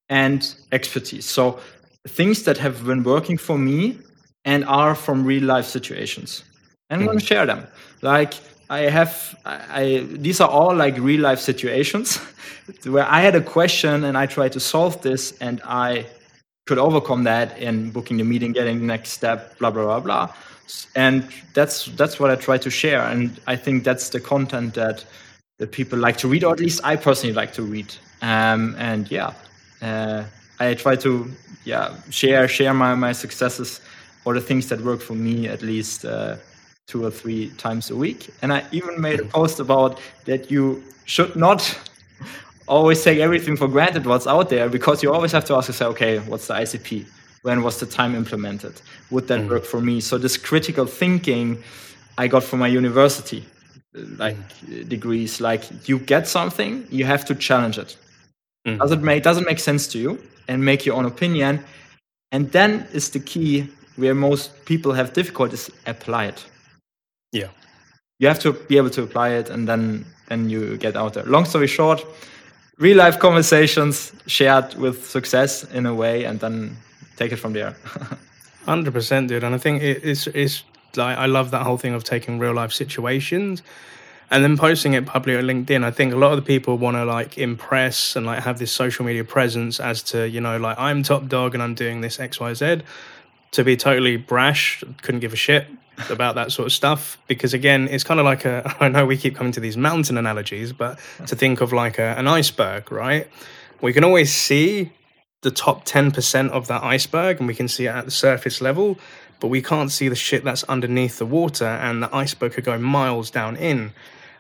and 0.09 0.55
expertise. 0.73 1.25
So 1.25 1.59
things 2.07 2.43
that 2.45 2.59
have 2.59 2.85
been 2.85 3.03
working 3.03 3.39
for 3.39 3.59
me 3.59 3.99
and 4.45 4.65
are 4.67 4.95
from 4.95 5.25
real 5.25 5.45
life 5.45 5.67
situations. 5.67 6.45
And 6.91 7.01
I'm 7.01 7.07
going 7.07 7.19
to 7.19 7.25
share 7.25 7.47
them. 7.47 7.67
Like 8.03 8.35
I 8.71 8.81
have, 8.81 9.39
I, 9.45 10.07
these 10.11 10.41
are 10.41 10.49
all 10.49 10.75
like 10.75 10.97
real 10.99 11.21
life 11.21 11.39
situations 11.39 12.17
where 12.85 13.07
I 13.07 13.21
had 13.21 13.35
a 13.35 13.41
question 13.41 14.05
and 14.05 14.17
I 14.17 14.27
tried 14.27 14.53
to 14.53 14.61
solve 14.61 15.01
this 15.03 15.37
and 15.41 15.61
I 15.65 16.07
could 16.67 16.79
overcome 16.79 17.25
that 17.25 17.59
in 17.59 17.91
booking 17.91 18.17
the 18.17 18.25
meeting, 18.25 18.53
getting 18.53 18.79
the 18.79 18.87
next 18.87 19.11
step, 19.11 19.59
blah, 19.59 19.71
blah, 19.71 19.85
blah, 19.85 20.01
blah. 20.01 20.35
And 20.97 21.29
that's, 21.53 21.87
that's 21.97 22.19
what 22.19 22.31
I 22.31 22.37
try 22.37 22.57
to 22.59 22.71
share. 22.71 23.03
And 23.03 23.39
I 23.47 23.57
think 23.57 23.85
that's 23.85 24.09
the 24.09 24.21
content 24.21 24.75
that, 24.75 25.05
that 25.59 25.73
people 25.73 25.99
like 25.99 26.17
to 26.19 26.29
read, 26.29 26.43
or 26.43 26.53
at 26.53 26.61
least 26.61 26.81
I 26.85 26.97
personally 26.97 27.35
like 27.35 27.53
to 27.55 27.63
read. 27.63 27.95
Um, 28.23 28.75
and 28.79 29.11
yeah, 29.11 29.35
uh, 29.83 30.25
I 30.59 30.73
try 30.75 30.97
to, 30.97 31.31
yeah, 31.65 31.95
share, 32.09 32.49
share 32.49 32.73
my, 32.73 32.95
my 32.95 33.13
successes 33.13 33.83
or 34.25 34.33
the 34.33 34.41
things 34.41 34.69
that 34.71 34.81
work 34.81 35.03
for 35.03 35.15
me 35.15 35.49
at 35.49 35.61
least, 35.61 36.07
uh, 36.07 36.37
two 36.87 37.05
or 37.05 37.11
three 37.11 37.51
times 37.51 37.91
a 37.91 37.97
week. 37.97 38.31
And 38.43 38.53
I 38.53 38.65
even 38.73 39.01
made 39.01 39.21
a 39.21 39.25
post 39.25 39.61
about 39.61 40.01
that 40.27 40.51
you 40.51 40.83
should 41.05 41.35
not 41.37 41.79
always 42.67 43.03
take 43.03 43.19
everything 43.19 43.57
for 43.57 43.69
granted 43.69 44.07
what's 44.07 44.27
out 44.27 44.49
there 44.49 44.69
because 44.69 45.03
you 45.03 45.13
always 45.13 45.33
have 45.33 45.45
to 45.47 45.55
ask 45.55 45.69
yourself, 45.69 45.95
okay, 45.95 46.19
what's 46.21 46.47
the 46.47 46.55
ICP? 46.55 47.07
When 47.43 47.63
was 47.63 47.79
the 47.79 47.87
time 47.87 48.15
implemented? 48.15 48.81
Would 49.11 49.29
that 49.29 49.41
mm. 49.41 49.51
work 49.51 49.65
for 49.65 49.81
me? 49.81 50.01
So 50.01 50.17
this 50.17 50.37
critical 50.37 50.87
thinking 50.87 51.63
I 52.17 52.27
got 52.27 52.43
from 52.43 52.61
my 52.61 52.69
university, 52.69 53.45
like 53.93 54.37
mm. 54.37 54.89
degrees, 54.89 55.41
like 55.41 55.89
you 55.89 55.99
get 55.99 56.27
something, 56.27 56.87
you 56.91 57.05
have 57.05 57.25
to 57.27 57.35
challenge 57.35 57.79
it. 57.79 57.97
Mm. 58.67 58.79
Does 58.79 58.93
it 58.93 59.03
make 59.03 59.23
doesn't 59.23 59.47
make 59.47 59.59
sense 59.59 59.87
to 59.89 59.99
you 59.99 60.19
and 60.49 60.65
make 60.65 60.87
your 60.87 60.97
own 60.97 61.05
opinion? 61.05 61.63
And 62.33 62.51
then 62.53 62.89
is 62.93 63.11
the 63.11 63.21
key 63.21 63.69
where 63.97 64.15
most 64.15 64.65
people 64.65 64.93
have 64.93 65.13
difficulties 65.13 65.71
apply 65.87 66.27
it. 66.27 66.45
Yeah. 67.35 67.49
You 68.21 68.29
have 68.29 68.39
to 68.41 68.53
be 68.53 68.77
able 68.77 68.91
to 68.91 69.03
apply 69.03 69.31
it 69.31 69.51
and 69.51 69.69
then 69.69 70.07
then 70.29 70.49
you 70.49 70.79
get 70.79 70.97
out 70.97 71.15
there. 71.15 71.25
Long 71.25 71.45
story 71.45 71.67
short, 71.67 72.07
real 72.79 72.97
life 72.97 73.19
conversations 73.19 74.13
shared 74.27 74.75
with 74.77 75.05
success 75.05 75.65
in 75.65 75.85
a 75.85 75.95
way 75.95 76.25
and 76.25 76.41
then 76.41 76.77
take 77.17 77.33
it 77.33 77.37
from 77.37 77.53
there. 77.53 77.77
Hundred 78.65 78.95
percent, 78.95 79.29
dude. 79.29 79.45
And 79.45 79.55
I 79.55 79.59
think 79.59 79.83
it, 79.83 80.01
it's 80.05 80.29
it's 80.29 80.63
like 80.97 81.19
I 81.19 81.27
love 81.27 81.51
that 81.51 81.63
whole 81.63 81.77
thing 81.77 81.93
of 81.93 82.05
taking 82.05 82.39
real 82.39 82.55
life 82.55 82.73
situations 82.73 83.63
and 84.31 84.43
then 84.45 84.57
posting 84.57 84.95
it 84.95 85.05
publicly 85.05 85.37
on 85.37 85.45
LinkedIn. 85.45 85.85
I 85.85 85.91
think 85.91 86.13
a 86.15 86.17
lot 86.17 86.31
of 86.31 86.37
the 86.37 86.43
people 86.43 86.79
want 86.79 86.97
to 86.97 87.05
like 87.05 87.37
impress 87.37 88.17
and 88.17 88.25
like 88.25 88.43
have 88.45 88.59
this 88.59 88.73
social 88.73 89.05
media 89.05 89.25
presence 89.25 89.81
as 89.81 90.03
to 90.05 90.29
you 90.29 90.41
know 90.41 90.57
like 90.57 90.79
I'm 90.79 91.03
top 91.03 91.27
dog 91.27 91.55
and 91.55 91.63
I'm 91.63 91.75
doing 91.75 92.01
this 92.01 92.21
X 92.21 92.39
Y 92.39 92.55
Z. 92.55 92.83
To 93.55 93.63
be 93.63 93.77
totally 93.77 94.17
brash, 94.17 94.83
couldn't 95.03 95.21
give 95.21 95.33
a 95.33 95.37
shit 95.37 95.69
about 96.11 96.35
that 96.35 96.51
sort 96.51 96.67
of 96.67 96.73
stuff. 96.73 97.19
Because 97.29 97.55
again 97.55 97.87
it's 97.89 98.03
kind 98.03 98.19
of 98.19 98.27
like 98.27 98.45
a 98.45 98.75
i 98.81 98.89
know 98.89 99.07
we 99.07 99.17
keep 99.17 99.37
coming 99.37 99.53
to 99.53 99.61
these 99.61 99.77
mountain 99.77 100.19
analogies 100.19 100.73
but 100.73 100.99
to 101.29 101.37
think 101.37 101.61
of 101.61 101.73
like 101.73 101.99
a, 101.99 102.19
an 102.19 102.27
iceberg 102.27 102.91
right? 102.91 103.29
We 103.81 103.93
can 103.93 104.03
always 104.03 104.33
see 104.33 104.93
the 105.43 105.51
top 105.51 105.85
10% 105.85 106.51
of 106.51 106.67
that 106.67 106.83
iceberg 106.83 107.39
and 107.39 107.47
we 107.47 107.55
can 107.55 107.69
see 107.69 107.87
it 107.87 107.91
at 107.91 108.07
the 108.07 108.11
surface 108.11 108.61
level 108.61 108.99
but 109.39 109.49
we 109.49 109.63
can't 109.63 109.93
see 109.93 110.09
the 110.09 110.17
shit 110.17 110.43
that's 110.43 110.65
underneath 110.65 111.19
the 111.19 111.27
water 111.27 111.67
and 111.67 112.03
the 112.03 112.13
iceberg 112.13 112.55
could 112.55 112.65
go 112.65 112.77
miles 112.77 113.31
down 113.31 113.57
in 113.57 113.93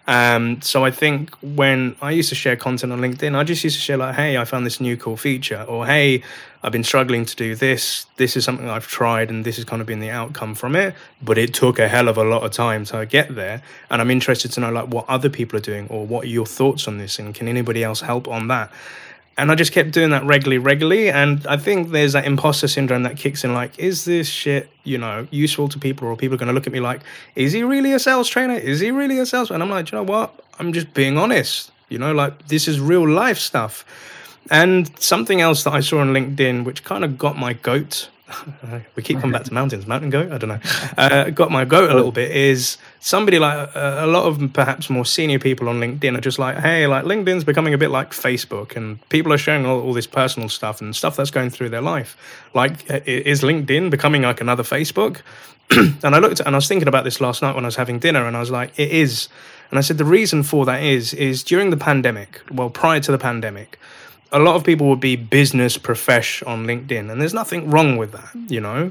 um, 0.06 0.60
so 0.60 0.84
I 0.84 0.90
think 0.90 1.34
when 1.40 1.96
I 2.02 2.10
used 2.10 2.28
to 2.28 2.34
share 2.34 2.56
content 2.56 2.92
on 2.92 3.00
LinkedIn, 3.00 3.34
I 3.34 3.42
just 3.42 3.64
used 3.64 3.76
to 3.76 3.82
share 3.82 3.96
like, 3.96 4.14
"Hey, 4.16 4.36
I 4.36 4.44
found 4.44 4.66
this 4.66 4.80
new 4.80 4.96
cool 4.96 5.16
feature," 5.16 5.62
or 5.62 5.86
"Hey, 5.86 6.22
I've 6.62 6.72
been 6.72 6.84
struggling 6.84 7.24
to 7.24 7.36
do 7.36 7.54
this. 7.54 8.06
This 8.16 8.36
is 8.36 8.44
something 8.44 8.68
I've 8.68 8.86
tried, 8.86 9.30
and 9.30 9.44
this 9.44 9.56
has 9.56 9.64
kind 9.64 9.80
of 9.80 9.86
been 9.86 10.00
the 10.00 10.10
outcome 10.10 10.54
from 10.54 10.76
it. 10.76 10.94
But 11.22 11.38
it 11.38 11.54
took 11.54 11.78
a 11.78 11.88
hell 11.88 12.08
of 12.08 12.18
a 12.18 12.24
lot 12.24 12.42
of 12.42 12.50
time 12.52 12.84
to 12.86 13.06
get 13.06 13.34
there, 13.34 13.62
and 13.90 14.02
I'm 14.02 14.10
interested 14.10 14.52
to 14.52 14.60
know 14.60 14.70
like 14.70 14.88
what 14.88 15.06
other 15.08 15.30
people 15.30 15.58
are 15.58 15.62
doing, 15.62 15.86
or 15.88 16.06
what 16.06 16.24
are 16.24 16.28
your 16.28 16.46
thoughts 16.46 16.86
on 16.86 16.98
this, 16.98 17.18
and 17.18 17.34
can 17.34 17.48
anybody 17.48 17.82
else 17.82 18.02
help 18.02 18.28
on 18.28 18.48
that?" 18.48 18.70
And 19.36 19.50
I 19.50 19.54
just 19.56 19.72
kept 19.72 19.90
doing 19.90 20.10
that 20.10 20.24
regularly, 20.24 20.58
regularly. 20.58 21.10
And 21.10 21.44
I 21.46 21.56
think 21.56 21.90
there's 21.90 22.12
that 22.12 22.24
imposter 22.24 22.68
syndrome 22.68 23.02
that 23.02 23.16
kicks 23.16 23.42
in 23.42 23.52
like, 23.52 23.78
is 23.78 24.04
this 24.04 24.28
shit, 24.28 24.70
you 24.84 24.96
know, 24.96 25.26
useful 25.30 25.68
to 25.70 25.78
people? 25.78 26.06
Or 26.06 26.16
people 26.16 26.36
are 26.36 26.38
going 26.38 26.48
to 26.48 26.52
look 26.52 26.66
at 26.66 26.72
me 26.72 26.80
like, 26.80 27.00
is 27.34 27.52
he 27.52 27.64
really 27.64 27.92
a 27.92 27.98
sales 27.98 28.28
trainer? 28.28 28.54
Is 28.54 28.80
he 28.80 28.92
really 28.92 29.18
a 29.18 29.26
sales? 29.26 29.50
And 29.50 29.62
I'm 29.62 29.70
like, 29.70 29.90
you 29.90 29.98
know 29.98 30.04
what? 30.04 30.34
I'm 30.58 30.72
just 30.72 30.94
being 30.94 31.18
honest. 31.18 31.72
You 31.88 31.98
know, 31.98 32.12
like 32.12 32.46
this 32.46 32.68
is 32.68 32.78
real 32.78 33.08
life 33.08 33.38
stuff. 33.38 33.84
And 34.50 34.90
something 35.02 35.40
else 35.40 35.64
that 35.64 35.72
I 35.72 35.80
saw 35.80 35.98
on 35.98 36.12
LinkedIn, 36.12 36.64
which 36.64 36.84
kind 36.84 37.04
of 37.04 37.18
got 37.18 37.36
my 37.36 37.54
goat 37.54 38.10
we 38.96 39.02
keep 39.02 39.20
coming 39.20 39.32
back 39.32 39.44
to 39.44 39.52
mountains. 39.52 39.86
Mountain 39.86 40.10
goat? 40.10 40.32
I 40.32 40.38
don't 40.38 40.48
know. 40.48 40.60
Uh, 40.96 41.30
got 41.30 41.50
my 41.50 41.64
goat 41.64 41.90
a 41.90 41.94
little 41.94 42.12
bit. 42.12 42.30
Is 42.30 42.78
somebody 43.00 43.38
like 43.38 43.68
uh, 43.76 43.96
a 44.00 44.06
lot 44.06 44.24
of 44.24 44.52
perhaps 44.54 44.88
more 44.88 45.04
senior 45.04 45.38
people 45.38 45.68
on 45.68 45.78
LinkedIn 45.78 46.16
are 46.16 46.20
just 46.20 46.38
like, 46.38 46.56
hey, 46.58 46.86
like 46.86 47.04
LinkedIn's 47.04 47.44
becoming 47.44 47.74
a 47.74 47.78
bit 47.78 47.90
like 47.90 48.10
Facebook, 48.10 48.76
and 48.76 49.06
people 49.10 49.32
are 49.32 49.38
sharing 49.38 49.66
all, 49.66 49.80
all 49.80 49.92
this 49.92 50.06
personal 50.06 50.48
stuff 50.48 50.80
and 50.80 50.96
stuff 50.96 51.16
that's 51.16 51.30
going 51.30 51.50
through 51.50 51.68
their 51.68 51.82
life. 51.82 52.16
Like, 52.54 52.88
is 53.06 53.42
LinkedIn 53.42 53.90
becoming 53.90 54.22
like 54.22 54.40
another 54.40 54.62
Facebook? 54.62 55.20
and 55.70 56.14
I 56.14 56.18
looked 56.18 56.40
and 56.40 56.54
I 56.54 56.58
was 56.58 56.68
thinking 56.68 56.88
about 56.88 57.04
this 57.04 57.20
last 57.20 57.42
night 57.42 57.54
when 57.54 57.64
I 57.64 57.68
was 57.68 57.76
having 57.76 57.98
dinner, 57.98 58.26
and 58.26 58.36
I 58.36 58.40
was 58.40 58.50
like, 58.50 58.78
it 58.78 58.90
is. 58.90 59.28
And 59.70 59.78
I 59.78 59.82
said 59.82 59.98
the 59.98 60.04
reason 60.04 60.42
for 60.42 60.64
that 60.64 60.82
is 60.82 61.12
is 61.12 61.42
during 61.42 61.70
the 61.70 61.76
pandemic, 61.76 62.40
well, 62.50 62.70
prior 62.70 63.00
to 63.00 63.12
the 63.12 63.18
pandemic 63.18 63.78
a 64.34 64.40
lot 64.40 64.56
of 64.56 64.64
people 64.64 64.88
would 64.88 65.00
be 65.00 65.14
business 65.14 65.78
profesh 65.78 66.42
on 66.42 66.66
LinkedIn, 66.66 67.10
and 67.10 67.20
there's 67.20 67.32
nothing 67.32 67.70
wrong 67.70 67.96
with 67.96 68.12
that, 68.12 68.34
you 68.50 68.60
know. 68.60 68.90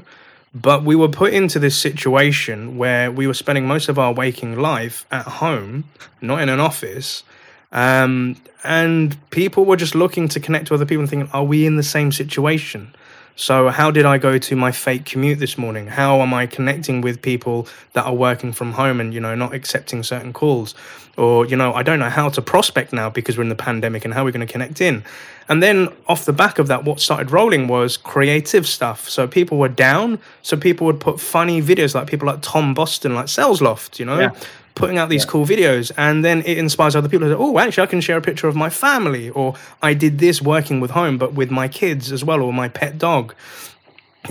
But 0.54 0.84
we 0.84 0.96
were 0.96 1.08
put 1.08 1.34
into 1.34 1.58
this 1.58 1.76
situation 1.76 2.78
where 2.78 3.12
we 3.12 3.26
were 3.26 3.34
spending 3.34 3.66
most 3.66 3.90
of 3.90 3.98
our 3.98 4.12
waking 4.12 4.58
life 4.58 5.04
at 5.10 5.26
home, 5.26 5.84
not 6.22 6.40
in 6.40 6.48
an 6.48 6.60
office. 6.60 7.24
Um, 7.72 8.36
and 8.62 9.16
people 9.30 9.66
were 9.66 9.76
just 9.76 9.94
looking 9.94 10.28
to 10.28 10.40
connect 10.40 10.68
to 10.68 10.74
other 10.74 10.86
people 10.86 11.02
and 11.02 11.10
thinking, 11.10 11.28
are 11.32 11.44
we 11.44 11.66
in 11.66 11.76
the 11.76 11.82
same 11.82 12.10
situation? 12.10 12.94
So, 13.36 13.68
how 13.68 13.90
did 13.90 14.06
I 14.06 14.18
go 14.18 14.38
to 14.38 14.56
my 14.56 14.70
fake 14.70 15.06
commute 15.06 15.40
this 15.40 15.58
morning? 15.58 15.88
How 15.88 16.20
am 16.20 16.32
I 16.32 16.46
connecting 16.46 17.00
with 17.00 17.20
people 17.20 17.66
that 17.92 18.06
are 18.06 18.14
working 18.14 18.52
from 18.52 18.72
home 18.72 19.00
and, 19.00 19.12
you 19.12 19.18
know, 19.18 19.34
not 19.34 19.52
accepting 19.52 20.04
certain 20.04 20.32
calls? 20.32 20.74
Or, 21.16 21.44
you 21.44 21.56
know, 21.56 21.74
I 21.74 21.82
don't 21.82 21.98
know 21.98 22.10
how 22.10 22.28
to 22.28 22.42
prospect 22.42 22.92
now 22.92 23.10
because 23.10 23.36
we're 23.36 23.42
in 23.42 23.48
the 23.48 23.56
pandemic 23.56 24.04
and 24.04 24.14
how 24.14 24.24
we're 24.24 24.30
going 24.30 24.46
to 24.46 24.52
connect 24.52 24.80
in. 24.80 25.04
And 25.48 25.62
then 25.62 25.88
off 26.06 26.24
the 26.24 26.32
back 26.32 26.58
of 26.60 26.68
that, 26.68 26.84
what 26.84 27.00
started 27.00 27.32
rolling 27.32 27.66
was 27.66 27.96
creative 27.96 28.66
stuff. 28.66 29.08
So 29.08 29.26
people 29.26 29.58
were 29.58 29.68
down. 29.68 30.20
So 30.42 30.56
people 30.56 30.86
would 30.86 31.00
put 31.00 31.20
funny 31.20 31.60
videos 31.60 31.94
like 31.94 32.06
people 32.06 32.26
like 32.26 32.40
Tom 32.40 32.72
Boston, 32.72 33.14
like 33.14 33.28
Sales 33.28 33.60
Loft, 33.60 33.98
you 33.98 34.06
know, 34.06 34.20
yeah. 34.20 34.30
Putting 34.74 34.98
out 34.98 35.08
these 35.08 35.24
yeah. 35.24 35.30
cool 35.30 35.46
videos. 35.46 35.92
And 35.96 36.24
then 36.24 36.42
it 36.42 36.58
inspires 36.58 36.96
other 36.96 37.08
people 37.08 37.28
to 37.28 37.34
say, 37.34 37.38
oh, 37.38 37.58
actually, 37.58 37.84
I 37.84 37.86
can 37.86 38.00
share 38.00 38.16
a 38.16 38.22
picture 38.22 38.48
of 38.48 38.56
my 38.56 38.70
family. 38.70 39.30
Or 39.30 39.54
I 39.82 39.94
did 39.94 40.18
this 40.18 40.42
working 40.42 40.80
with 40.80 40.90
home, 40.90 41.18
but 41.18 41.34
with 41.34 41.50
my 41.50 41.68
kids 41.68 42.12
as 42.12 42.24
well, 42.24 42.42
or 42.42 42.52
my 42.52 42.68
pet 42.68 42.98
dog. 42.98 43.34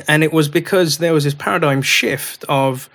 And 0.08 0.24
it 0.24 0.34
was 0.34 0.50
because 0.50 0.98
there 0.98 1.14
was 1.14 1.24
this 1.24 1.36
paradigm 1.36 1.82
shift 1.82 2.44
of, 2.50 2.90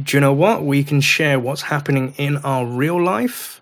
do 0.00 0.16
you 0.16 0.20
know 0.20 0.32
what? 0.32 0.64
We 0.64 0.84
can 0.84 1.00
share 1.00 1.38
what's 1.38 1.62
happening 1.62 2.14
in 2.16 2.38
our 2.38 2.64
real 2.64 3.02
life 3.02 3.60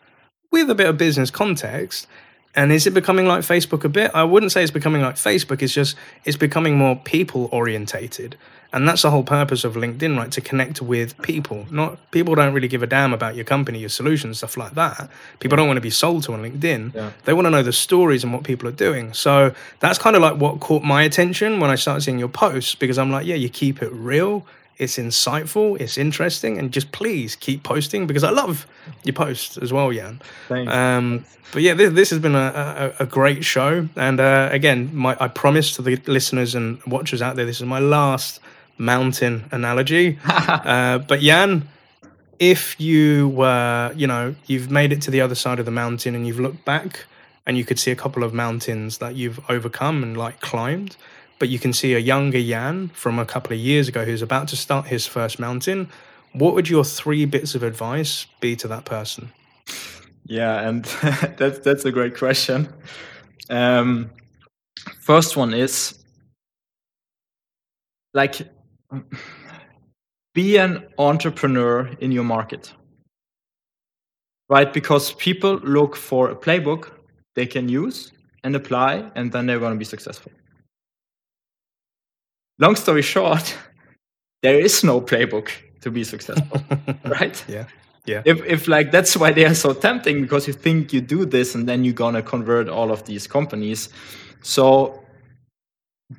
with 0.51 0.71
a 0.71 0.75
bit 0.75 0.87
of 0.87 0.99
business 0.99 1.31
context 1.31 2.07
and 2.55 2.73
is 2.73 2.87
it 2.87 2.93
becoming 2.93 3.27
like 3.27 3.41
Facebook 3.41 3.85
a 3.85 3.89
bit? 3.89 4.11
I 4.15 4.25
wouldn't 4.25 4.53
say 4.53 4.63
it's 4.63 4.71
becoming 4.71 5.03
like 5.03 5.15
Facebook. 5.15 5.63
It's 5.63 5.73
just 5.73 5.97
it's 6.25 6.37
becoming 6.37 6.77
more 6.77 6.97
people 6.97 7.49
orientated. 7.51 8.37
And 8.75 8.89
that's 8.89 9.03
the 9.03 9.11
whole 9.11 9.23
purpose 9.23 9.65
of 9.65 9.75
LinkedIn, 9.75 10.17
right? 10.17 10.33
To 10.33 10.41
connect 10.41 10.81
with 10.81 11.21
people. 11.21 11.67
Not 11.71 11.99
people 12.11 12.35
don't 12.35 12.55
really 12.55 12.69
give 12.69 12.83
a 12.83 12.87
damn 12.87 13.13
about 13.13 13.37
your 13.37 13.45
company, 13.45 13.79
your 13.79 13.91
solutions, 13.91 14.39
stuff 14.39 14.57
like 14.57 14.75
that. 14.75 15.11
People 15.41 15.57
don't 15.57 15.67
want 15.67 15.77
to 15.77 15.83
be 15.83 15.91
sold 15.91 16.23
to 16.25 16.33
on 16.33 16.43
LinkedIn. 16.43 16.95
Yeah. 16.95 17.11
They 17.25 17.35
want 17.35 17.47
to 17.47 17.51
know 17.51 17.63
the 17.63 17.73
stories 17.73 18.25
and 18.25 18.33
what 18.33 18.45
people 18.45 18.67
are 18.69 18.73
doing. 18.73 19.13
So 19.13 19.55
that's 19.81 19.99
kind 19.99 20.17
of 20.17 20.23
like 20.23 20.37
what 20.37 20.61
caught 20.61 20.83
my 20.83 21.03
attention 21.03 21.61
when 21.61 21.71
I 21.71 21.75
started 21.75 22.01
seeing 22.01 22.19
your 22.19 22.29
posts 22.29 22.75
because 22.75 22.97
I'm 22.97 23.11
like, 23.11 23.27
yeah, 23.27 23.35
you 23.35 23.51
keep 23.51 23.83
it 23.83 23.93
real 23.93 24.47
it's 24.83 24.99
insightful, 24.99 25.81
it's 25.81 25.97
interesting, 25.97 26.59
and 26.59 26.73
just 26.73 26.91
please 26.93 27.37
keep 27.37 27.63
posting 27.63 28.07
because 28.07 28.25
I 28.25 28.31
love 28.31 28.67
your 29.05 29.15
posts 29.15 29.57
as 29.57 29.73
well, 29.73 29.93
Jan. 29.93 30.21
Thanks. 30.49 30.73
Um, 30.73 31.25
but 31.53 31.63
yeah, 31.63 31.75
this, 31.75 31.93
this 31.93 32.11
has 32.11 32.19
been 32.19 32.35
a, 32.35 32.93
a, 32.99 33.05
a 33.05 33.07
great 33.07 33.45
show, 33.45 33.89
and 33.97 34.19
uh, 34.19 34.49
again, 34.51 34.91
my 34.95 35.17
I 35.21 35.29
promise 35.29 35.77
to 35.77 35.83
the 35.83 35.97
listeners 36.07 36.55
and 36.55 36.83
watchers 36.85 37.23
out 37.23 37.37
there, 37.37 37.47
this 37.47 37.61
is 37.61 37.67
my 37.67 37.79
last 37.79 38.41
mountain 38.79 39.45
analogy. 39.53 40.19
uh, 40.25 40.99
but 40.99 41.21
Jan, 41.21 41.69
if 42.39 42.81
you 42.81 43.29
were, 43.29 43.93
you 43.95 44.07
know, 44.07 44.35
you've 44.47 44.71
made 44.71 44.93
it 44.93 45.01
to 45.03 45.11
the 45.11 45.21
other 45.21 45.37
side 45.37 45.61
of 45.61 45.65
the 45.65 45.71
mountain 45.71 46.15
and 46.17 46.27
you've 46.27 46.41
looked 46.41 46.65
back 46.65 47.05
and 47.47 47.57
you 47.57 47.65
could 47.65 47.79
see 47.79 47.91
a 47.91 47.97
couple 47.97 48.25
of 48.25 48.35
mountains 48.35 48.99
that 48.99 49.15
you've 49.15 49.39
overcome 49.49 50.03
and 50.03 50.17
like 50.17 50.41
climbed 50.41 50.97
but 51.39 51.49
you 51.49 51.59
can 51.59 51.73
see 51.73 51.95
a 51.95 51.99
younger 51.99 52.41
Jan 52.41 52.89
from 52.95 53.19
a 53.19 53.25
couple 53.25 53.53
of 53.53 53.59
years 53.59 53.89
ago 53.89 54.05
who's 54.05 54.23
about 54.23 54.49
to 54.49 54.57
start 54.57 54.87
his 54.87 55.07
first 55.07 55.39
mountain. 55.39 55.89
What 56.33 56.55
would 56.55 56.69
your 56.69 56.85
three 56.85 57.25
bits 57.25 57.55
of 57.55 57.63
advice 57.63 58.27
be 58.41 58.57
to 58.57 58.69
that 58.69 58.85
person? 58.85 59.33
Yeah, 60.25 60.69
and 60.69 60.85
that's 61.37 61.59
that's 61.59 61.85
a 61.85 61.93
great 61.93 62.17
question. 62.17 62.73
Um, 63.51 64.11
first 65.01 65.37
one 65.37 65.53
is 65.53 65.99
like 68.15 68.49
be 70.35 70.57
an 70.57 70.87
entrepreneur 70.99 71.91
in 72.01 72.13
your 72.13 72.25
market, 72.25 72.73
right? 74.49 74.73
Because 74.73 75.13
people 75.15 75.57
look 75.59 75.97
for 75.97 76.31
a 76.31 76.37
playbook 76.37 76.93
they 77.35 77.47
can 77.47 77.69
use 77.69 78.13
and 78.45 78.55
apply, 78.55 79.11
and 79.15 79.33
then 79.33 79.47
they're 79.47 79.59
going 79.59 79.73
to 79.73 79.79
be 79.79 79.85
successful 79.85 80.33
long 82.59 82.77
story 82.77 83.03
short, 83.03 83.57
there 84.43 84.59
is 84.59 84.85
no 84.85 85.01
playbook 85.01 85.51
to 85.81 85.91
be 85.91 86.05
successful, 86.05 86.63
right? 87.05 87.45
Yeah. 87.49 87.67
Yeah. 88.05 88.23
If, 88.25 88.45
if 88.45 88.67
like 88.67 88.91
that's 88.91 89.17
why 89.17 89.31
they 89.31 89.45
are 89.45 89.55
so 89.55 89.73
tempting 89.73 90.23
because 90.23 90.49
you 90.49 90.53
think 90.53 90.93
you 90.93 91.01
do 91.01 91.25
this 91.25 91.55
and 91.55 91.69
then 91.69 91.85
you're 91.85 91.95
gonna 91.95 92.23
convert 92.23 92.69
all 92.69 92.91
of 92.91 93.05
these 93.05 93.29
companies. 93.29 93.91
So 94.43 95.03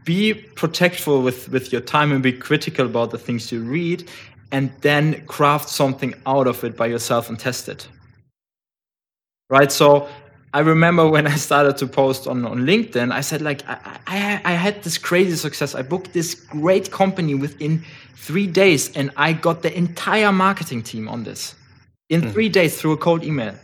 be 0.05 0.33
protectful 0.33 1.21
with 1.21 1.49
with 1.49 1.71
your 1.71 1.81
time 1.81 2.11
and 2.11 2.23
be 2.23 2.33
critical 2.33 2.85
about 2.85 3.11
the 3.11 3.17
things 3.17 3.51
you 3.51 3.61
read 3.61 4.09
and 4.51 4.71
then 4.81 5.25
craft 5.25 5.69
something 5.69 6.13
out 6.25 6.47
of 6.47 6.63
it 6.63 6.75
by 6.75 6.87
yourself 6.87 7.29
and 7.29 7.39
test 7.39 7.69
it 7.69 7.87
right 9.49 9.71
so 9.71 10.07
I 10.53 10.59
remember 10.59 11.09
when 11.09 11.25
I 11.25 11.35
started 11.35 11.77
to 11.77 11.87
post 11.87 12.27
on, 12.27 12.45
on 12.45 12.59
LinkedIn, 12.59 13.11
I 13.11 13.21
said 13.21 13.41
like 13.41 13.67
I, 13.67 13.99
I, 14.05 14.41
I 14.45 14.51
had 14.51 14.83
this 14.83 14.99
crazy 14.99 15.35
success. 15.35 15.73
I 15.73 15.81
booked 15.81 16.13
this 16.13 16.35
great 16.35 16.91
company 16.91 17.33
within 17.33 17.83
three 18.15 18.45
days, 18.45 18.95
and 18.95 19.09
I 19.17 19.33
got 19.33 19.63
the 19.63 19.75
entire 19.75 20.31
marketing 20.31 20.83
team 20.83 21.09
on 21.09 21.23
this 21.23 21.55
in 22.09 22.21
mm. 22.21 22.31
three 22.31 22.49
days 22.49 22.79
through 22.79 22.91
a 22.91 22.97
cold 22.97 23.23
email. 23.23 23.55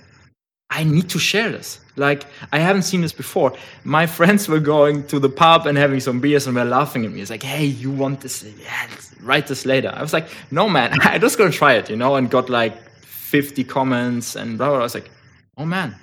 I 0.71 0.83
need 0.83 1.09
to 1.09 1.19
share 1.19 1.51
this. 1.51 1.79
Like 1.95 2.25
I 2.51 2.57
haven't 2.57 2.83
seen 2.83 3.01
this 3.01 3.13
before. 3.13 3.53
My 3.83 4.07
friends 4.17 4.47
were 4.47 4.59
going 4.59 5.05
to 5.07 5.19
the 5.19 5.29
pub 5.29 5.67
and 5.67 5.77
having 5.77 5.99
some 5.99 6.19
beers 6.19 6.47
and 6.47 6.55
were 6.55 6.65
laughing 6.65 7.05
at 7.05 7.11
me. 7.11 7.21
It's 7.21 7.29
like, 7.29 7.43
hey, 7.43 7.65
you 7.65 7.91
want 7.91 8.21
this? 8.21 8.43
Yeah, 8.43 8.87
write 9.21 9.45
this 9.45 9.63
later. 9.63 9.91
I 9.93 10.01
was 10.01 10.13
like, 10.13 10.27
no, 10.49 10.67
man, 10.67 10.97
I 11.01 11.19
just 11.19 11.37
gonna 11.37 11.51
try 11.51 11.73
it, 11.73 11.87
you 11.87 11.95
know, 11.95 12.15
and 12.15 12.31
got 12.31 12.49
like 12.49 12.75
50 13.01 13.63
comments 13.65 14.35
and 14.35 14.57
blah, 14.57 14.69
blah, 14.69 14.77
blah. 14.77 14.79
I 14.79 14.83
was 14.83 14.95
like, 14.95 15.11
oh 15.55 15.65
man, 15.65 15.95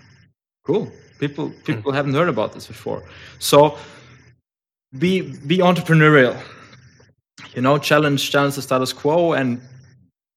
cool. 0.67 0.91
People 1.19 1.51
people 1.65 1.93
haven't 1.93 2.15
heard 2.15 2.29
about 2.29 2.53
this 2.53 2.67
before. 2.67 3.03
So 3.39 3.79
be 4.99 5.23
be 5.47 5.59
entrepreneurial. 5.59 6.37
You 7.55 7.63
know, 7.63 7.79
challenge 7.79 8.31
challenge 8.31 8.57
the 8.57 8.63
status 8.63 8.93
quo 8.93 9.33
and 9.33 9.61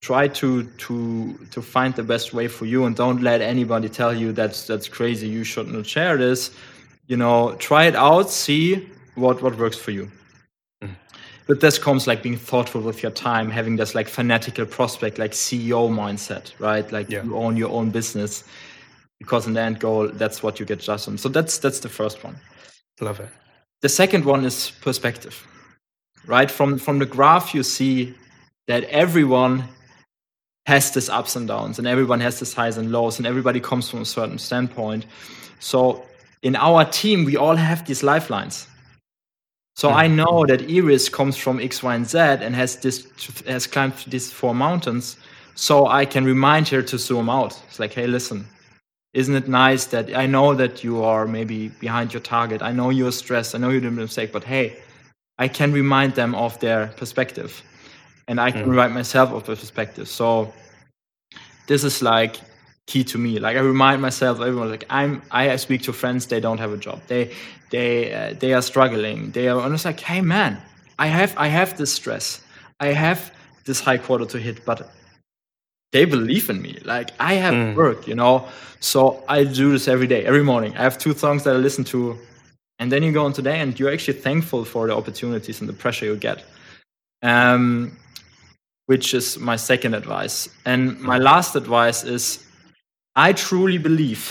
try 0.01 0.27
to 0.27 0.63
to 0.63 1.33
to 1.51 1.61
find 1.61 1.93
the 1.95 2.03
best 2.03 2.33
way 2.33 2.47
for 2.47 2.65
you 2.65 2.85
and 2.85 2.95
don't 2.95 3.21
let 3.21 3.41
anybody 3.41 3.89
tell 3.89 4.13
you 4.13 4.31
that's 4.31 4.65
that's 4.67 4.87
crazy 4.87 5.27
you 5.27 5.43
shouldn't 5.43 5.85
share 5.85 6.17
this. 6.17 6.51
You 7.07 7.17
know 7.17 7.55
try 7.55 7.85
it 7.85 7.95
out 7.95 8.29
see 8.29 8.87
what 9.15 9.41
what 9.41 9.57
works 9.57 9.77
for 9.77 9.91
you. 9.91 10.09
Mm. 10.81 10.95
but 11.47 11.59
this 11.59 11.77
comes 11.77 12.07
like 12.07 12.23
being 12.23 12.37
thoughtful 12.37 12.79
with 12.79 13.03
your 13.03 13.11
time 13.11 13.49
having 13.49 13.75
this 13.75 13.93
like 13.93 14.07
fanatical 14.07 14.65
prospect 14.65 15.17
like 15.17 15.33
ceo 15.33 15.89
mindset 15.89 16.53
right? 16.59 16.89
Like 16.89 17.09
yeah. 17.09 17.23
you 17.23 17.35
own 17.35 17.57
your 17.57 17.71
own 17.71 17.89
business 17.89 18.45
because 19.19 19.47
in 19.47 19.53
the 19.53 19.61
end 19.61 19.79
goal 19.79 20.07
that's 20.07 20.41
what 20.41 20.59
you 20.59 20.65
get 20.65 20.79
just 20.79 21.07
on. 21.07 21.17
So 21.17 21.29
that's 21.29 21.57
that's 21.57 21.79
the 21.79 21.89
first 21.89 22.23
one. 22.23 22.35
Love 23.01 23.19
it. 23.19 23.29
The 23.81 23.89
second 23.89 24.25
one 24.25 24.43
is 24.45 24.71
perspective 24.81 25.45
right? 26.29 26.49
From 26.49 26.77
from 26.77 26.99
the 26.99 27.05
graph 27.05 27.53
you 27.53 27.63
see 27.63 28.13
that 28.67 28.83
everyone 28.85 29.63
has 30.65 30.91
this 30.91 31.09
ups 31.09 31.35
and 31.35 31.47
downs 31.47 31.79
and 31.79 31.87
everyone 31.87 32.19
has 32.19 32.39
this 32.39 32.53
highs 32.53 32.77
and 32.77 32.91
lows 32.91 33.17
and 33.17 33.25
everybody 33.25 33.59
comes 33.59 33.89
from 33.89 34.01
a 34.01 34.05
certain 34.05 34.37
standpoint. 34.37 35.05
So 35.59 36.05
in 36.43 36.55
our 36.55 36.85
team 36.85 37.25
we 37.25 37.35
all 37.35 37.55
have 37.55 37.85
these 37.85 38.03
lifelines. 38.03 38.67
So 39.75 39.89
hmm. 39.89 39.95
i 39.95 40.07
know 40.07 40.45
that 40.45 40.69
iris 40.69 41.09
comes 41.09 41.35
from 41.37 41.59
x 41.59 41.81
y 41.81 41.95
and 41.95 42.07
z 42.07 42.17
and 42.17 42.55
has 42.55 42.75
this 42.77 43.07
has 43.47 43.65
climbed 43.65 43.93
these 44.07 44.31
four 44.31 44.53
mountains 44.53 45.17
so 45.55 45.87
i 45.87 46.05
can 46.05 46.25
remind 46.25 46.67
her 46.67 46.81
to 46.81 46.97
zoom 46.97 47.29
out. 47.29 47.59
It's 47.67 47.79
like 47.79 47.93
hey 47.93 48.07
listen 48.07 48.45
isn't 49.13 49.35
it 49.35 49.47
nice 49.47 49.85
that 49.85 50.15
i 50.15 50.25
know 50.25 50.53
that 50.53 50.83
you 50.83 51.03
are 51.03 51.27
maybe 51.27 51.69
behind 51.79 52.13
your 52.13 52.21
target 52.21 52.61
i 52.61 52.71
know 52.71 52.89
you're 52.89 53.11
stressed 53.11 53.55
i 53.55 53.57
know 53.57 53.69
you 53.69 53.79
did 53.79 53.87
a 53.87 53.91
mistake 53.91 54.31
but 54.31 54.43
hey 54.43 54.77
i 55.37 55.47
can 55.47 55.71
remind 55.71 56.13
them 56.15 56.35
of 56.35 56.59
their 56.59 56.87
perspective 56.97 57.63
and 58.29 58.39
I 58.39 58.51
can 58.51 58.65
mm. 58.65 58.69
remind 58.69 58.93
myself 58.93 59.31
of 59.31 59.43
the 59.45 59.55
perspective. 59.55 60.07
So 60.07 60.53
this 61.67 61.83
is 61.83 62.03
like 62.03 62.39
key 62.85 63.03
to 63.05 63.17
me. 63.17 63.39
Like 63.39 63.57
I 63.57 63.61
remind 63.61 64.01
myself, 64.03 64.39
everyone, 64.39 64.69
like 64.69 64.85
I'm, 64.89 65.23
I 65.31 65.55
speak 65.55 65.81
to 65.83 65.93
friends, 65.93 66.27
they 66.27 66.39
don't 66.39 66.59
have 66.59 66.71
a 66.71 66.77
job, 66.77 67.01
they, 67.07 67.33
they, 67.71 68.13
uh, 68.13 68.35
they 68.39 68.53
are 68.53 68.61
struggling. 68.61 69.31
They 69.31 69.47
are, 69.49 69.59
and 69.65 69.73
it's 69.73 69.83
like, 69.83 69.99
hey 69.99 70.21
man, 70.21 70.61
I 70.99 71.07
have, 71.07 71.33
I 71.37 71.47
have 71.47 71.75
this 71.75 71.91
stress, 71.91 72.41
I 72.79 72.87
have 72.87 73.33
this 73.65 73.79
high 73.79 73.97
quota 73.97 74.27
to 74.27 74.39
hit, 74.39 74.63
but 74.63 74.91
they 75.91 76.05
believe 76.05 76.49
in 76.49 76.61
me. 76.61 76.79
Like 76.83 77.11
I 77.19 77.35
have 77.35 77.53
mm. 77.53 77.75
work, 77.75 78.07
you 78.07 78.15
know. 78.15 78.47
So 78.79 79.23
I 79.27 79.43
do 79.43 79.71
this 79.71 79.87
every 79.87 80.07
day, 80.07 80.25
every 80.25 80.43
morning. 80.43 80.75
I 80.77 80.83
have 80.83 80.97
two 80.97 81.13
songs 81.13 81.43
that 81.43 81.55
I 81.55 81.57
listen 81.57 81.83
to, 81.85 82.17
and 82.79 82.91
then 82.91 83.03
you 83.03 83.11
go 83.11 83.25
on 83.25 83.33
today, 83.33 83.59
and 83.59 83.77
you're 83.79 83.91
actually 83.91 84.19
thankful 84.19 84.65
for 84.65 84.87
the 84.87 84.95
opportunities 84.95 85.59
and 85.59 85.69
the 85.69 85.73
pressure 85.73 86.05
you 86.05 86.15
get. 86.15 86.43
Um, 87.21 87.97
which 88.89 89.13
is 89.13 89.37
my 89.37 89.55
second 89.55 89.93
advice. 89.93 90.49
And 90.65 90.99
my 90.99 91.19
last 91.19 91.55
advice 91.55 92.03
is 92.03 92.43
I 93.15 93.33
truly 93.33 93.77
believe 93.77 94.23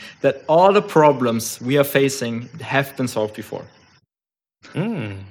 that 0.20 0.44
all 0.46 0.72
the 0.72 0.80
problems 0.80 1.60
we 1.60 1.76
are 1.76 1.82
facing 1.82 2.48
have 2.60 2.96
been 2.96 3.08
solved 3.08 3.34
before. 3.34 3.66
Mm. 4.74 5.24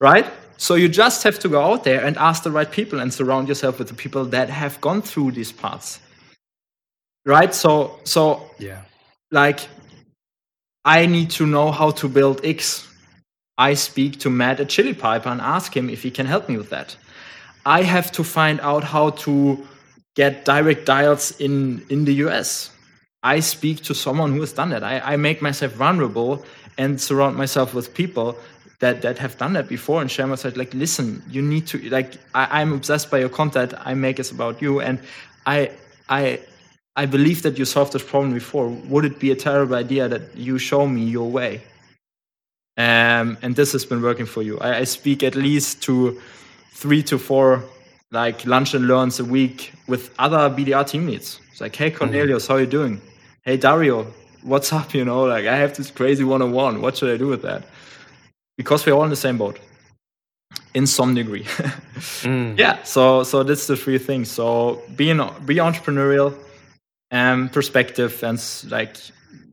Right? 0.00 0.26
So 0.58 0.74
you 0.74 0.88
just 0.88 1.22
have 1.22 1.38
to 1.40 1.48
go 1.48 1.62
out 1.62 1.84
there 1.84 2.04
and 2.04 2.16
ask 2.16 2.42
the 2.42 2.50
right 2.50 2.70
people 2.70 3.00
and 3.00 3.12
surround 3.12 3.48
yourself 3.48 3.78
with 3.78 3.88
the 3.88 3.94
people 3.94 4.24
that 4.26 4.48
have 4.48 4.80
gone 4.80 5.02
through 5.02 5.32
these 5.32 5.52
paths. 5.52 6.00
Right? 7.24 7.54
So 7.54 7.98
so 8.04 8.50
yeah. 8.58 8.82
Like 9.30 9.60
I 10.84 11.06
need 11.06 11.30
to 11.30 11.46
know 11.46 11.72
how 11.72 11.90
to 11.92 12.08
build 12.08 12.44
X. 12.44 12.86
I 13.58 13.74
speak 13.74 14.20
to 14.20 14.30
Matt 14.30 14.60
at 14.60 14.68
Chili 14.68 14.94
Piper 14.94 15.28
and 15.28 15.40
ask 15.40 15.76
him 15.76 15.90
if 15.90 16.02
he 16.02 16.10
can 16.10 16.26
help 16.26 16.48
me 16.48 16.56
with 16.56 16.70
that. 16.70 16.96
I 17.64 17.82
have 17.82 18.12
to 18.12 18.22
find 18.22 18.60
out 18.60 18.84
how 18.84 19.10
to 19.10 19.66
get 20.14 20.44
direct 20.44 20.86
dials 20.86 21.32
in 21.40 21.84
in 21.90 22.04
the 22.04 22.14
US. 22.26 22.70
I 23.22 23.40
speak 23.40 23.82
to 23.84 23.94
someone 23.94 24.32
who 24.32 24.40
has 24.40 24.52
done 24.52 24.70
that. 24.70 24.84
I, 24.84 25.00
I 25.00 25.16
make 25.16 25.42
myself 25.42 25.72
vulnerable 25.72 26.44
and 26.78 27.00
surround 27.00 27.36
myself 27.36 27.74
with 27.74 27.92
people 27.92 28.38
that 28.80 29.02
that 29.02 29.18
have 29.18 29.36
done 29.38 29.54
that 29.54 29.68
before 29.68 30.00
and 30.00 30.10
share 30.10 30.36
said 30.36 30.56
like 30.56 30.72
listen 30.74 31.22
you 31.28 31.42
need 31.42 31.66
to 31.66 31.78
like 31.90 32.14
I, 32.34 32.60
i'm 32.60 32.72
obsessed 32.72 33.10
by 33.10 33.18
your 33.18 33.28
content 33.28 33.74
i 33.78 33.94
make 33.94 34.18
it 34.18 34.30
about 34.30 34.60
you 34.60 34.80
and 34.80 35.00
i 35.46 35.70
i 36.08 36.40
i 36.96 37.06
believe 37.06 37.42
that 37.42 37.58
you 37.58 37.64
solved 37.64 37.92
this 37.92 38.02
problem 38.02 38.34
before 38.34 38.68
would 38.68 39.04
it 39.04 39.18
be 39.18 39.30
a 39.30 39.36
terrible 39.36 39.76
idea 39.76 40.08
that 40.08 40.36
you 40.36 40.58
show 40.58 40.86
me 40.86 41.04
your 41.04 41.30
way 41.30 41.62
um, 42.78 43.38
and 43.40 43.56
this 43.56 43.72
has 43.72 43.86
been 43.86 44.02
working 44.02 44.26
for 44.26 44.42
you 44.42 44.58
I, 44.58 44.78
I 44.78 44.84
speak 44.84 45.22
at 45.22 45.34
least 45.34 45.82
to 45.84 46.20
three 46.74 47.02
to 47.04 47.18
four 47.18 47.64
like 48.10 48.46
lunch 48.46 48.74
and 48.74 48.86
learns 48.86 49.18
a 49.18 49.24
week 49.24 49.72
with 49.88 50.14
other 50.18 50.50
BDR 50.50 50.86
team 50.88 51.06
leads. 51.06 51.40
It's 51.50 51.60
like, 51.60 51.74
hey 51.74 51.90
Cornelius, 51.90 52.44
mm-hmm. 52.44 52.52
how 52.52 52.58
you 52.58 52.66
doing? 52.66 53.00
Hey 53.42 53.56
Dario, 53.56 54.04
what's 54.42 54.72
up? 54.72 54.94
You 54.94 55.04
know, 55.04 55.24
like 55.24 55.46
I 55.46 55.56
have 55.56 55.76
this 55.76 55.90
crazy 55.90 56.24
one-on-one. 56.24 56.82
What 56.82 56.96
should 56.96 57.12
I 57.12 57.16
do 57.16 57.26
with 57.26 57.42
that? 57.42 57.64
Because 58.56 58.86
we're 58.86 58.92
all 58.92 59.04
in 59.04 59.10
the 59.10 59.16
same 59.16 59.38
boat, 59.38 59.58
in 60.74 60.86
some 60.86 61.14
degree. 61.14 61.44
mm. 62.22 62.58
Yeah. 62.58 62.82
So 62.84 63.22
so 63.22 63.42
that's 63.42 63.66
the 63.66 63.76
three 63.76 63.98
things. 63.98 64.30
So 64.30 64.82
being 64.96 65.18
be 65.44 65.56
entrepreneurial, 65.56 66.34
and 67.10 67.52
perspective, 67.52 68.22
and 68.22 68.42
like 68.68 68.96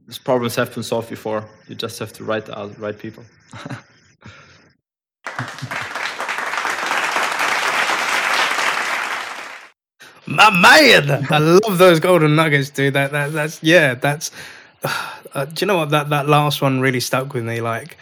these 0.07 0.17
problems 0.17 0.55
have 0.55 0.73
been 0.73 0.83
solved 0.83 1.09
before. 1.09 1.47
You 1.67 1.75
just 1.75 1.99
have 1.99 2.13
to 2.13 2.23
write 2.23 2.45
the 2.47 2.75
right 2.77 2.97
people. 2.97 3.23
My 10.25 10.49
man, 10.49 11.27
I 11.29 11.37
love 11.37 11.77
those 11.77 11.99
golden 11.99 12.35
nuggets, 12.35 12.69
dude. 12.69 12.93
That, 12.93 13.11
that 13.11 13.33
that's 13.33 13.61
yeah, 13.63 13.95
that's. 13.95 14.31
Uh, 15.35 15.45
do 15.45 15.63
you 15.63 15.65
know 15.65 15.77
what 15.77 15.89
that 15.89 16.09
that 16.11 16.29
last 16.29 16.61
one 16.61 16.79
really 16.79 16.99
stuck 16.99 17.33
with 17.33 17.43
me? 17.43 17.59
Like 17.59 17.97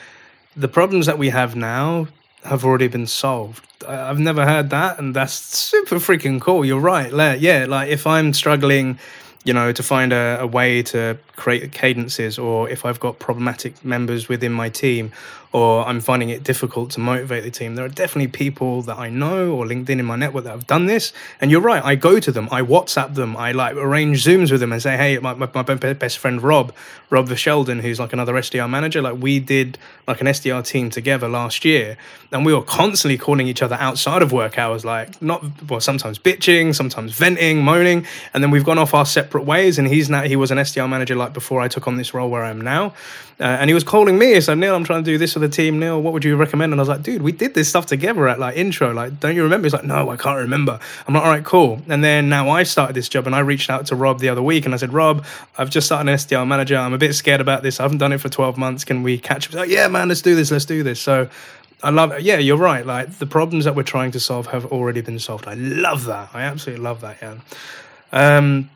the 0.55 0.67
problems 0.67 1.05
that 1.05 1.17
we 1.17 1.29
have 1.29 1.55
now 1.55 2.07
have 2.43 2.65
already 2.65 2.87
been 2.87 3.07
solved. 3.07 3.65
I've 3.87 4.19
never 4.19 4.45
heard 4.45 4.69
that, 4.71 4.99
and 4.99 5.15
that's 5.15 5.33
super 5.33 5.95
freaking 5.95 6.39
cool. 6.41 6.65
You're 6.65 6.79
right, 6.79 7.11
yeah. 7.39 7.65
Like 7.67 7.89
if 7.89 8.05
I'm 8.05 8.33
struggling 8.33 8.99
you 9.43 9.53
know, 9.53 9.71
to 9.71 9.81
find 9.81 10.13
a, 10.13 10.37
a, 10.41 10.47
way 10.47 10.83
to 10.83 11.17
create 11.35 11.71
cadences, 11.71 12.37
or 12.37 12.69
if 12.69 12.85
I've 12.85 12.99
got 12.99 13.17
problematic 13.19 13.83
members 13.83 14.29
within 14.29 14.51
my 14.51 14.69
team, 14.69 15.11
or 15.53 15.85
I'm 15.85 15.99
finding 15.99 16.29
it 16.29 16.43
difficult 16.43 16.91
to 16.91 17.01
motivate 17.01 17.43
the 17.43 17.51
team. 17.51 17.75
There 17.75 17.83
are 17.83 17.89
definitely 17.89 18.29
people 18.29 18.83
that 18.83 18.97
I 18.97 19.09
know 19.09 19.51
or 19.51 19.65
LinkedIn 19.65 19.99
in 19.99 20.05
my 20.05 20.15
network 20.15 20.45
that 20.45 20.51
have 20.51 20.65
done 20.65 20.85
this. 20.85 21.11
And 21.41 21.51
you're 21.51 21.61
right, 21.61 21.83
I 21.83 21.95
go 21.95 22.21
to 22.21 22.31
them, 22.31 22.47
I 22.51 22.61
WhatsApp 22.61 23.15
them, 23.15 23.35
I 23.35 23.51
like 23.51 23.75
arrange 23.75 24.23
Zooms 24.23 24.49
with 24.51 24.61
them 24.61 24.71
and 24.71 24.81
say, 24.81 24.95
hey, 24.95 25.17
my, 25.17 25.33
my, 25.33 25.49
my 25.53 25.75
best 25.75 26.19
friend 26.19 26.41
Rob, 26.41 26.73
Rob 27.09 27.27
the 27.27 27.35
Sheldon, 27.35 27.79
who's 27.79 27.99
like 27.99 28.13
another 28.13 28.33
SDR 28.33 28.69
manager, 28.69 29.01
like 29.01 29.21
we 29.21 29.39
did 29.39 29.77
like 30.07 30.21
an 30.21 30.27
SDR 30.27 30.65
team 30.65 30.89
together 30.89 31.27
last 31.27 31.65
year. 31.65 31.97
And 32.31 32.45
we 32.45 32.53
were 32.53 32.61
constantly 32.61 33.17
calling 33.17 33.47
each 33.47 33.61
other 33.61 33.75
outside 33.75 34.21
of 34.21 34.31
work 34.31 34.57
hours, 34.57 34.85
like 34.85 35.21
not, 35.21 35.43
well, 35.69 35.81
sometimes 35.81 36.17
bitching, 36.17 36.73
sometimes 36.73 37.11
venting, 37.11 37.61
moaning. 37.61 38.07
And 38.33 38.41
then 38.41 38.51
we've 38.51 38.63
gone 38.63 38.77
off 38.77 38.93
our 38.93 39.05
separate 39.05 39.43
ways. 39.43 39.77
And 39.77 39.85
he's 39.85 40.09
now, 40.09 40.21
he 40.21 40.37
was 40.37 40.49
an 40.49 40.57
SDR 40.57 40.89
manager 40.89 41.15
like 41.15 41.33
before 41.33 41.59
I 41.59 41.67
took 41.67 41.89
on 41.89 41.97
this 41.97 42.13
role 42.13 42.29
where 42.29 42.43
I 42.43 42.49
am 42.49 42.61
now. 42.61 42.93
Uh, 43.41 43.57
and 43.59 43.69
he 43.69 43.73
was 43.73 43.83
calling 43.83 44.17
me. 44.17 44.39
Said, 44.39 44.59
Neil, 44.59 44.75
I'm 44.75 44.83
trying 44.83 45.03
to 45.03 45.11
do 45.11 45.17
this 45.17 45.35
the 45.41 45.49
team, 45.49 45.79
Neil, 45.79 46.01
what 46.01 46.13
would 46.13 46.23
you 46.23 46.35
recommend? 46.35 46.71
And 46.71 46.79
I 46.79 46.83
was 46.83 46.89
like, 46.89 47.03
dude, 47.03 47.21
we 47.21 47.31
did 47.31 47.53
this 47.53 47.69
stuff 47.69 47.85
together 47.85 48.27
at 48.27 48.39
like 48.39 48.55
intro. 48.55 48.93
Like, 48.93 49.19
don't 49.19 49.35
you 49.35 49.43
remember? 49.43 49.65
He's 49.65 49.73
like, 49.73 49.83
no, 49.83 50.09
I 50.09 50.17
can't 50.17 50.37
remember. 50.37 50.79
I'm 51.07 51.13
like, 51.13 51.23
all 51.23 51.29
right, 51.29 51.43
cool. 51.43 51.81
And 51.87 52.03
then 52.03 52.29
now 52.29 52.49
I 52.49 52.63
started 52.63 52.95
this 52.95 53.09
job 53.09 53.25
and 53.27 53.35
I 53.35 53.39
reached 53.39 53.69
out 53.69 53.87
to 53.87 53.95
Rob 53.95 54.19
the 54.19 54.29
other 54.29 54.41
week 54.41 54.65
and 54.65 54.73
I 54.73 54.77
said, 54.77 54.93
Rob, 54.93 55.25
I've 55.57 55.69
just 55.69 55.87
started 55.87 56.09
an 56.09 56.17
SDR 56.17 56.47
manager. 56.47 56.77
I'm 56.77 56.93
a 56.93 56.97
bit 56.97 57.13
scared 57.13 57.41
about 57.41 57.63
this. 57.63 57.79
I 57.79 57.83
haven't 57.83 57.97
done 57.97 58.13
it 58.13 58.19
for 58.19 58.29
12 58.29 58.57
months. 58.57 58.85
Can 58.85 59.03
we 59.03 59.17
catch 59.17 59.47
up? 59.47 59.53
Like, 59.53 59.69
yeah, 59.69 59.87
man, 59.87 60.07
let's 60.07 60.21
do 60.21 60.35
this. 60.35 60.51
Let's 60.51 60.65
do 60.65 60.83
this. 60.83 60.99
So 60.99 61.29
I 61.83 61.89
love 61.89 62.11
it. 62.11 62.21
Yeah, 62.21 62.37
you're 62.37 62.57
right. 62.57 62.85
Like 62.85 63.17
the 63.17 63.25
problems 63.25 63.65
that 63.65 63.75
we're 63.75 63.83
trying 63.83 64.11
to 64.11 64.19
solve 64.19 64.47
have 64.47 64.65
already 64.65 65.01
been 65.01 65.19
solved. 65.19 65.47
I 65.47 65.55
love 65.55 66.05
that. 66.05 66.29
I 66.33 66.43
absolutely 66.43 66.83
love 66.83 67.01
that. 67.01 67.17
Yeah. 67.21 67.37
Um, 68.11 68.69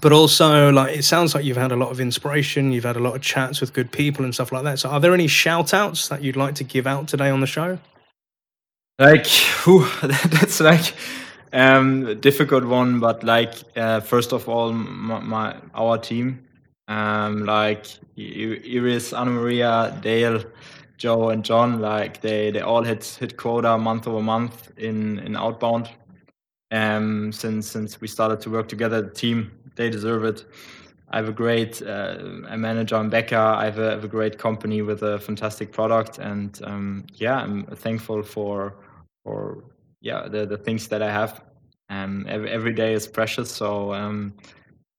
but 0.00 0.12
also 0.12 0.70
like 0.70 0.96
it 0.96 1.02
sounds 1.02 1.34
like 1.34 1.44
you've 1.44 1.56
had 1.56 1.72
a 1.72 1.76
lot 1.76 1.90
of 1.90 2.00
inspiration 2.00 2.72
you've 2.72 2.84
had 2.84 2.96
a 2.96 3.00
lot 3.00 3.16
of 3.16 3.22
chats 3.22 3.60
with 3.60 3.72
good 3.72 3.90
people 3.90 4.24
and 4.24 4.34
stuff 4.34 4.52
like 4.52 4.64
that. 4.64 4.78
So 4.78 4.88
are 4.90 5.00
there 5.00 5.14
any 5.14 5.26
shout 5.26 5.72
outs 5.72 6.08
that 6.08 6.22
you'd 6.22 6.36
like 6.36 6.54
to 6.56 6.64
give 6.64 6.86
out 6.86 7.08
today 7.08 7.30
on 7.30 7.40
the 7.40 7.46
show? 7.46 7.78
Like 8.98 9.26
whew, 9.26 9.88
that's 10.02 10.60
like 10.60 10.94
um 11.52 12.20
difficult 12.20 12.64
one 12.64 13.00
but 13.00 13.24
like 13.24 13.54
uh, 13.76 14.00
first 14.00 14.32
of 14.32 14.48
all 14.48 14.72
my, 14.72 15.18
my 15.20 15.56
our 15.74 15.96
team 15.96 16.44
um 16.88 17.44
like 17.44 17.86
iris 18.18 19.12
anna 19.12 19.30
maria 19.30 19.96
dale 20.02 20.42
joe 20.98 21.30
and 21.30 21.44
john 21.44 21.80
like 21.80 22.20
they 22.20 22.50
they 22.50 22.60
all 22.60 22.82
hit 22.82 23.04
hit 23.18 23.36
quota 23.36 23.78
month 23.78 24.06
over 24.06 24.22
month 24.22 24.72
in 24.76 25.18
in 25.20 25.36
outbound 25.36 25.88
um 26.70 27.32
since 27.32 27.66
since 27.66 28.00
we 28.00 28.08
started 28.08 28.40
to 28.40 28.50
work 28.50 28.68
together 28.68 29.00
the 29.00 29.10
team 29.10 29.50
they 29.78 29.88
deserve 29.88 30.24
it. 30.24 30.44
I 31.10 31.16
have 31.16 31.28
a 31.28 31.32
great 31.32 31.80
uh, 31.80 32.18
manager 32.56 32.96
in 32.96 33.08
Becca. 33.08 33.38
I 33.38 33.64
have 33.64 33.78
a, 33.78 33.90
have 33.92 34.04
a, 34.04 34.08
great 34.08 34.38
company 34.38 34.82
with 34.82 35.02
a 35.02 35.18
fantastic 35.18 35.72
product, 35.72 36.18
and 36.18 36.60
um, 36.64 37.06
yeah, 37.14 37.36
I'm 37.36 37.64
thankful 37.64 38.22
for 38.22 38.74
for 39.24 39.64
yeah 40.02 40.28
the, 40.28 40.44
the 40.44 40.58
things 40.58 40.88
that 40.88 41.00
I 41.00 41.10
have. 41.10 41.40
Um, 41.88 42.26
every, 42.28 42.50
every 42.50 42.72
day 42.74 42.92
is 42.92 43.06
precious, 43.06 43.50
so 43.50 43.94
um, 43.94 44.34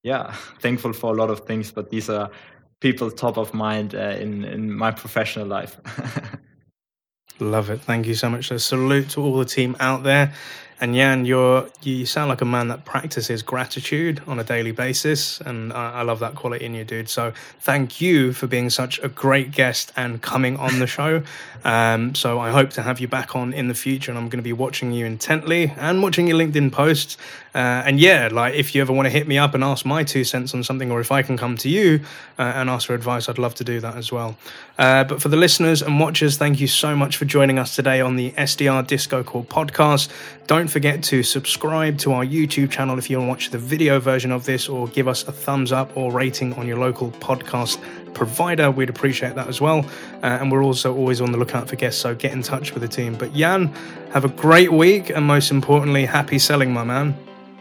yeah, 0.02 0.34
thankful 0.62 0.94
for 0.94 1.14
a 1.14 1.18
lot 1.18 1.30
of 1.30 1.42
things. 1.42 1.72
But 1.72 1.92
these 1.92 2.10
are 2.10 2.32
people 2.80 3.12
top 3.12 3.38
of 3.38 3.54
mind 3.54 3.94
uh, 3.94 4.18
in 4.20 4.44
in 4.46 4.74
my 4.74 4.90
professional 4.92 5.46
life. 5.46 5.80
Love 7.40 7.70
it. 7.70 7.82
Thank 7.82 8.08
you 8.08 8.16
so 8.16 8.30
much. 8.30 8.52
A 8.52 8.58
salute 8.58 9.12
to 9.12 9.22
all 9.22 9.38
the 9.38 9.46
team 9.46 9.76
out 9.80 10.04
there. 10.04 10.34
And 10.82 10.96
Jan, 10.96 11.26
you're 11.26 11.68
you 11.82 12.06
sound 12.06 12.30
like 12.30 12.40
a 12.40 12.46
man 12.46 12.70
that 12.70 12.86
practices 12.86 13.42
gratitude 13.42 14.22
on 14.28 14.40
a 14.40 14.46
daily 14.46 14.72
basis, 14.72 15.42
and 15.42 15.74
I, 15.74 15.96
I, 15.96 16.02
love 16.04 16.20
that 16.20 16.36
quality 16.36 16.64
in 16.66 16.74
you, 16.74 16.86
dude. 16.86 17.10
So 17.10 17.34
thank 17.60 18.00
you 18.00 18.32
for 18.32 18.48
being 18.48 18.70
such 18.70 18.98
a 19.00 19.10
great 19.10 19.52
guest 19.52 19.92
and 19.98 20.22
coming 20.22 20.56
on 20.56 20.80
the 20.80 20.88
show. 20.88 21.24
Um, 21.66 22.16
so 22.16 22.40
I 22.40 22.52
hope 22.52 22.70
to 22.72 22.82
have 22.82 23.02
you 23.02 23.10
back 23.10 23.36
on 23.36 23.52
in 23.52 23.68
the 23.68 23.74
future, 23.74 24.12
and 24.12 24.18
I'm 24.18 24.30
going 24.30 24.40
to 24.40 24.44
be 24.44 24.54
watching 24.54 24.94
you 24.94 25.06
intently 25.06 25.74
and 25.76 26.02
watching 26.02 26.26
your 26.26 26.38
LinkedIn 26.38 26.72
posts. 26.72 27.18
Uh, 27.54 27.84
and 27.86 28.00
yeah, 28.00 28.30
like 28.32 28.54
if 28.54 28.74
you 28.74 28.82
ever 28.82 28.94
want 28.94 29.08
to 29.08 29.10
hit 29.10 29.28
me 29.28 29.38
up 29.38 29.54
and 29.54 29.62
ask 29.62 29.86
my 29.86 30.04
two 30.04 30.24
cents 30.24 30.54
on 30.54 30.64
something, 30.64 30.90
or 30.90 31.02
if 31.02 31.12
I 31.12 31.22
can 31.22 31.36
come 31.36 31.58
to 31.58 31.68
you 31.68 32.00
uh, 32.38 32.44
and 32.44 32.70
ask 32.70 32.88
for 32.88 32.94
advice, 32.94 33.28
I'd 33.28 33.38
love 33.38 33.56
to 33.56 33.66
do 33.66 33.82
that 33.82 33.98
as 33.98 34.10
well. 34.10 34.38
Uh, 34.78 35.04
but 35.04 35.22
for 35.22 35.28
the 35.28 35.36
listeners 35.36 35.82
and 35.82 36.00
watchers, 36.00 36.38
thank 36.38 36.62
you 36.62 36.68
so 36.68 36.96
much 36.96 37.18
for 37.18 37.26
joining 37.26 37.60
us 37.60 37.76
today 37.76 38.00
on 38.00 38.16
the 38.16 38.32
SDR 38.32 38.88
Disco 38.88 39.24
Call 39.24 39.44
podcast. 39.44 40.10
Don't 40.48 40.69
forget 40.70 41.04
to 41.04 41.24
subscribe 41.24 41.98
to 42.00 42.14
our 42.14 42.24
YouTube 42.26 42.72
channel 42.72 42.98
if 42.98 43.10
you 43.10 43.18
want 43.18 43.28
to 43.28 43.30
watch 43.30 43.50
the 43.50 43.58
video 43.58 44.00
version 44.00 44.32
of 44.32 44.46
this, 44.46 44.70
or 44.70 44.88
give 44.88 45.08
us 45.08 45.28
a 45.28 45.32
thumbs 45.32 45.72
up 45.72 45.96
or 45.98 46.12
rating 46.12 46.54
on 46.54 46.68
your 46.68 46.78
local 46.78 47.12
podcast 47.12 47.82
provider. 48.14 48.72
We'd 48.72 48.90
appreciate 48.90 49.36
that 49.36 49.48
as 49.48 49.60
well. 49.60 49.86
Uh, 50.24 50.38
and 50.40 50.52
we're 50.52 50.64
also 50.64 50.96
always 50.96 51.22
on 51.22 51.32
the 51.32 51.38
lookout 51.38 51.70
for 51.70 51.76
guests, 51.76 52.02
so 52.02 52.16
get 52.16 52.32
in 52.32 52.42
touch 52.42 52.74
with 52.74 52.82
the 52.82 52.88
team. 52.88 53.16
But 53.16 53.34
Jan, 53.34 53.68
have 54.12 54.26
a 54.26 54.30
great 54.30 54.72
week, 54.72 55.10
and 55.10 55.26
most 55.26 55.52
importantly, 55.52 56.06
happy 56.06 56.40
selling, 56.40 56.72
my 56.72 56.84
man. 56.84 57.18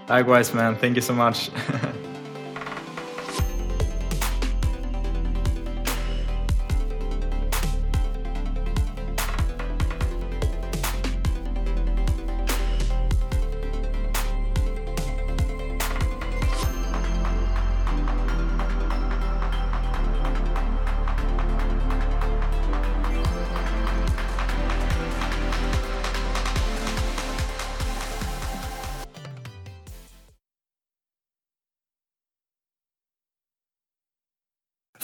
Likewise, 0.08 0.54
man. 0.54 0.76
Thank 0.76 0.96
you 0.96 1.02
so 1.02 1.14
much. 1.14 1.50